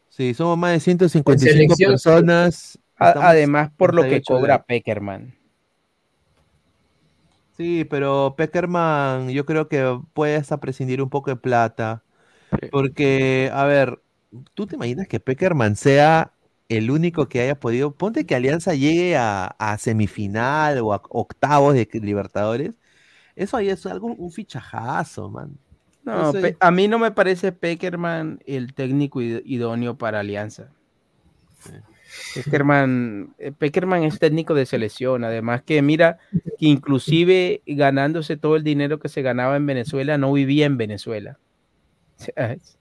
[0.10, 2.78] Sí, somos más de 155 selección, personas.
[3.00, 4.64] Además, por lo que 38 cobra.
[4.64, 5.34] Peckerman.
[7.58, 12.04] Sí, pero Peckerman yo creo que puede hasta prescindir un poco de plata.
[12.72, 14.02] Porque, a ver,
[14.54, 16.34] ¿tú te imaginas que Peckerman sea
[16.70, 17.92] el único que haya podido?
[17.96, 22.74] Ponte que Alianza llegue a, a semifinal o a octavos de Libertadores.
[23.36, 25.58] Eso ahí es algo, un fichajazo, man.
[26.04, 30.72] No, Entonces- a mí no me parece Peckerman el técnico id- idóneo para Alianza.
[32.36, 38.64] Peckerman, eh, Peckerman es técnico de selección, además que mira que inclusive ganándose todo el
[38.64, 41.38] dinero que se ganaba en Venezuela, no vivía en Venezuela.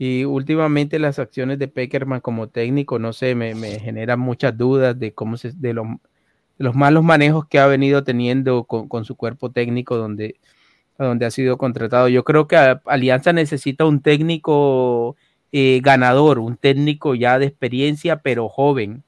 [0.00, 4.96] Y últimamente las acciones de Peckerman como técnico, no sé, me, me generan muchas dudas
[4.98, 9.04] de cómo se, de, lo- de los malos manejos que ha venido teniendo con, con
[9.04, 10.36] su cuerpo técnico donde,
[10.98, 12.08] donde ha sido contratado.
[12.08, 15.16] Yo creo que a- Alianza necesita un técnico
[15.52, 19.04] eh, ganador, un técnico ya de experiencia, pero joven.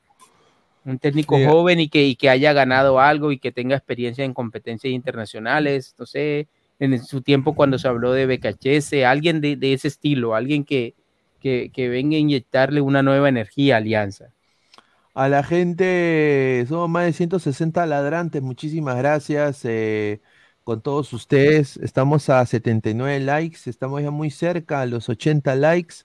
[0.84, 1.44] Un técnico Sí.
[1.44, 5.94] joven y que, y que haya ganado algo y que tenga experiencia en competencias internacionales,
[5.98, 6.48] no sé,
[6.78, 10.94] en su tiempo cuando se habló de BKHS, alguien de, de ese estilo, alguien que,
[11.40, 14.32] que, que venga a inyectarle una nueva energía a Alianza.
[15.14, 20.20] A la gente, somos más de 160 ladrantes, muchísimas gracias eh,
[20.62, 21.76] con todos ustedes.
[21.78, 25.96] Estamos a 79 likes, estamos ya muy cerca a los 80 likes.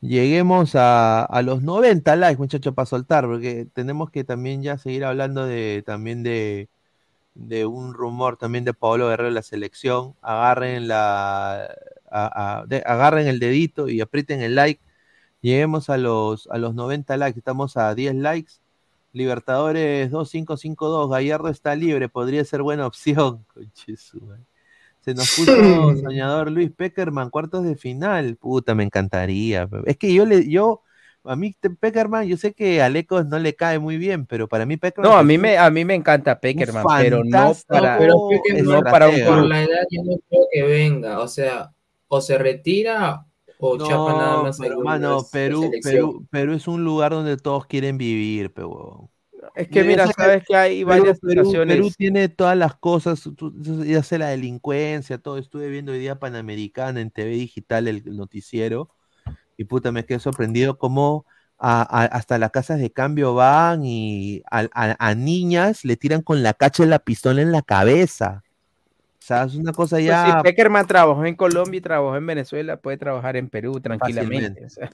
[0.00, 5.44] Lleguemos a, los 90 likes, muchachos, para soltar, porque tenemos que también ya seguir hablando
[5.44, 6.68] de también de,
[7.34, 10.16] de un rumor también de Pablo Guerrero de la selección.
[10.22, 11.68] Agarren la
[12.10, 14.82] a- agarren el dedito y aprieten el like.
[15.42, 18.54] Lleguemos a los, a los 90 likes, estamos a 10 likes.
[19.12, 23.46] Libertadores 2552, Gallardo está libre, podría ser buena opción.
[25.08, 28.36] Se nos puso soñador Luis Peckerman, cuartos de final.
[28.36, 29.66] Puta, me encantaría.
[29.86, 30.82] Es que yo le, yo,
[31.24, 34.66] a mí Peckerman, yo sé que a Lecos no le cae muy bien, pero para
[34.66, 35.10] mí Peckerman.
[35.10, 38.16] No, a mí me, a mí me encanta Peckerman, pero no para, Pero
[38.64, 41.20] no para un por la edad yo no creo que venga.
[41.20, 41.70] O sea,
[42.08, 43.24] o se retira
[43.58, 45.70] o chapa nada más pero mano, Perú.
[45.82, 49.08] Perú, Perú es un lugar donde todos quieren vivir, pe huevón.
[49.54, 51.76] Es que mira, sabes que hay varias Perú- situaciones.
[51.76, 53.28] Perú tiene todas las cosas,
[53.84, 55.38] ya sé la delincuencia, todo.
[55.38, 58.90] Estuve viendo hoy día Panamericana en TV digital el, noticiero
[59.56, 61.26] y puta, me quedé sorprendido cómo
[61.58, 66.42] a- a- hasta las casas de cambio van y a, a- niñas le tiran con
[66.42, 68.42] la cacha de la pistola en la cabeza.
[69.20, 72.26] O sea, es una cosa Pues ya si Peckerman trabajó en Colombia y trabajó en
[72.26, 74.64] Venezuela, puede trabajar en Perú tranquilamente.
[74.64, 74.90] o sea.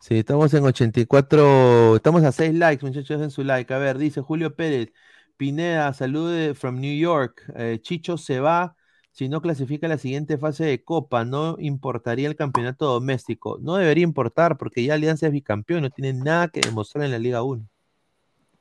[0.00, 3.72] Sí, estamos en 84, estamos a 6 likes, muchachos, den su like.
[3.74, 4.92] A ver, dice Julio Pérez,
[5.36, 7.42] Pineda, salude from New York.
[7.54, 8.76] Eh, Chicho se va
[9.12, 11.24] si no clasifica la siguiente fase de Copa.
[11.26, 13.58] No importaría el campeonato doméstico.
[13.60, 17.18] No debería importar porque ya Alianza es bicampeón, no tiene nada que demostrar en la
[17.18, 17.62] Liga 1.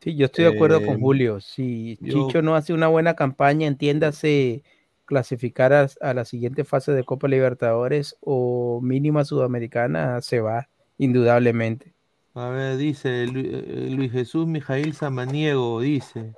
[0.02, 1.40] Sí, yo estoy de acuerdo con Eh, Julio.
[1.40, 4.64] Si yo- Chicho no hace una buena campaña, entiéndase
[5.06, 10.70] clasificar a, a la siguiente fase de Copa Libertadores o mínima sudamericana, se va,
[11.00, 11.96] indudablemente.
[12.36, 16.36] A ver, dice Lu- eh, Luis Jesús Mijail Samaniego, dice,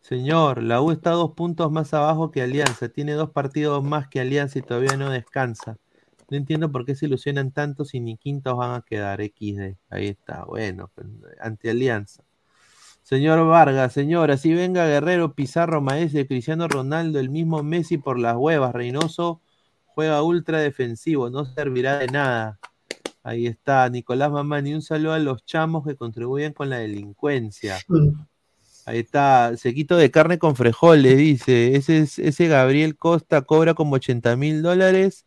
[0.00, 4.20] señor, la U está dos puntos más abajo que Alianza, tiene dos partidos más que
[4.20, 5.78] Alianza y todavía no descansa.
[6.30, 9.78] No entiendo por qué se ilusionan tanto si ni quintos van a quedar XD.
[9.90, 11.06] Ahí está, bueno, pues,
[11.40, 12.24] ante Alianza.
[13.02, 18.36] Señor Vargas, señor, así venga Guerrero, Pizarro, Maese, Cristiano Ronaldo, el mismo Messi por las
[18.36, 19.42] huevas, Reynoso
[19.86, 22.60] juega ultra defensivo, no servirá de nada.
[23.24, 27.78] Ahí está, Nicolás Mamani, un saludo a los chamos que contribuyen con la delincuencia.
[28.84, 31.76] Ahí está, sequito de carne con frijoles, dice.
[31.76, 35.26] Ese, es- ese Gabriel Costa cobra como 80 mil dólares.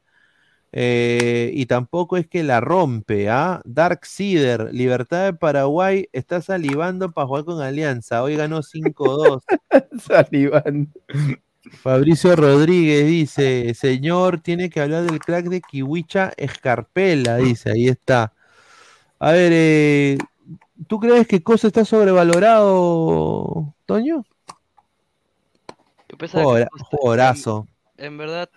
[0.73, 3.61] eh, y tampoco es que la rompe, ¿ah?
[3.65, 8.21] Dark Cider, Libertad de Paraguay, está salivando para jugar con Alianza.
[8.23, 9.43] Hoy ganó 5-2.
[10.01, 10.91] Salivando.
[11.71, 18.33] Fabricio Rodríguez dice, señor, tiene que hablar del crack de Kiwicha Escarpela, dice, ahí está.
[19.19, 20.17] A ver, eh,
[20.87, 24.25] ¿tú crees que Cosa está sobrevalorado, Toño?
[26.09, 27.67] Yo Costa- jugadorazo.
[27.97, 28.49] En, en verdad,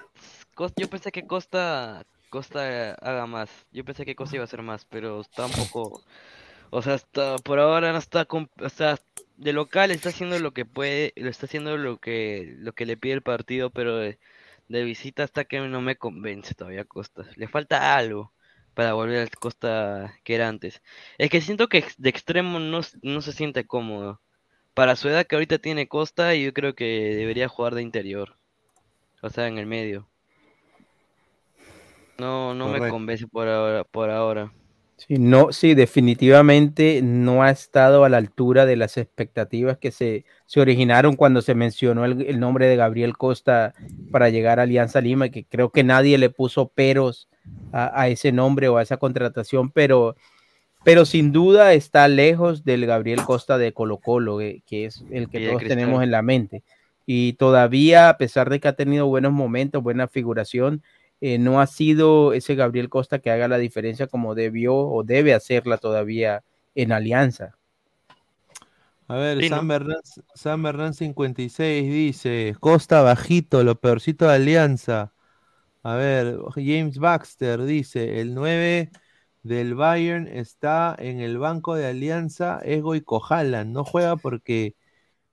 [0.76, 3.48] yo pensé que Costa, Costa haga más.
[3.72, 6.02] Yo pensé que Costa iba a hacer más, pero está un poco.
[6.70, 8.26] O sea, está, por ahora no está.
[8.30, 8.98] O sea,
[9.39, 12.97] de local está haciendo lo que puede, lo está haciendo lo que, lo que le
[12.97, 14.19] pide el partido, pero de,
[14.69, 17.24] de visita hasta que no me convence todavía Costa.
[17.36, 18.32] Le falta algo
[18.74, 20.82] para volver al Costa que era antes.
[21.19, 24.20] Es que siento que de extremo no, no se siente cómodo.
[24.74, 28.36] Para su edad que ahorita tiene Costa, yo creo que debería jugar de interior.
[29.23, 30.09] O sea, en el medio.
[32.19, 34.52] No, no me convence por ahora, por ahora.
[34.99, 40.25] Sí, no, sí, definitivamente no ha estado a la altura de las expectativas que se,
[40.47, 43.75] se originaron cuando se mencionó el, el nombre de Gabriel Costa
[44.11, 47.29] para llegar a Alianza Lima, que creo que nadie le puso peros
[47.73, 50.16] a, a ese nombre o a esa contratación, pero,
[50.83, 55.31] pero sin duda está lejos del Gabriel Costa de Colo Colo, que, que es el
[55.31, 56.65] que todos tenemos en la mente.
[57.07, 60.83] Y todavía, a pesar de que ha tenido buenos momentos, buena figuración,
[61.20, 65.35] eh, no ha sido ese Gabriel Costa que haga la diferencia como debió o debe
[65.35, 67.59] hacerla todavía en Alianza.
[69.09, 69.69] A ver, Sí, San, ¿no?
[69.69, 70.01] Bernán,
[70.35, 75.15] San Bernán 56 dice, Costa bajito, lo peorcito de Alianza.
[75.82, 78.90] A ver, James Baxter dice, el 9
[79.43, 84.77] del Bayern está en el banco de Alianza, es Goico Haaland, no juega porque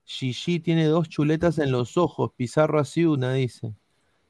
[0.06, 3.74] Shishi tiene dos chuletas en los ojos, Pizarro así una, dice.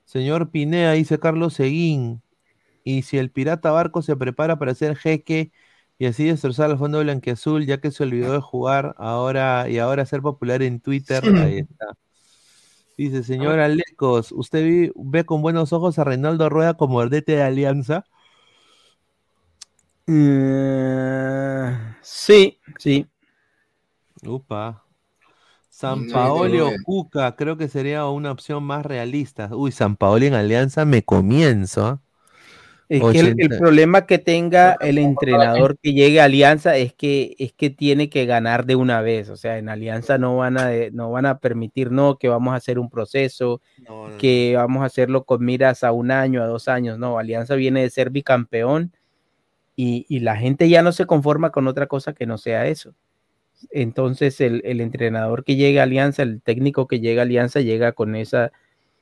[0.07, 2.23] Señor Pinea, dice Carlos Seguín,
[2.85, 5.53] y si el pirata Barco se prepara para ser jeque
[5.99, 10.07] y así destrozar al fondo blanqueazul, ya que se olvidó de jugar ahora y ahora
[10.07, 11.87] ser popular en Twitter, ahí está.
[12.99, 17.43] Dice, señor Alecos, ¿usted vi- ve con buenos ojos a Reinaldo Rueda como ardete de
[17.43, 18.07] Alianza?
[20.09, 23.07] Eh, sí, sí.
[24.27, 24.86] Upa.
[25.77, 26.71] San Paoli o.
[26.85, 29.51] Cuca, creo que sería una opción más realista.
[29.53, 31.87] Uy, San Paoli en Alianza me comienzo.
[31.87, 32.01] ¿ah?
[32.89, 33.59] Es que el, el 80.
[33.59, 38.25] problema que tenga el entrenador que llegue a Alianza es que es que tiene que
[38.25, 39.29] ganar de una vez.
[39.29, 42.55] O sea, en Alianza no van a de- no van a permitir no que vamos
[42.55, 43.61] a hacer un proceso,
[44.17, 46.99] que vamos a hacerlo con miras a un año, a dos años.
[46.99, 48.93] No, Alianza viene de ser bicampeón
[49.75, 52.95] y, y la gente ya no se conforma con otra cosa que no sea eso.
[53.71, 57.93] Entonces el, el entrenador que llega a Alianza, el técnico que llega a Alianza llega
[57.93, 58.53] con esa,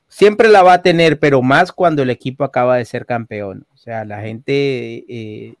[0.07, 3.65] siempre la va a tener, pero más cuando el equipo acaba de ser campeón.
[3.73, 5.55] O sea, la gente eh,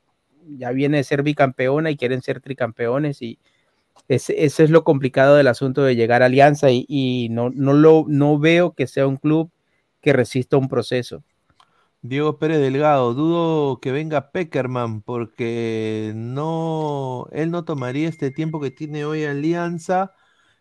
[0.57, 3.39] ya viene de ser bicampeona y quieren ser tricampeones y
[4.07, 8.05] ese, es lo complicado del asunto de llegar a Alianza y, y no, no, lo,
[8.07, 9.51] no veo que sea un club
[10.01, 11.23] que resista un proceso.
[12.09, 18.71] Diego Pérez Delgado, dudo que venga Peckerman porque no, él no tomaría este tiempo que
[18.71, 20.13] tiene hoy Alianza.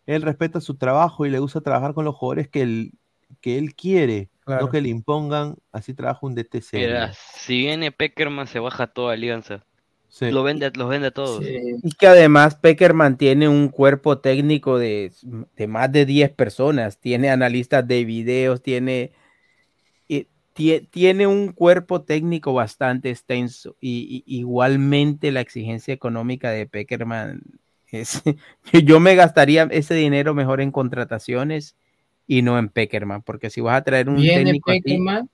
[0.06, 2.92] Él respeta su trabajo y le gusta trabajar con los jugadores que él,
[3.40, 4.66] que él quiere, Claro.
[4.66, 5.56] no que le impongan.
[5.72, 6.86] Así trabaja un DT serio.
[6.88, 9.64] Mira, si viene Peckerman se baja toda Alianza.
[10.08, 10.30] Sí.
[10.30, 11.44] Lo vende, los vende a todos.
[11.44, 15.12] Y que además Peckerman tiene un cuerpo técnico de,
[15.56, 19.12] de más de 10 personas, tiene analistas de videos, tiene, tie-
[20.54, 27.42] tiene un cuerpo técnico bastante extenso y, y igualmente la exigencia económica de Peckerman
[27.90, 28.22] es,
[28.84, 31.76] yo me gastaría ese dinero mejor en contrataciones
[32.26, 35.28] y no en Peckerman, porque si vas a traer un Viene técnico Peckerman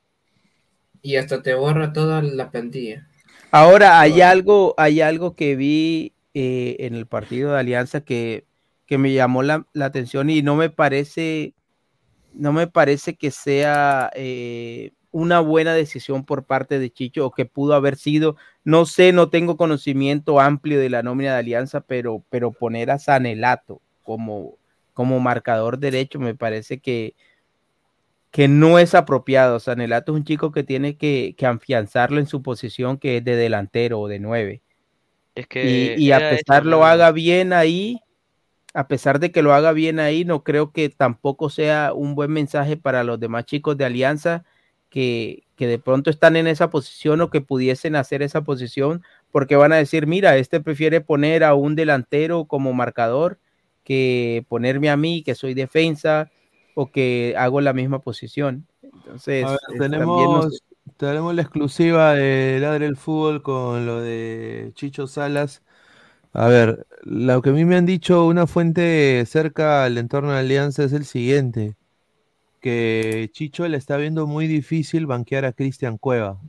[1.02, 3.06] y hasta te borra toda la plantilla.
[3.50, 8.44] Ahora hay algo, hay algo que vi eh, en el partido de Alianza que,
[8.86, 11.54] que me llamó la, la atención y no me parece,
[12.32, 17.46] no me parece que sea eh, una buena decisión por parte de Chicho o que
[17.46, 18.36] pudo haber sido.
[18.64, 22.98] No sé, no tengo conocimiento amplio de la nómina de Alianza, pero, pero poner a
[22.98, 24.56] Sanelato como,
[24.94, 27.14] como marcador derecho me parece que,
[28.30, 29.58] que no es apropiado.
[29.58, 33.36] Sanelato es un chico que tiene que, que afianzarlo en su posición que es de
[33.36, 34.62] delantero o de nueve.
[35.34, 38.00] Es que Y, y a pesar lo haga bien ahí,
[38.74, 42.30] a pesar de que lo haga bien ahí, no creo que tampoco sea un buen
[42.30, 44.44] mensaje para los demás chicos de Alianza
[44.90, 49.56] que, que de pronto están en esa posición o que pudiesen hacer esa posición, porque
[49.56, 53.38] van a decir, mira, este prefiere poner a un delantero como marcador
[53.84, 56.30] que ponerme a mí, que soy defensa,
[56.74, 58.66] o que hago la misma posición.
[58.82, 60.62] Entonces, ver, no tenemos,
[60.96, 65.62] tenemos la exclusiva de Ladre el Fútbol con lo de Chicho Salas.
[66.32, 70.38] A ver, lo que a mí me han dicho una fuente cerca al entorno de
[70.38, 71.76] Alianza es el siguiente,
[72.60, 76.40] que Chicho le está viendo muy difícil banquear a Cristian Cueva.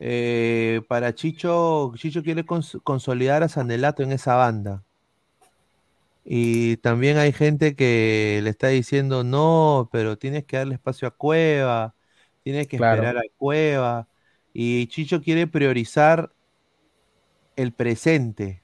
[0.00, 4.84] Eh, para Chicho, Chicho quiere cons- consolidar a Sanelato en esa banda.
[6.24, 11.10] Y también hay gente que le está diciendo, no, pero tienes que darle espacio a
[11.10, 11.94] Cueva,
[12.42, 13.02] tienes que Claro.
[13.02, 14.08] esperar a Cueva.
[14.54, 16.32] Y Chicho quiere priorizar
[17.56, 18.63] el presente.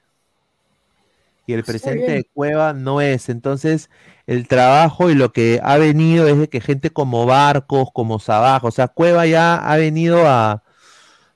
[1.51, 3.29] Y el presente de Cueva no es.
[3.29, 3.91] Entonces,
[4.29, 8.69] el trabajo y lo que ha venido es de que gente como Barcos, como Sabajo,
[8.69, 10.63] o sea, Cueva ya ha venido a,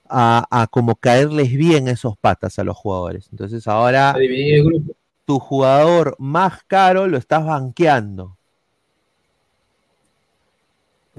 [0.07, 3.27] a, a como caerles bien esos patas a los jugadores.
[3.31, 4.15] Entonces, ahora
[5.25, 8.37] tu jugador más caro lo estás banqueando.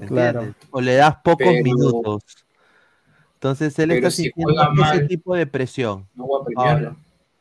[0.07, 0.55] Claro.
[0.71, 2.23] O le das pocos Pero- minutos.
[3.35, 6.07] Entonces él está si sintiendo ese mal, tipo de presión.
[6.15, 6.87] No voy a premiarlo.
[6.87, 6.97] Ahora,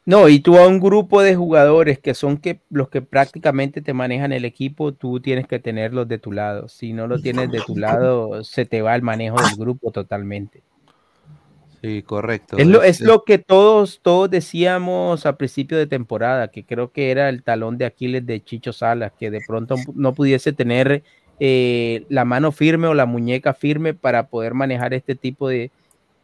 [0.06, 3.92] No, y tú a un grupo de jugadores que son que los que prácticamente te
[3.92, 6.68] manejan el equipo, tú tienes que tenerlos de tu lado.
[6.68, 10.62] Si no lo tienes de tu lado, se te va el manejo del grupo totalmente.
[11.82, 12.56] sí, correcto.
[12.56, 17.10] Es lo, Es- lo que todos, todos decíamos a principio de temporada, que creo que
[17.10, 21.04] era el talón de Aquiles de Chicho Salas, que de pronto no pudiese tener
[21.38, 25.72] eh, la mano firme o la muñeca firme para poder manejar este tipo de,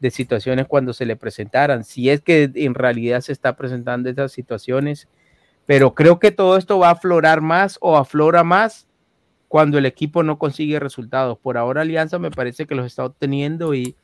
[0.02, 1.84] de situaciones cuando se le presentaran.
[1.84, 5.06] Si es que en realidad se está presentando estas situaciones,
[5.64, 8.88] pero creo que todo esto va a aflorar más o aflora más
[9.46, 11.38] cuando el equipo no consigue resultados.
[11.38, 13.94] Por ahora Alianza me parece que los está obteniendo y,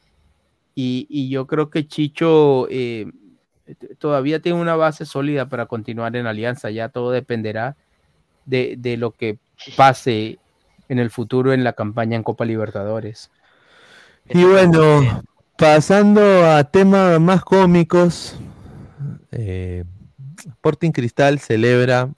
[0.77, 3.11] y, yo creo que Chicho eh,
[3.99, 6.71] todavía tiene una base sólida para continuar en Alianza.
[6.71, 7.77] Ya todo dependerá
[8.47, 9.39] de, de lo que
[9.77, 10.39] pase
[10.89, 13.33] en el futuro en la campaña en Copa Libertadores.
[14.29, 15.25] Y bueno,
[15.59, 18.37] pasando a temas más cómicos,
[19.33, 19.85] eh,
[20.39, 22.11] Sporting Cristal celebra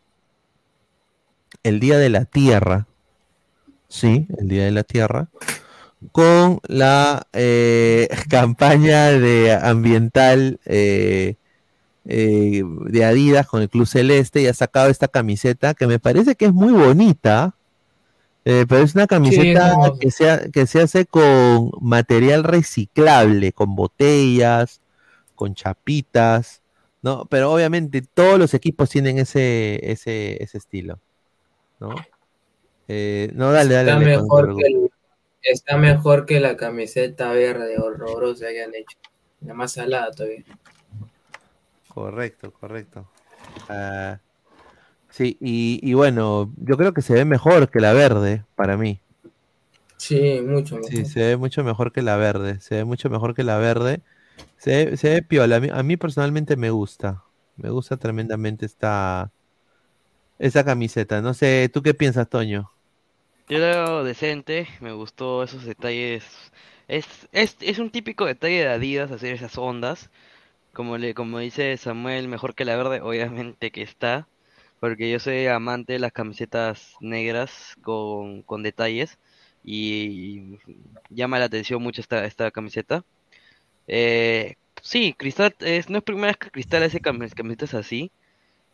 [1.62, 2.86] el Día de la Tierra,
[3.88, 5.28] sí, el Día de la Tierra,
[6.12, 11.36] con la eh, campaña de ambiental eh,
[12.04, 16.34] eh, de Adidas con el Club Celeste y ha sacado esta camiseta que me parece
[16.34, 17.54] que es muy bonita.
[18.44, 19.98] Eh, pero es una camiseta no.
[19.98, 24.80] que, se, ha- que se hace con material reciclable, con botellas,
[25.34, 26.62] con chapitas,
[27.02, 27.26] ¿no?
[27.26, 30.98] Pero obviamente todos los equipos tienen ese, ese, ese estilo,
[31.80, 31.94] ¿no?
[32.88, 33.90] Eh, no, dale, dale.
[33.90, 34.90] Está dale, mejor, que el-
[35.42, 38.98] está mejor que la camiseta verde horrorosa que han hecho.
[39.42, 40.44] La más salada todavía.
[41.88, 43.06] Correcto, correcto.
[43.68, 44.18] Ah,
[45.10, 49.00] sí, y, y bueno, yo creo que se ve mejor que la verde, para mí.
[49.96, 50.90] Sí, mucho mejor.
[50.90, 52.60] Sí, se ve mucho mejor que la verde.
[52.60, 54.02] Se ve mucho mejor que la verde.
[54.58, 55.56] Se ve, se ve piola.
[55.56, 57.24] A mí, a mí personalmente me gusta.
[57.56, 59.32] Me gusta tremendamente esta,
[60.38, 61.20] esta camiseta.
[61.22, 62.70] No sé, ¿tú qué piensas, Toño?
[63.48, 66.24] Yo lo veo decente, me gustó esos detalles.
[66.88, 70.10] Es, es, es un típico detalle de Adidas hacer esas ondas.
[70.72, 74.28] Como le, como dice Samuel, mejor que la verde, obviamente que está.
[74.80, 79.18] Porque yo soy amante de las camisetas negras con, con detalles.
[79.64, 80.58] Y
[81.10, 83.04] llama la atención mucho esta, esta camiseta.
[83.86, 88.10] Eh, sí, Cristal es, no es primera vez que Cristal hace camis- camisetas así.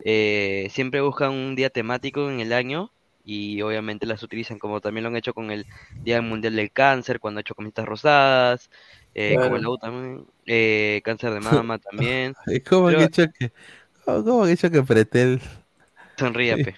[0.05, 2.91] Eh, siempre buscan un día temático en el año
[3.25, 5.67] y obviamente las utilizan como también lo han hecho con el
[6.05, 8.71] Día Mundial del Cáncer, cuando han hecho camisetas rosadas,
[9.15, 12.35] eh, como el AU también, eh, cáncer de mama también.
[12.47, 13.53] Es como Pero- que hecho que,
[14.05, 15.41] como como que hecho que Pretel.
[16.19, 16.75] Sonríe, pe.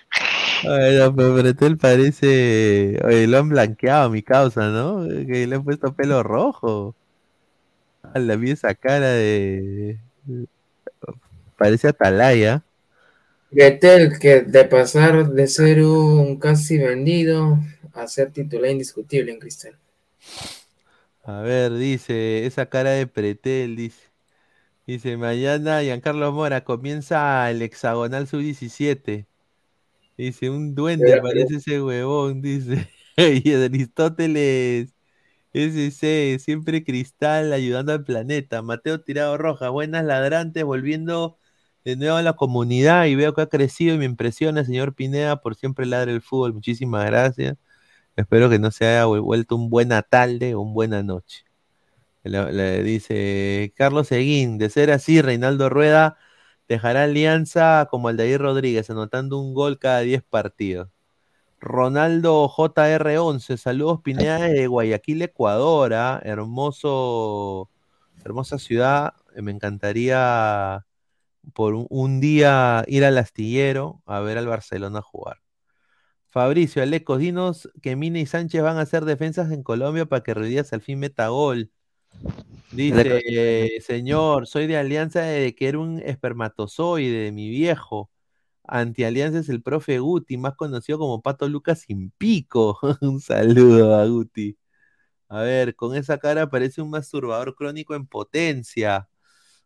[0.64, 2.98] Ay, no, pero Pretel parece.
[3.04, 5.06] Oye, lo han blanqueado a mi causa, ¿no?
[5.26, 6.94] Que le han puesto pelo rojo.
[8.02, 9.98] A la vi esa cara de.
[11.56, 12.62] Parece Atalaya.
[13.50, 17.58] Betel, que de pasar de ser un casi vendido
[17.94, 19.76] a ser titular indiscutible en Cristal.
[21.24, 24.07] A ver, dice, esa cara de pretel, dice.
[24.88, 29.26] Dice, mañana Giancarlo Mora comienza el hexagonal sub-17.
[30.16, 32.88] Dice, un duende parece ese huevón, dice.
[33.18, 34.94] Y Aristóteles,
[35.52, 38.62] SC, siempre cristal ayudando al planeta.
[38.62, 41.36] Mateo Tirado Roja, buenas ladrantes, volviendo
[41.84, 45.42] de nuevo a la comunidad y veo que ha crecido y me impresiona, señor Pineda,
[45.42, 46.54] por siempre ladra el fútbol.
[46.54, 47.58] Muchísimas gracias.
[48.16, 51.44] Espero que no se haya vuel- vuelto un buena tarde o un buena noche.
[52.24, 56.18] Le, le dice Carlos Seguín, de ser así, Reinaldo Rueda
[56.68, 60.90] dejará alianza como Aldair Rodríguez, anotando un gol cada 10 partidos.
[61.60, 66.20] Ronaldo JR11, saludos Pineda de Guayaquil, Ecuador, ¿ah?
[66.24, 67.70] hermoso,
[68.24, 70.86] hermosa ciudad, eh, me encantaría
[71.54, 75.38] por un, un día ir al astillero a ver al Barcelona jugar.
[76.28, 80.34] Fabricio, Alecos, dinos que Mina y Sánchez van a hacer defensas en Colombia para que
[80.34, 81.70] Ruidías al fin meta gol.
[82.72, 88.10] Dice, señor, soy de Alianza de que era un espermatozoide de mi viejo.
[88.64, 92.78] Antialianza es el profe Guti, más conocido como Pato Lucas sin pico.
[93.00, 94.58] un saludo a Guti.
[95.28, 99.08] A ver, con esa cara parece un masturbador crónico en potencia.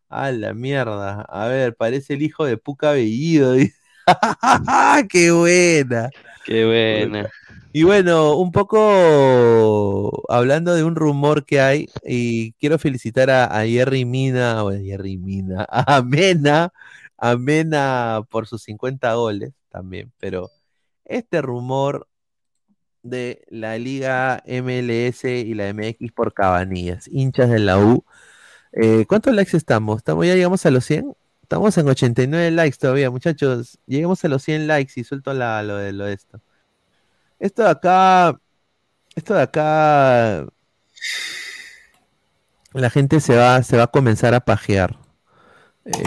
[0.09, 1.21] A la mierda.
[1.23, 3.55] A ver, parece el hijo de Puca Bellido.
[5.09, 6.09] ¡Qué buena!
[6.45, 7.29] Qué buena.
[7.75, 13.65] Y bueno, un poco hablando de un rumor que hay, y quiero felicitar a, a
[13.65, 16.71] Jerry Mina, o a Jerry Mina, a Mena,
[17.17, 20.51] a Mena por sus 50 goles también, pero
[21.05, 22.07] este rumor
[23.01, 28.05] de la Liga MLS y la MX por Cabanillas, hinchas de la U,
[28.73, 29.97] eh, ¿cuántos likes estamos?
[29.97, 30.27] ¿Estamos?
[30.27, 31.15] ¿Ya llegamos a los 100?
[31.41, 33.79] Estamos en 89 likes todavía, muchachos.
[33.87, 36.41] Lleguemos a los 100 likes y suelto la, lo de lo de esto.
[37.43, 38.39] Esto de acá,
[39.17, 40.47] esto de acá,
[42.71, 44.97] la gente se va, se va a comenzar a pajear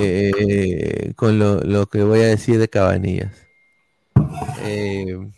[0.01, 3.47] eh, con lo, lo que voy a decir de Cabanillas.
[4.63, 5.29] Eh,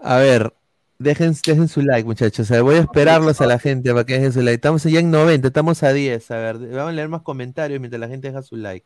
[0.00, 0.52] a ver,
[0.98, 2.48] dejen, dejen su like, muchachos.
[2.50, 4.56] Voy a esperarlos a la gente para que dejen su like.
[4.56, 6.30] Estamos ya en 90, estamos a 10.
[6.32, 8.84] A ver, vamos a leer más comentarios mientras la gente deja su like.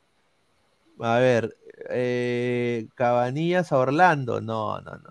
[0.98, 1.56] A ver,
[1.88, 4.40] eh, Cabanillas a Orlando.
[4.40, 5.10] No, no, no.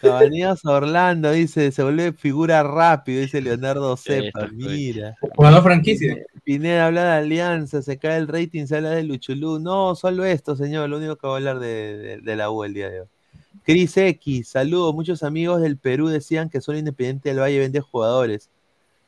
[0.00, 4.48] Cabanillas a Orlando, dice, se vuelve figura rápido, dice Leonardo Cepa.
[4.52, 5.16] Mira.
[5.36, 6.16] Jugador franquicia.
[6.44, 9.58] Pineda habla de alianza, se cae el rating, se habla de Luchulú.
[9.58, 12.64] No, solo esto, señor, lo único que voy a hablar de, de- de la U
[12.64, 13.06] el día de hoy.
[13.62, 14.94] Cris X, saludos.
[14.94, 18.50] Muchos amigos del Perú decían que solo Independiente del Valle vende jugadores.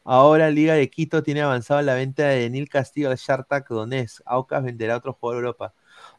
[0.03, 4.23] Ahora Liga de Quito tiene avanzado la venta de Denil Castillo al Shartak Donetsk.
[4.25, 5.75] Aucas venderá otro jugador a Europa.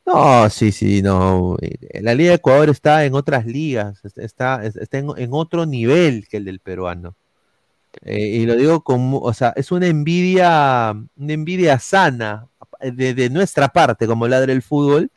[0.07, 1.57] No, sí, sí, no.
[1.61, 5.65] eh, La Liga de Ecuador está en otras ligas, es- está, es- está en, otro
[5.65, 7.15] nivel que el del peruano.
[8.03, 12.47] Eh, y lo digo como, o sea, es una envidia, una envidia sana
[12.81, 15.11] de, de nuestra parte, como ladra el fútbol,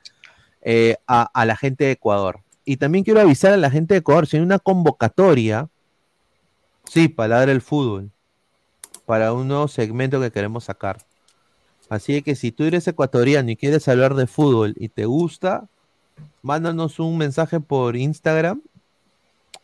[0.63, 2.41] eh, a, la gente de Ecuador.
[2.65, 5.69] Y también quiero avisar a la gente de Ecuador, si hay una convocatoria,
[6.85, 8.11] sí, para ladra el fútbol,
[9.07, 10.99] para un nuevo segmento que queremos sacar.
[11.91, 15.69] Así que si tú eres ecuatoriano y quieres hablar de fútbol y te gusta,
[16.41, 18.63] mándanos un mensaje por Instagram,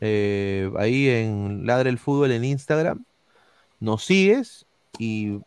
[0.01, 3.05] eh, ahí en Ladra el Fútbol en Instagram,
[3.79, 4.67] nos sigues
[4.99, 5.39] y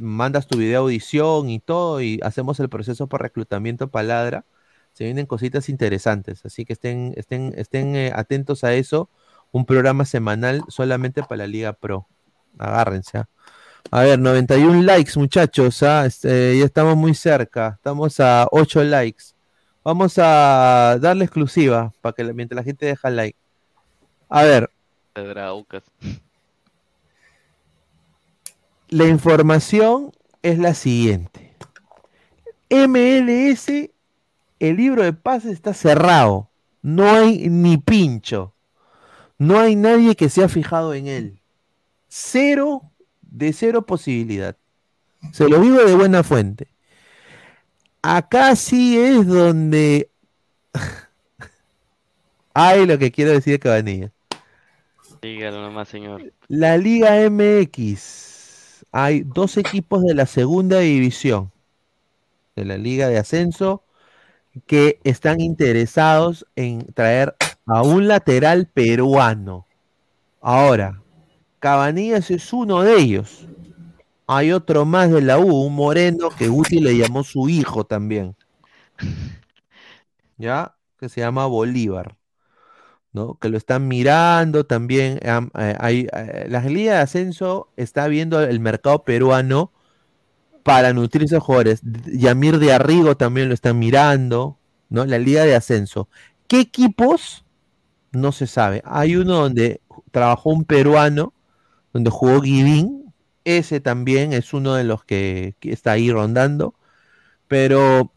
[0.00, 4.44] mandas tu video audición y todo y hacemos el proceso para reclutamiento para Ladra.
[4.94, 9.10] Se vienen cositas interesantes, así que estén, estén, estén eh, atentos a eso.
[9.52, 12.06] Un programa semanal solamente para la Liga Pro.
[12.58, 13.18] Agárrense.
[13.18, 13.28] ¿ah?
[13.90, 15.82] A ver, 91 likes, muchachos.
[15.82, 16.04] ¿ah?
[16.04, 17.74] Este, ya estamos muy cerca.
[17.76, 19.24] Estamos a 8 likes.
[19.82, 23.38] Vamos a darle exclusiva para que mientras la gente deja like.
[24.28, 24.70] A ver,
[28.90, 30.12] la información
[30.42, 31.54] es la siguiente.
[32.68, 33.68] MLS,
[34.58, 36.50] el libro de pases está cerrado.
[36.82, 38.52] No hay ni pincho.
[39.38, 41.40] No hay nadie que se ha fijado en él.
[42.08, 42.87] Cero
[43.28, 44.56] de cero posibilidad.
[45.32, 46.68] Se lo digo de buena fuente.
[48.02, 50.10] Acá sí es donde
[52.54, 54.12] hay lo que quiero decir de Cabanilla.
[55.20, 56.32] Dígalo nomás, señor.
[56.46, 58.84] La Liga MX.
[58.92, 61.52] Hay dos equipos de la segunda división
[62.56, 63.82] de la Liga de Ascenso
[64.66, 67.36] que están interesados en traer
[67.66, 69.66] a un lateral peruano.
[70.40, 71.02] Ahora,
[71.60, 73.46] Cabanillas es uno de ellos.
[74.26, 78.36] Hay otro más de la U, un moreno que Guti le llamó su hijo también.
[80.36, 80.76] ¿ya?
[80.98, 82.16] Que se llama Bolívar,
[83.12, 83.38] ¿no?
[83.40, 85.20] Que lo están mirando también.
[85.28, 89.72] am- eh, hay, eh, la Liga de Ascenso está viendo el mercado peruano
[90.64, 91.80] para nutrirse de jugadores.
[92.06, 94.58] Yamir de Arrigo también lo están mirando,
[94.90, 95.06] ¿no?
[95.06, 96.08] La Liga de Ascenso.
[96.48, 97.44] ¿Qué equipos?
[98.12, 98.82] No se sabe.
[98.86, 99.82] Hay uno donde
[100.12, 101.34] trabajó un peruano,
[101.98, 103.12] donde jugó Guivín.
[103.44, 106.74] Ese también es uno de los que, está ahí rondando.
[107.48, 108.12] Pero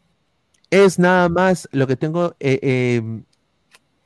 [0.70, 3.22] es nada más lo que tengo eh, eh,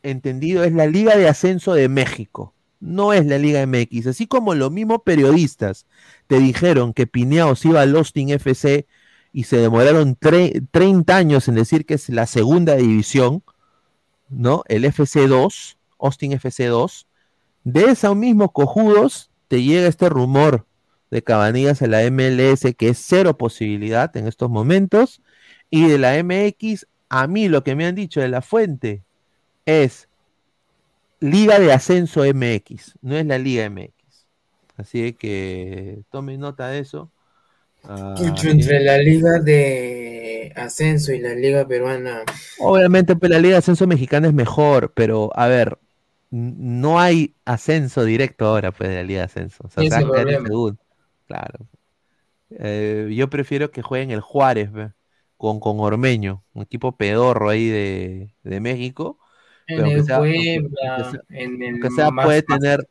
[0.02, 2.54] entendido, es la Liga de Ascenso de México.
[2.80, 4.06] No es la Liga MX.
[4.08, 5.86] Así como los mismos periodistas
[6.26, 8.86] te dijeron que Pineaos iba al Austin FC
[9.32, 13.42] y se demoraron tre- 30 años en decir que es la segunda división,
[14.30, 14.62] ¿no?
[14.68, 17.06] El FC2, Austin FC2.
[17.64, 20.66] De esos mismos cojudos te llega este rumor
[21.10, 25.22] de Cabanillas a la MLS, que es cero posibilidad en estos momentos.
[25.70, 29.02] Y de la MX, a mí lo que me han dicho de la fuente
[29.64, 30.08] es
[31.20, 33.92] Liga de Ascenso MX, no es la Liga MX.
[34.76, 37.10] Así que tomen nota de eso.
[37.84, 42.24] Ah, Pucho, entre la liga de ascenso y la liga peruana.
[42.58, 45.78] Obviamente, pues la Liga de Ascenso Mexicana es mejor, pero a ver,
[46.30, 49.64] no hay ascenso directo ahora, pues, de la Liga de Ascenso.
[49.66, 49.82] O sea.
[51.26, 51.66] Claro.
[52.50, 54.92] Eh, yo prefiero que jueguen el Juárez, ve,
[55.36, 59.18] con, con Ormeño, un equipo pedorro ahí de, de México.
[59.66, 62.86] En pero el sea- aunque- Puebla, aunque sea- en el aunque sea, más- puede tener.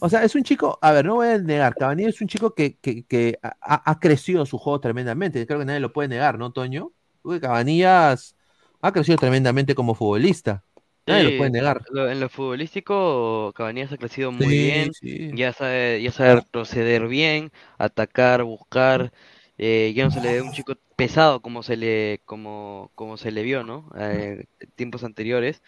[0.00, 2.54] O sea, es un chico, a ver, no voy a negar, Cabanillas es un chico
[2.54, 5.44] que, que- que ha, ha crecido su juego tremendamente.
[5.46, 6.92] Creo que nadie lo puede negar, ¿no, Toño?
[7.28, 8.36] Que Cabanillas
[8.80, 10.62] ha crecido tremendamente como futbolista.
[11.08, 11.82] Nadie lo Sí, puede negar.
[11.90, 15.30] lo- en lo futbolístico, Cabanillas ha crecido muy Sí, bien, sí.
[15.30, 19.12] ya sabe, ya sabe retroceder bien, atacar, buscar,
[19.56, 23.30] eh, ya no se le ve un chico pesado como se le, como, como se
[23.32, 23.90] le vio, ¿no?
[23.98, 24.44] Eh,
[24.76, 25.62] tiempos anteriores.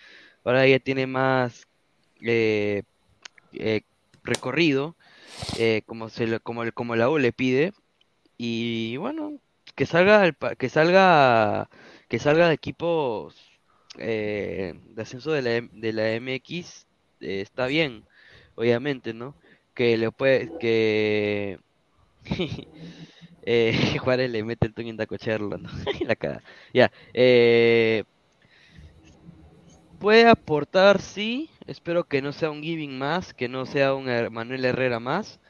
[0.45, 1.67] Ahora ya tiene más
[2.23, 2.83] eh,
[3.53, 3.83] eh,
[4.25, 4.97] recorrido,
[5.87, 7.73] como se como, el- como la U le pide,
[8.39, 9.41] y bueno,
[9.77, 11.71] que salga que salga
[12.09, 13.37] que salga de equipos
[14.01, 16.87] eh, de ascenso de la, de la MX
[17.21, 18.07] eh, está bien,
[18.57, 19.37] obviamente, ¿no?
[19.75, 21.59] Que le puede que
[23.43, 25.71] eh, Juárez le mete el Toño en ¿no?
[26.07, 26.43] La caga.
[26.75, 28.05] Ya, eh,
[29.99, 31.51] puede aportar, sí.
[31.67, 35.41] Espero que no sea un Giving más, que no sea un Manuel Herrera más.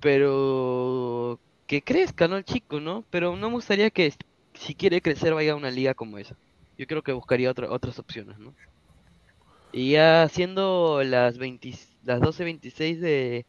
[0.00, 2.36] Pero que crezca, ¿no?
[2.36, 3.06] El chico, ¿no?
[3.10, 4.12] Pero no me gustaría que
[4.54, 6.36] si quiere crecer vaya a una liga como esa.
[6.78, 8.52] Yo creo que buscaría otra- otras opciones, ¿no?
[9.72, 11.74] Y ya siendo las 20,
[12.04, 13.46] las 12.26 de...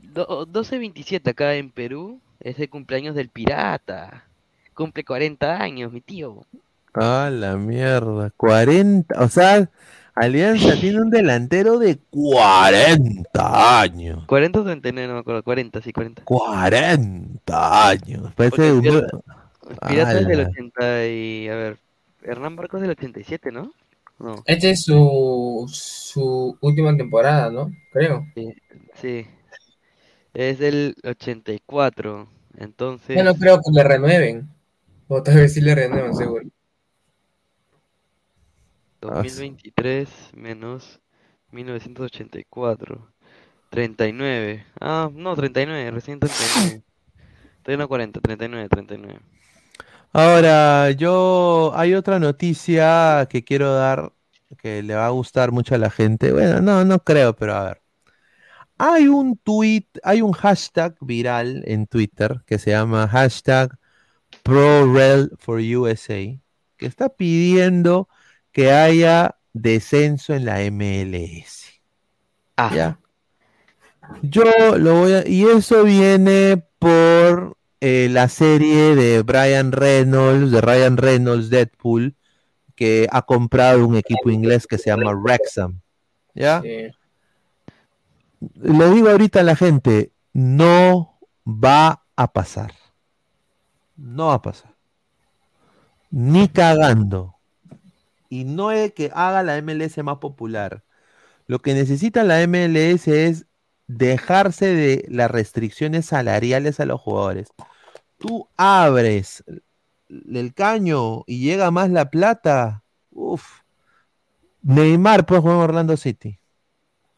[0.00, 4.24] do- 12.27 acá en Perú, es el cumpleaños del pirata.
[4.74, 6.44] Cumple 40 años, mi tío.
[6.94, 8.30] Ah, la mierda.
[8.36, 9.22] 40.
[9.22, 9.68] O sea,
[10.16, 14.24] Alianza tiene un delantero de 40 años.
[14.26, 15.42] 40 o 39, no me acuerdo.
[15.44, 16.22] 40, sí, 40.
[16.24, 18.32] 40 años.
[18.34, 18.82] Parece un-
[19.88, 20.48] Pirata, es del Ala.
[20.50, 21.48] 80 y...
[21.48, 21.78] A ver,
[22.24, 23.72] Hernán Barcos es del 87, ¿no?
[24.18, 24.42] No.
[24.46, 27.72] Esta es su, su última temporada, ¿no?
[27.92, 28.26] Creo.
[28.34, 28.54] Sí,
[28.94, 29.26] sí.
[30.32, 32.28] Es del 84.
[32.58, 33.16] Entonces...
[33.16, 34.48] Ya no creo que le renueven.
[35.08, 36.46] O tal vez sí le renuevan, seguro.
[39.00, 41.00] 2023 menos
[41.50, 43.06] 1984.
[43.70, 44.64] 39.
[44.80, 46.82] Ah, no, 39, recién 39.
[47.64, 49.20] 31, 40, 39, 39.
[50.16, 54.12] Ahora, yo hay otra noticia que quiero dar
[54.58, 56.30] que le va a gustar mucho a la gente.
[56.30, 57.82] Bueno, no, no creo, pero a ver.
[58.78, 63.76] Hay un tweet, hay un hashtag viral en Twitter que se llama hashtag
[64.44, 66.38] ProRel for USA,
[66.76, 68.08] que está pidiendo
[68.52, 71.80] que haya descenso en la MLS.
[72.72, 73.00] ¿Ya?
[74.22, 75.26] Yo lo voy a.
[75.26, 82.16] Y eso viene por eh, la serie de Brian Reynolds, de Ryan Reynolds, Deadpool,
[82.74, 85.82] que ha comprado un equipo inglés que se llama Wrexham.
[86.34, 86.62] ¿Ya?
[86.62, 86.96] Le
[88.90, 92.72] digo ahorita a la gente, no va a pasar.
[93.98, 94.74] No va a pasar.
[96.10, 97.36] Ni cagando.
[98.30, 100.84] Y no es que haga la MLS más popular.
[101.46, 103.44] Lo que necesita la MLS es
[103.88, 107.48] dejarse de las restricciones salariales a los jugadores.
[108.24, 109.44] Tú abres
[110.08, 112.82] el caño y llega más la plata.
[113.10, 113.60] Uf.
[114.62, 116.38] Neymar puede jugar en Orlando City.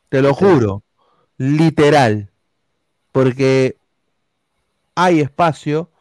[0.08, 0.82] Te lo juro.
[1.36, 2.32] Literal.
[3.12, 3.78] Porque
[4.96, 5.92] hay espacio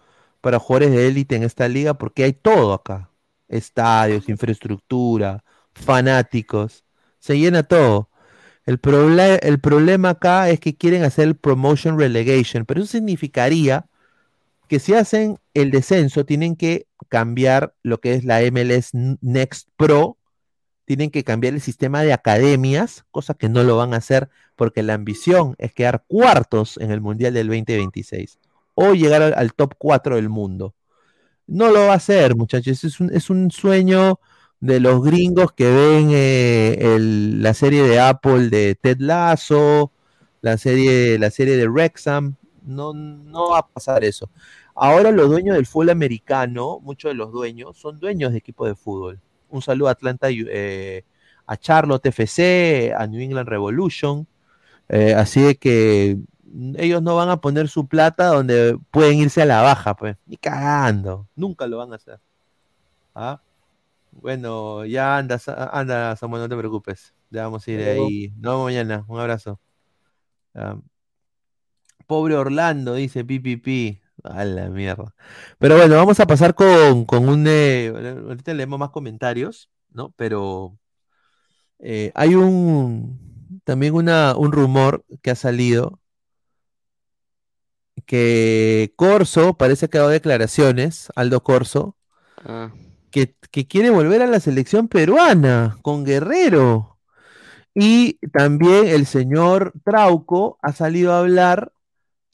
[0.41, 3.11] para jugadores de élite en esta liga porque hay todo acá.
[3.47, 5.43] Estadios, infraestructura,
[5.75, 6.83] fanáticos,
[7.19, 8.09] se llena todo.
[8.65, 13.85] El, proble- el problema acá es que quieren hacer el promotion relegation, pero eso significaría
[14.67, 20.17] que si hacen el descenso tienen que cambiar lo que es la MLS Next Pro,
[20.85, 24.83] tienen que cambiar el sistema de academias, cosa que no lo van a hacer porque
[24.83, 28.39] la ambición es quedar cuartos en el Mundial del 2026
[28.75, 30.75] o llegar al, top 4 del mundo.
[31.47, 32.83] No lo va a hacer, muchachos.
[32.83, 34.19] Es un, es un sueño
[34.59, 39.91] de los gringos que ven eh, la serie de Apple de Ted Lasso,
[40.41, 42.35] la serie, la serie de Wrexham.
[42.65, 44.29] No, no va a pasar eso.
[44.73, 48.75] Ahora los dueños del fútbol americano, muchos de los dueños, son dueños de equipos de
[48.75, 49.19] fútbol.
[49.49, 51.03] Un saludo a Atlanta, eh,
[51.47, 54.27] a Charlotte FC, a New England Revolution.
[54.89, 56.17] Eh, así de que
[56.77, 60.17] ellos no van a poner su plata donde pueden irse a la baja, pues.
[60.25, 61.27] Ni cagando.
[61.35, 62.19] Nunca lo van a hacer.
[63.13, 63.41] ¿Ah?
[64.11, 65.39] Bueno, ya anda,
[65.71, 67.13] anda, Samuel, no te preocupes.
[67.29, 68.29] Ya vamos a ir ahí.
[68.37, 69.05] Nos vemos mañana.
[69.07, 69.59] Un abrazo.
[72.07, 74.01] Pobre Orlando, dice PPP.
[74.23, 75.13] A la mierda.
[75.59, 77.45] Pero bueno, vamos a pasar con, con un.
[77.47, 77.89] eh,
[78.27, 80.13] ahorita leemos más comentarios, ¿no?
[80.17, 80.79] Pero
[81.79, 83.61] eh, hay un.
[83.63, 85.99] También una, un rumor que ha salido
[88.05, 91.95] que Corso parece que ha dado declaraciones, Aldo Corso,
[92.45, 92.69] Ah.
[93.11, 96.97] que, que quiere volver a la selección peruana con Guerrero.
[97.75, 101.73] Y también el señor Trauco ha salido a hablar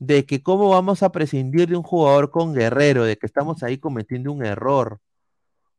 [0.01, 3.77] de que cómo vamos a prescindir de un jugador con Guerrero, de que estamos ahí
[3.77, 4.99] cometiendo un error.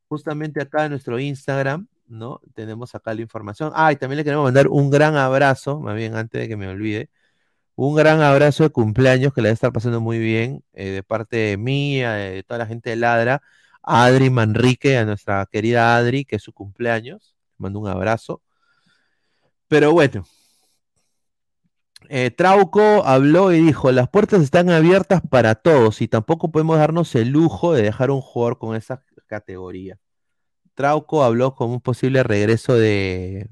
[0.08, 2.40] Justamente acá en nuestro Instagram, ¿no?
[2.54, 3.72] Tenemos acá la información.
[3.74, 6.68] Ah, y también le queremos mandar un gran abrazo, más bien antes de que me
[6.68, 7.10] olvide,
[7.74, 11.56] un gran abrazo de cumpleaños que le debe estar pasando muy bien, eh, de parte
[11.56, 13.42] mía, de toda la gente de Ladra,
[13.82, 17.34] a Adri Manrique, a nuestra querida Adri, que es su cumpleaños.
[17.58, 18.42] Le mando un abrazo.
[19.68, 20.24] Pero bueno,
[22.14, 27.14] eh, Trauco habló y dijo, las puertas están abiertas para todos y tampoco podemos darnos
[27.14, 29.98] el lujo de dejar un jugador con esa categoría.
[30.74, 33.48] Trauco habló como un posible regreso de,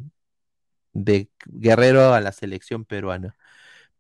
[0.93, 3.35] de Guerrero a la selección peruana.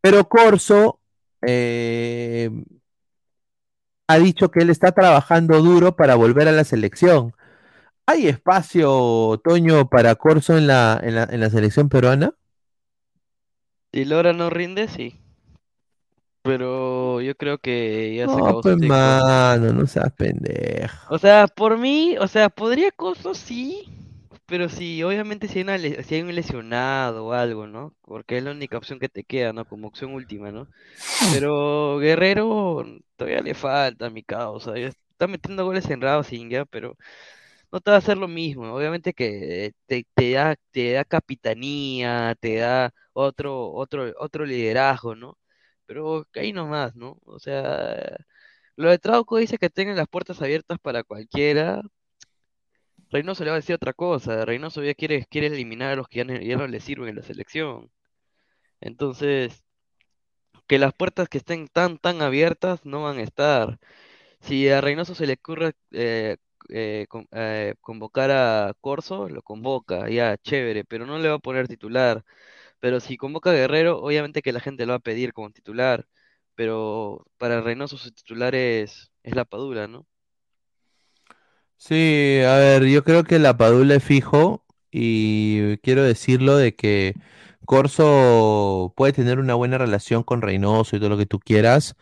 [0.03, 1.01] Pero Corso
[1.47, 2.51] eh,
[4.09, 7.35] ha dicho que él está trabajando duro para volver a la selección.
[8.07, 12.35] ¿Hay espacio, Toño, para Corso en la, en la, en la selección peruana?
[13.93, 15.15] Si Lora no rinde, sí.
[16.43, 19.17] Pero yo creo que ya se No, acabó su pues ciclo.
[19.19, 20.97] mano, no seas pendejo.
[21.07, 23.89] O sea, por mí, o sea, podría Coso sí,
[24.47, 27.95] pero sí, obviamente si hay, una le- si hay un lesionado o algo, ¿no?
[28.03, 29.65] Porque es la única opción que te queda, ¿no?
[29.67, 30.69] Como opción última, ¿no?
[31.29, 32.85] Pero Guerrero
[33.17, 34.77] todavía le falta, mi causa.
[34.79, 36.97] Está metiendo goles en Racing ya, pero
[37.73, 38.73] no te va a hacer lo mismo.
[38.75, 45.39] Obviamente que te, te da, te da capitanía, te da otro, otro, otro liderazgo, ¿no?
[45.87, 47.19] Pero ahí nomás, ¿no?
[47.25, 48.17] O sea,
[48.77, 51.83] lo de Trauco dice que tengan las puertas abiertas para cualquiera.
[53.11, 54.45] Reynoso le va a decir otra cosa.
[54.45, 57.91] Reynoso ya quiere, quiere eliminar a los que ya no le sirven en la selección.
[58.81, 59.65] Entonces,
[60.67, 63.79] que las puertas que estén tan, tan abiertas no van a estar.
[64.41, 66.39] Si a Reynoso se le ocurre eh,
[66.73, 71.69] eh, eh, convocar a Corso, lo convoca, ya, chévere, pero no le va a poner
[71.69, 72.25] titular.
[72.81, 76.07] Pero si convoca a Guerrero, obviamente que la gente lo va a pedir como titular.
[76.57, 80.07] Pero para Reynoso su titular es, es la Padula, ¿no?
[81.77, 87.15] Sí, a ver, yo creo que la Padula es fijo y quiero decirlo de que
[87.65, 91.97] Corso puede tener una buena relación con Reynoso y todo lo que tú quieras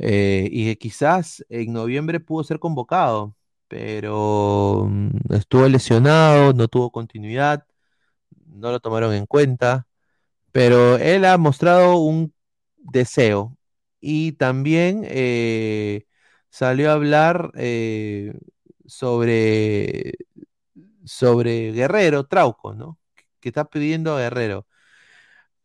[0.00, 3.36] eh, y que quizás en noviembre pudo ser convocado,
[3.68, 7.66] pero mm, estuvo lesionado, no tuvo continuidad,
[8.46, 9.86] no lo tomaron en cuenta,
[10.52, 12.34] pero él ha mostrado un
[12.78, 13.56] deseo
[14.00, 16.06] y también eh,
[16.50, 18.34] salió a hablar eh,
[18.86, 20.14] sobre,
[21.04, 22.98] sobre Guerrero, Trauco, ¿no?
[23.40, 24.66] Que está pidiendo a Guerrero.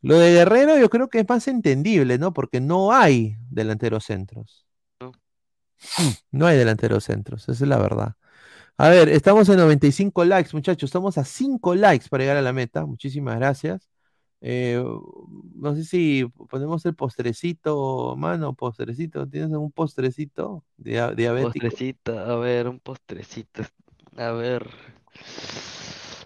[0.01, 2.33] Lo de Guerrero yo creo que es más entendible, ¿no?
[2.33, 4.62] Porque no hay delanteros centros.
[6.31, 8.15] No hay delanteros centros, esa es la verdad.
[8.77, 10.89] A ver, estamos en 95 likes, muchachos.
[10.89, 12.85] Estamos a 5 likes para llegar a la meta.
[12.85, 13.89] Muchísimas gracias.
[14.41, 14.83] Eh,
[15.55, 19.27] no sé si ponemos el postrecito, mano, postrecito.
[19.27, 21.53] ¿Tienes algún postrecito dia- diabético?
[21.53, 23.63] Postrecito, a ver, un postrecito.
[24.17, 24.69] A ver.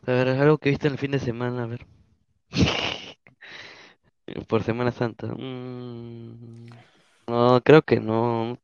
[0.08, 1.86] A ver, algo que viste el fin de semana, a ver.
[4.48, 5.28] Por Semana Santa.
[5.28, 6.68] Mm,
[7.28, 8.58] no, creo que no.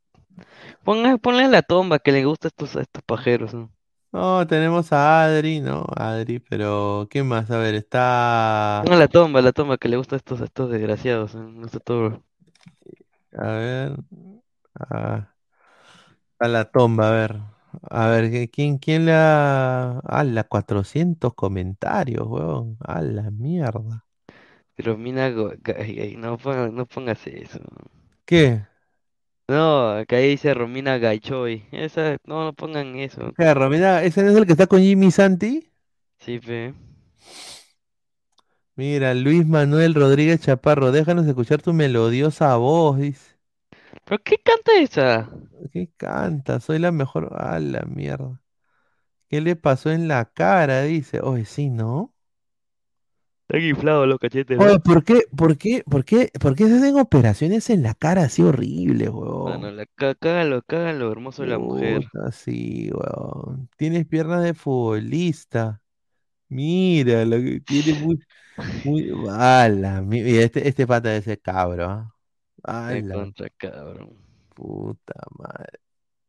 [0.86, 3.72] Ponle, ponle la tomba que le gusta a estos, a estos pajeros, ¿no?
[4.12, 5.86] No, tenemos a Adri, ¿no?
[5.96, 7.50] Adri, pero ¿qué más?
[7.50, 8.84] A ver, está.
[8.84, 11.50] Ponle la tomba, la tomba que le gusta a estos, a estos desgraciados, ¿no?
[11.50, 12.24] No está todo.
[13.34, 13.96] A ver.
[14.80, 15.36] A,
[16.40, 17.40] a la tomba, a ver.
[17.90, 20.00] A ver, ¿qué- ¿quién, quién le ha.
[20.00, 22.78] A la 400 comentarios, weón.
[22.82, 24.06] A la mierda.
[24.78, 27.60] Romina, Go- Ga- ay, ay, no pongas, no pongas eso.
[28.26, 28.66] ¿Qué?
[29.54, 31.68] No, acá dice Romina Gaichoy.
[31.72, 33.32] Esa, no, no pongan eso.
[33.36, 35.72] Claro, mira, ¿ese no es el que está con Jimmy Santi?
[36.20, 36.74] Sí, fe.
[38.76, 43.34] Mira, Luis Manuel Rodríguez Chaparro, déjanos escuchar tu melodiosa voz, dice.
[44.06, 45.30] ¿Pero qué canta esa?
[45.72, 46.60] ¿Qué canta?
[46.60, 47.30] Soy la mejor.
[47.40, 48.42] A la mierda.
[49.30, 50.84] ¿Qué le pasó en la cara?
[50.84, 51.22] Dice.
[51.22, 52.13] Oye, sí, ¿no?
[53.54, 54.80] Están inflados los cachetes, Oye.
[54.80, 58.42] ¿por qué, por qué, por qué, por qué se hacen operaciones en la cara así
[58.42, 59.78] horribles, Mano, weón?
[59.78, 62.02] la, cá- cágalo, cágalo, hermoso de la mujer.
[62.32, 63.70] Sí, weón.
[63.78, 65.82] Tienes piernas de futbolista.
[66.50, 68.20] Mira, lo que tiene muy,
[68.84, 69.12] muy.
[69.30, 70.02] ¡Hala!
[70.02, 72.12] mi- Mira, este, este pata de ese cabro,
[72.64, 72.88] ¿ah?
[72.90, 74.18] De contra, cabrón.
[74.56, 75.80] Puta madre.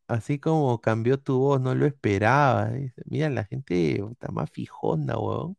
[0.08, 2.68] Así como cambió tu voz, no lo esperaba.
[2.70, 3.00] dice.
[3.06, 5.56] Mira, la gente está más fijona, weón.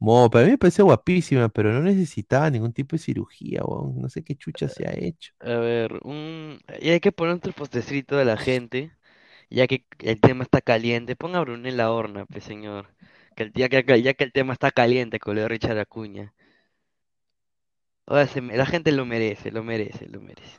[0.00, 4.00] Mo, para mí me parece guapísima, pero no necesitaba ningún tipo de cirugía, weón.
[4.00, 5.32] No sé qué chucha se ha hecho.
[5.40, 6.60] A ver, un...
[6.80, 8.92] y hay que poner otro postecito de la gente,
[9.50, 11.16] ya que el tema está caliente.
[11.16, 12.88] Ponga a Brunella Horna, pues señor.
[13.36, 16.34] Que el, ya, que, ya que el tema está caliente con lo de Richard Acuña.
[18.06, 20.58] Ahora se la gente lo merece, lo merece, lo merece.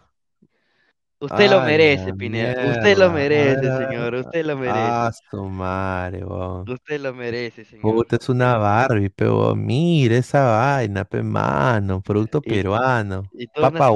[1.19, 2.71] Usted lo merece, Pineda.
[2.71, 4.13] Usted lo merece, señor.
[4.15, 4.91] Usted lo merece.
[4.97, 6.65] Ah, su madre, weón.
[6.67, 7.83] Usted lo merece, señor.
[7.95, 13.23] Puta, es una Barbie, pero mira esa vaina, pe mano, producto Y, peruano.
[13.31, 13.89] y es Papa.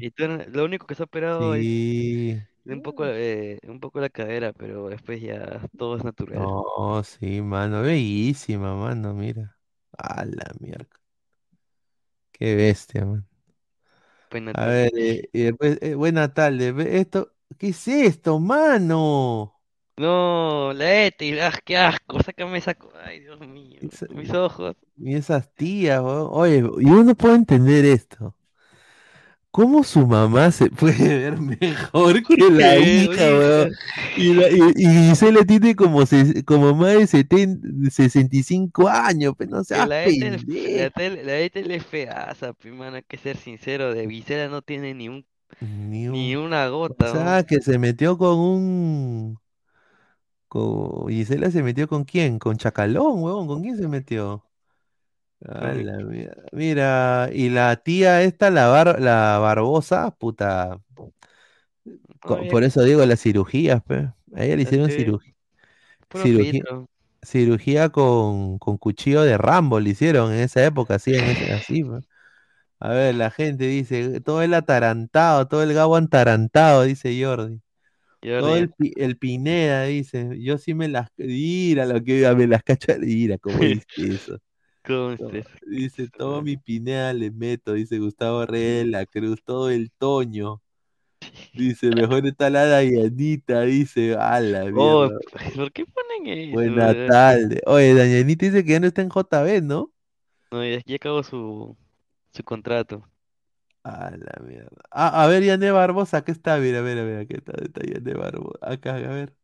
[0.00, 2.42] Y todo, lo único que se ha operado es Sí.
[2.64, 6.40] un poco, eh, un poco la cadera, pero después ya todo es natural.
[6.40, 9.56] No, sí, mano, bellísima, mano, mira.
[9.98, 10.88] A la mierda.
[12.32, 13.26] Qué bestia, man.
[14.32, 16.72] Buena A ver, eh, y después, eh, buena tarde.
[16.72, 19.60] ve Esto, ¿qué es esto, mano?
[19.96, 22.74] No, la Eti, ah, qué asco, sácame esa.
[22.74, 24.76] co- Ay, Dios mío, Esa- mis ojos.
[24.96, 26.28] Y esas tías, weón.
[26.32, 28.34] Oye, yo no puedo entender esto.
[29.52, 33.78] ¿Cómo su mamá se puede ver mejor que la hija, weón?
[34.16, 39.34] Y, la, y, y Gisela tiene como, se- como más de 70, de 65 años,
[39.38, 40.04] pero no Que seas la
[41.24, 42.54] la Ethel es feaza,
[42.96, 45.26] hay que ser sincero, de Gisela no tiene ni un,
[45.60, 47.36] Ni ni un- una O gota, ¿no?
[47.36, 49.38] sea, que se metió con un...
[50.48, 51.08] Con...
[51.08, 52.38] Gisela se metió con quién?
[52.38, 53.46] Con Chacalón, huevón.
[53.48, 54.44] ¿Con quién se metió?
[55.44, 55.82] La.
[56.52, 60.78] Mira, y la tía esta, la, bar- la Barbosa, puta.
[62.48, 64.10] Por eso digo las cirugías, pe.
[64.34, 65.04] A ella le hicieron sí,
[66.14, 66.64] cirugía.
[67.22, 71.84] Cirugía, con, con cuchillo de Rambo, le hicieron en esa época, así, en ese- así,
[71.84, 72.00] pe.
[72.80, 77.60] A ver, la gente dice, todo el atarantado, todo el gabo atarantado, dice Jordi.
[78.36, 82.92] Todo el, el Pineda dice, yo sí me las, mira lo que me las cacho,
[83.00, 84.38] mira cómo dice eso.
[85.66, 90.62] Dice, todo mi Pineda le meto, dice Gustavo Reyes la Cruz, todo el Toño.
[91.54, 95.18] Dice, mejor está la Dayanita, dice, a la Oh, mierda.
[95.54, 96.60] ¿por qué ponen eso?
[96.60, 97.60] Buena tarde.
[97.66, 99.92] Oye, Dayanita dice que ya no está en JB, ¿no?
[100.52, 101.76] No, ya, ya acabó su,
[102.32, 103.08] su contrato.
[103.84, 104.82] A la mierda.
[104.90, 108.58] Ah, a ver, Yané Barbosa, acá está, mira, mira, mira, aquí está, está Yané Barbosa.
[108.62, 109.36] Acá, a ver.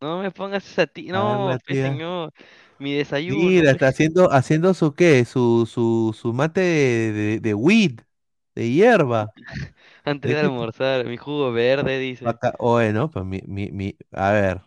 [0.00, 0.64] No me pongas.
[1.12, 1.88] A ver No, tía.
[1.90, 2.32] señor.
[2.78, 3.62] Mi desayuno.
[3.62, 8.00] Mira, está haciendo, haciendo su qué, su, su, su mate de, de, de weed,
[8.54, 9.34] de hierba.
[10.04, 12.32] Antes de almorzar, mi jugo verde, dice.
[12.32, 14.62] Acá, oye, no, pues mi, mi, mi, a ver.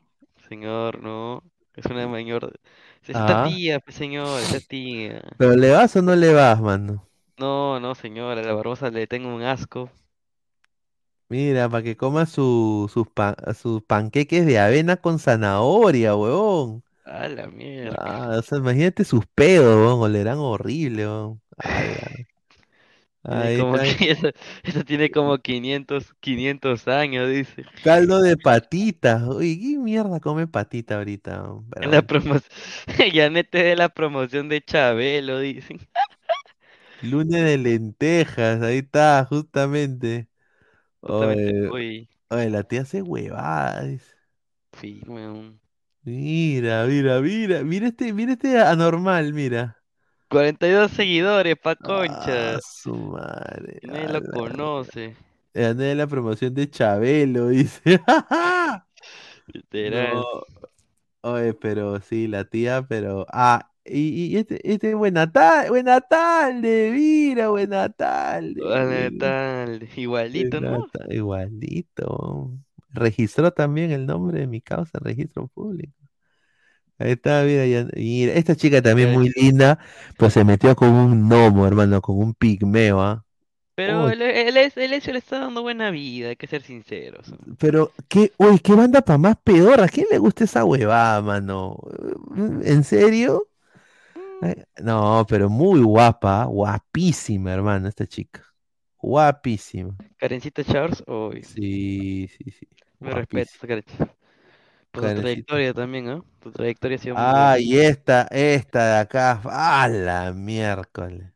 [0.49, 1.41] Señor, no.
[1.75, 2.59] Es una mayor.
[3.01, 5.21] Es esta Ah, tía, pe señor, esta tía.
[5.38, 7.09] pero ¿le vas o no le vas, mano?
[7.38, 9.89] No, no, señor, a la Barbosa le tengo un asco.
[11.29, 16.83] Mira, para que coma su, sus, pa- sus panqueques de avena con zanahoria, huevón.
[17.17, 17.97] A la mierda.
[17.97, 21.05] Ah, o sea, imagínate sus pedos, huevón, olerán horrible,
[23.55, 23.79] como está.
[23.79, 24.29] que eso,
[24.63, 27.65] eso tiene como 500, 500 años, dice.
[27.81, 29.23] Caldo de patitas.
[29.27, 31.41] Uy, ¿qué mierda come patita ahorita?
[31.43, 31.67] huevón?
[31.69, 32.49] Pero En la promoción,
[33.51, 35.79] de la promoción de Chabelo, dicen.
[36.99, 40.29] Lunes de lentejas, ahí está, justamente.
[41.01, 41.77] Justamente Oye,
[42.29, 44.01] oye, la tía hace huevadas.
[44.73, 45.60] firme, un-
[46.03, 49.78] Mira, mira, mira, mira este, mira este anormal, mira.
[50.30, 52.60] 42 seguidores, pa' Ah, concha.
[52.61, 53.80] su madre.
[53.84, 55.15] Nadie lo conoce.
[55.53, 58.02] Gané la promoción de Chabelo, dice.
[59.48, 60.15] Literal.
[60.15, 60.26] No,
[61.22, 63.26] oye, pero sí, la tía, pero.
[63.32, 68.56] Ah, y, y este, este, buena tarde, buena tarde, mira, buena tarde.
[68.64, 70.88] Hola, tal, igualito, Buena ¿no?
[71.10, 72.52] Igualito.
[72.93, 75.93] Registró también el nombre de mi causa, registro público.
[76.99, 79.80] Ahí está, mira, ya- mira, esta chica también muy linda,
[80.18, 83.26] pues se metió con un gnomo, hermano, con un pigmeo, ¿ah?
[83.76, 87.34] Pero él, él, es- él es- le está dando buena vida, hay que ser sinceros.
[87.59, 89.81] Pero, ¿qué, uy, qué banda para más peor?
[89.81, 91.77] ¿A quién le gusta esa huevada, mano?
[92.63, 93.47] ¿En serio?
[94.41, 98.43] Ay, No, pero muy guapa, guapísima, hermano, esta chica.
[98.99, 99.97] Guapísima.
[100.18, 101.43] Karencita Charles, hoy.
[101.43, 102.68] Sí, sí, sí.
[103.02, 104.07] Me respeto, Guapísima.
[104.91, 105.52] Por tu Karencita.
[105.52, 106.26] trayectoria también, ¿no?
[106.40, 107.60] Tu trayectoria ha sido muy Ah, buena.
[107.60, 109.41] y esta, esta de acá.
[109.45, 111.32] ¡Ah, la miércoles!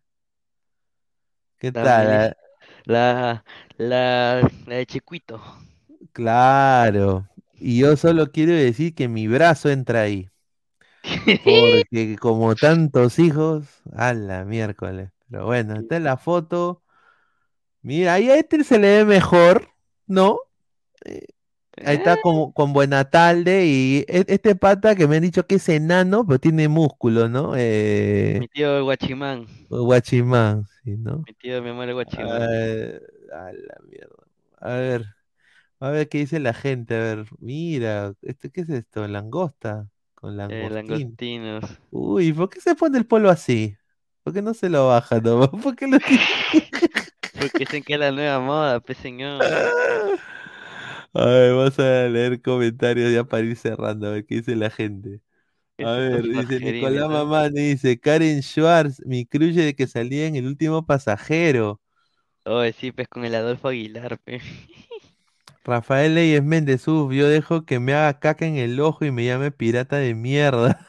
[1.58, 2.10] ¿Qué La, tal?
[2.10, 2.30] Ah?
[2.86, 3.44] la,
[3.78, 5.42] la, la de Chiquito.
[6.14, 7.30] Claro.
[7.54, 10.30] Y yo solo quiero decir que mi brazo entra ahí.
[11.42, 15.12] Porque como tantos hijos, a la miércoles.
[15.30, 16.84] Pero bueno, esta es la foto.
[17.82, 19.70] Mira, ahí a este se le ve mejor,
[20.08, 20.40] ¿no?
[21.06, 21.28] Eh,
[21.84, 25.69] Ahí está con, con Buenatalde y e- este pata que me han dicho que es
[25.69, 27.53] enano, pero tiene músculo, ¿no?
[27.56, 29.47] Eh, Mi tío Guachimán.
[29.69, 31.27] Guachimán, sí, ¿no?
[31.27, 32.41] Mi tío, mi amor el Guachimán.
[32.49, 32.99] Eh,
[33.34, 34.15] a la mierda.
[34.60, 35.06] A ver,
[35.80, 36.95] a ver qué dice la gente.
[36.95, 39.07] A ver, mira, este, ¿qué es esto?
[39.07, 40.72] Langosta, con Eh, langostín.
[40.72, 41.65] langostinos.
[41.91, 43.77] Uy, ¿por qué se pone el polo así?
[44.23, 45.49] ¿Por qué no se lo baja nomás?
[45.64, 45.99] ¿Por qué lo?
[47.38, 49.43] Porque dicen que es la nueva moda, pues señor.
[51.16, 54.70] A ver, vamos a leer comentarios ya para ir cerrando, a ver qué dice la
[54.70, 55.22] gente.
[55.80, 57.10] A ver, dice Nicolás.
[57.10, 61.82] Mamán, dice Karen Schwartz, mi cruce de que salía en el último pasajero.
[62.46, 64.20] Oye, sí, pues con el Adolfo Aguilar.
[65.66, 69.26] Rafael Leyes Méndez, uf, yo dejo que me haga caca en el ojo y me
[69.26, 70.88] llame pirata de mierda.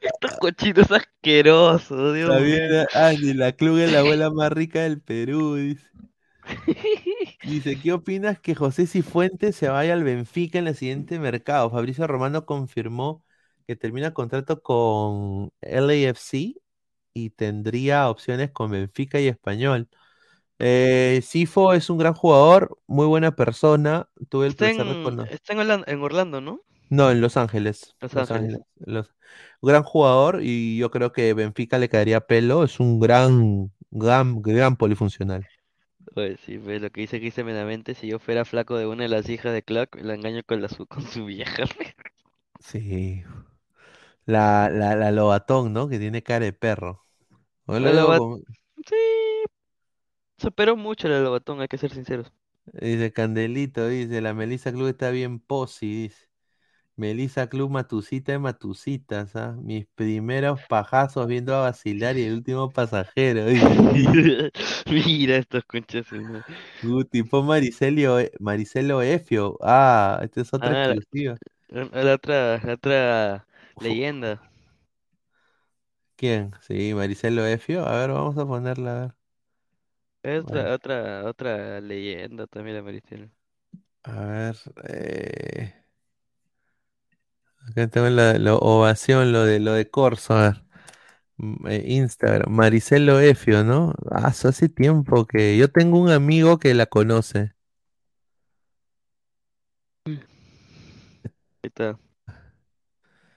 [0.00, 2.62] Estos cochinos asquerosos, Dios.
[2.92, 5.86] Andy, la club es la abuela más rica del Perú, dice.
[7.42, 11.70] Dice, ¿qué opinas que José Cifuentes se vaya al Benfica en el siguiente mercado?
[11.70, 13.24] Fabricio Romano confirmó
[13.66, 16.56] que termina contrato con LAFC
[17.14, 19.88] y tendría opciones con Benfica y Español.
[20.60, 24.10] Eh, Sifo es un gran jugador, muy buena persona.
[24.30, 25.34] Tuve el Está placer de en, conocer.
[25.34, 26.60] está en Orlando, en Orlando, ¿no?
[26.88, 27.94] No, en Los Ángeles.
[28.00, 28.56] Los Los Ángeles.
[28.56, 28.66] Ángeles.
[28.76, 29.14] Los-
[29.62, 32.62] Gran jugador y yo creo que Benfica le caería pelo.
[32.64, 35.46] Es un gran, gran, gran polifuncional.
[36.14, 39.08] Oye, sí, pues lo que dice Cristian Benavente, si yo fuera flaco de una de
[39.08, 41.64] las hijas de Clark, la engaño con, la, su, con su vieja.
[42.60, 43.22] Sí.
[44.24, 45.88] La, la, la Lobatón, ¿no?
[45.88, 47.04] Que tiene cara de perro.
[47.66, 48.38] La Lobat- como-
[48.86, 48.94] Sí,
[50.38, 52.32] superó mucho el Lobatón, hay que ser sinceros.
[52.72, 56.25] Dice Candelito, dice, la Melissa Club está bien posi, dice.
[56.96, 59.52] Melissa Club Matucita de Matucitas, ¿ah?
[59.62, 63.44] Mis primeros pajazos viendo a vacilar y el último pasajero.
[64.90, 66.06] Mira estos conchas.
[67.30, 69.58] pon Maricelio, E- Maricelo Efio.
[69.62, 71.38] Ah, esta es otra Ah, exclusiva.
[71.68, 73.46] la- la otra, la otra
[73.78, 74.42] leyenda.
[76.16, 76.52] ¿Quién?
[76.62, 77.86] Sí, Maricelo Efio.
[77.86, 79.14] A ver, vamos a ponerla, a ver.
[80.22, 83.30] Es otra, Bueno, otra, otra leyenda también la Maricela.
[84.04, 84.56] a ver.
[84.84, 85.74] Eh...
[87.68, 90.66] Acá tengo la, la ovación, lo de lo de Corso, a ver.
[91.38, 93.94] Mm, eh, Instagram, Maricelo Efio, ¿no?
[94.10, 97.52] Ah, hace tiempo que yo tengo un amigo que la conoce.
[100.06, 100.18] Ahí
[101.62, 101.98] está.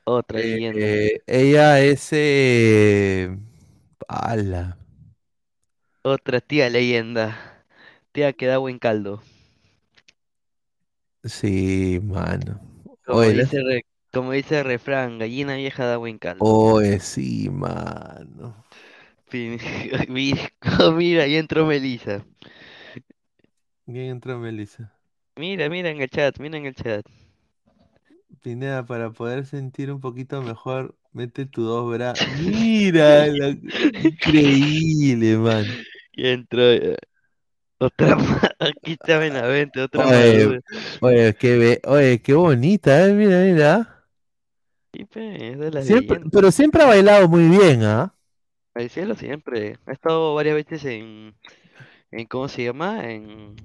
[0.06, 0.80] Otra leyenda.
[0.80, 3.38] Eh, ella es eh...
[4.07, 4.77] ala.
[6.03, 7.65] Otra tía leyenda.
[8.11, 9.22] Tía que da buen caldo.
[11.23, 12.61] Sí, mano.
[13.06, 16.52] Como Oye, dice, como dice el refrán, gallina vieja da buen caldo.
[16.52, 18.65] Oye, sí, mano.
[20.10, 20.49] Mira,
[20.80, 22.26] oh, mira, ahí entró Melissa.
[23.86, 24.94] ¿Quién entró, Melissa?
[25.38, 27.03] Mira, mira en el chat, mira en el chat.
[28.41, 32.27] Pineda, para poder sentir un poquito mejor, mete tus dos brazos.
[32.34, 33.57] Mira, la-
[34.02, 35.77] increíble, man.
[36.14, 36.98] Y entró eh,
[37.80, 38.18] otra.
[38.60, 40.56] Aquí está Benavente, otra Oye,
[41.02, 43.98] oye, qué be- oye, qué bonita, eh, mira, mira.
[44.99, 46.30] Sí, pe, es de las Siempre, leyendas.
[46.31, 48.13] pero siempre ha bailado muy bien, ¿ah?
[48.73, 49.77] Al cielo siempre.
[49.85, 51.35] Ha estado varias veces en,
[52.11, 53.09] en ¿cómo se llama?
[53.11, 53.55] En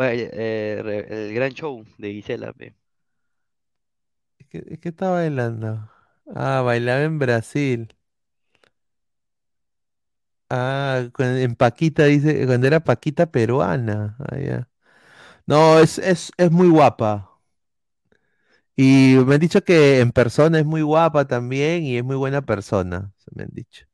[0.00, 2.74] eh, el gran show de Gisela, pe.
[4.38, 5.90] Es que está bailando.
[6.34, 7.94] Ah, bailaba en Brasil.
[10.50, 14.16] Ah, cu- en Paquita dice, cuando era Paquita peruana.
[14.20, 14.68] Ah, ya.
[15.46, 17.31] No, es, es, es muy guapa.
[18.76, 22.42] Y me han dicho que en persona es muy guapa también y es muy buena
[22.42, 23.86] persona, se me han dicho.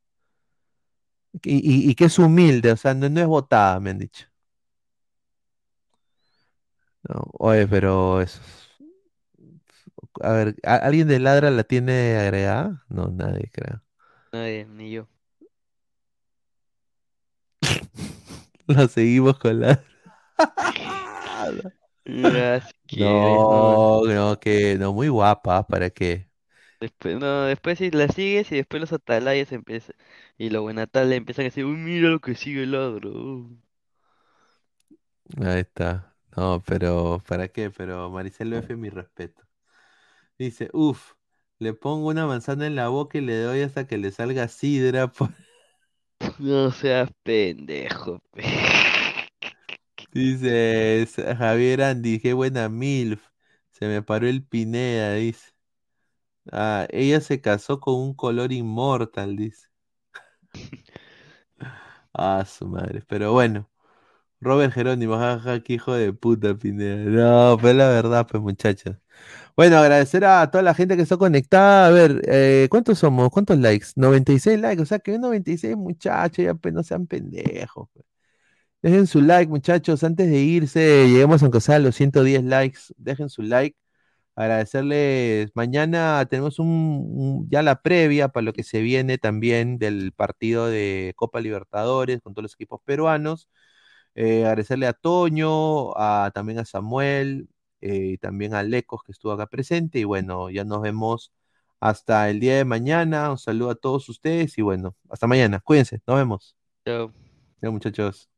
[1.45, 4.27] Y, y- y que es humilde, o sea, no, no es botada, me han dicho.
[7.09, 8.41] No, oye, pero es...
[10.23, 12.85] A ver, ¿a- ¿alguien de Ladra la tiene agregada?
[12.89, 13.83] No, nadie, creo.
[14.33, 15.09] Nadie, ni yo.
[18.67, 19.83] Lo seguimos con la...
[22.07, 26.29] Ya, si quieres, No, no, que no, muy guapa, ¿para qué?
[26.81, 29.95] Después, no, después si la sigues y después los atalayas empiezan.
[30.39, 33.11] Y los buenatales empiezan a decir, uy, mira lo que sigue el ladro.
[33.11, 33.59] uh".
[35.41, 36.15] Ahí está.
[36.37, 37.71] No, pero ¿para qué?
[37.71, 39.43] Pero Maricelo F, mi respeto.
[40.39, 41.15] Dice, uff,
[41.59, 45.09] le pongo una manzana en la boca y le doy hasta que le salga sidra.
[45.13, 45.31] por-".
[46.39, 48.21] No seas pendejo.
[48.33, 48.43] pe.
[50.13, 51.07] Dice
[51.39, 53.23] Javier Andy, qué buena MILF.
[53.73, 55.53] Se me paró el Pineda, dice.
[56.53, 59.69] Ah, ella se casó con un color inmortal, dice.
[62.13, 63.03] Ah, su madre.
[63.09, 63.69] Pero bueno,
[64.41, 66.97] Robert Jerónimo, jaja, qué hijo de puta, Pineda.
[66.99, 68.97] No, pues la verdad, pues muchachos.
[69.57, 71.89] Bueno, agradecer a toda la gente que está conectada.
[71.89, 73.31] A ver, eh, ¿cuántos somos?
[73.31, 73.89] ¿Cuántos likes?
[73.97, 77.89] 96 likes, o sea que 96 muchachos, ya pues no sean pendejos.
[77.95, 78.07] pues.
[78.83, 83.29] Dejen su like, muchachos, antes de irse, lleguemos aunque sea a los 110 likes, dejen
[83.29, 83.77] su like.
[84.37, 90.13] Agradecerles, mañana tenemos un, un- ya la previa para lo que se viene también del
[90.13, 93.49] partido de Copa Libertadores con todos los equipos peruanos.
[94.15, 97.49] Eh, agradecerle a Toño, a, también a Samuel,
[97.81, 99.99] eh, y también a Lecos que estuvo acá presente.
[100.01, 101.33] Y bueno, ya nos vemos
[101.81, 103.31] hasta el día de mañana.
[103.33, 105.61] Un saludo a todos ustedes y bueno, hasta mañana.
[105.61, 106.57] Cuídense, nos vemos.
[106.85, 107.13] Chao.
[107.61, 108.29] Chao, muchachos.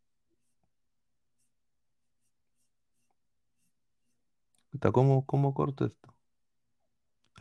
[4.92, 6.14] ¿Cómo, cómo corto esto?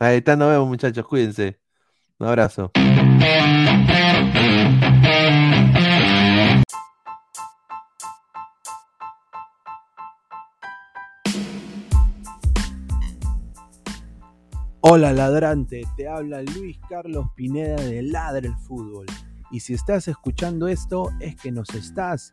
[0.00, 1.06] Ahí está, nos vemos, muchachos.
[1.06, 1.60] Cuídense.
[2.18, 2.72] Un abrazo.
[14.82, 19.06] Hola ladrante, te habla Luis Carlos Pineda de Ladra el Fútbol.
[19.50, 22.32] Y si estás escuchando esto es que nos estás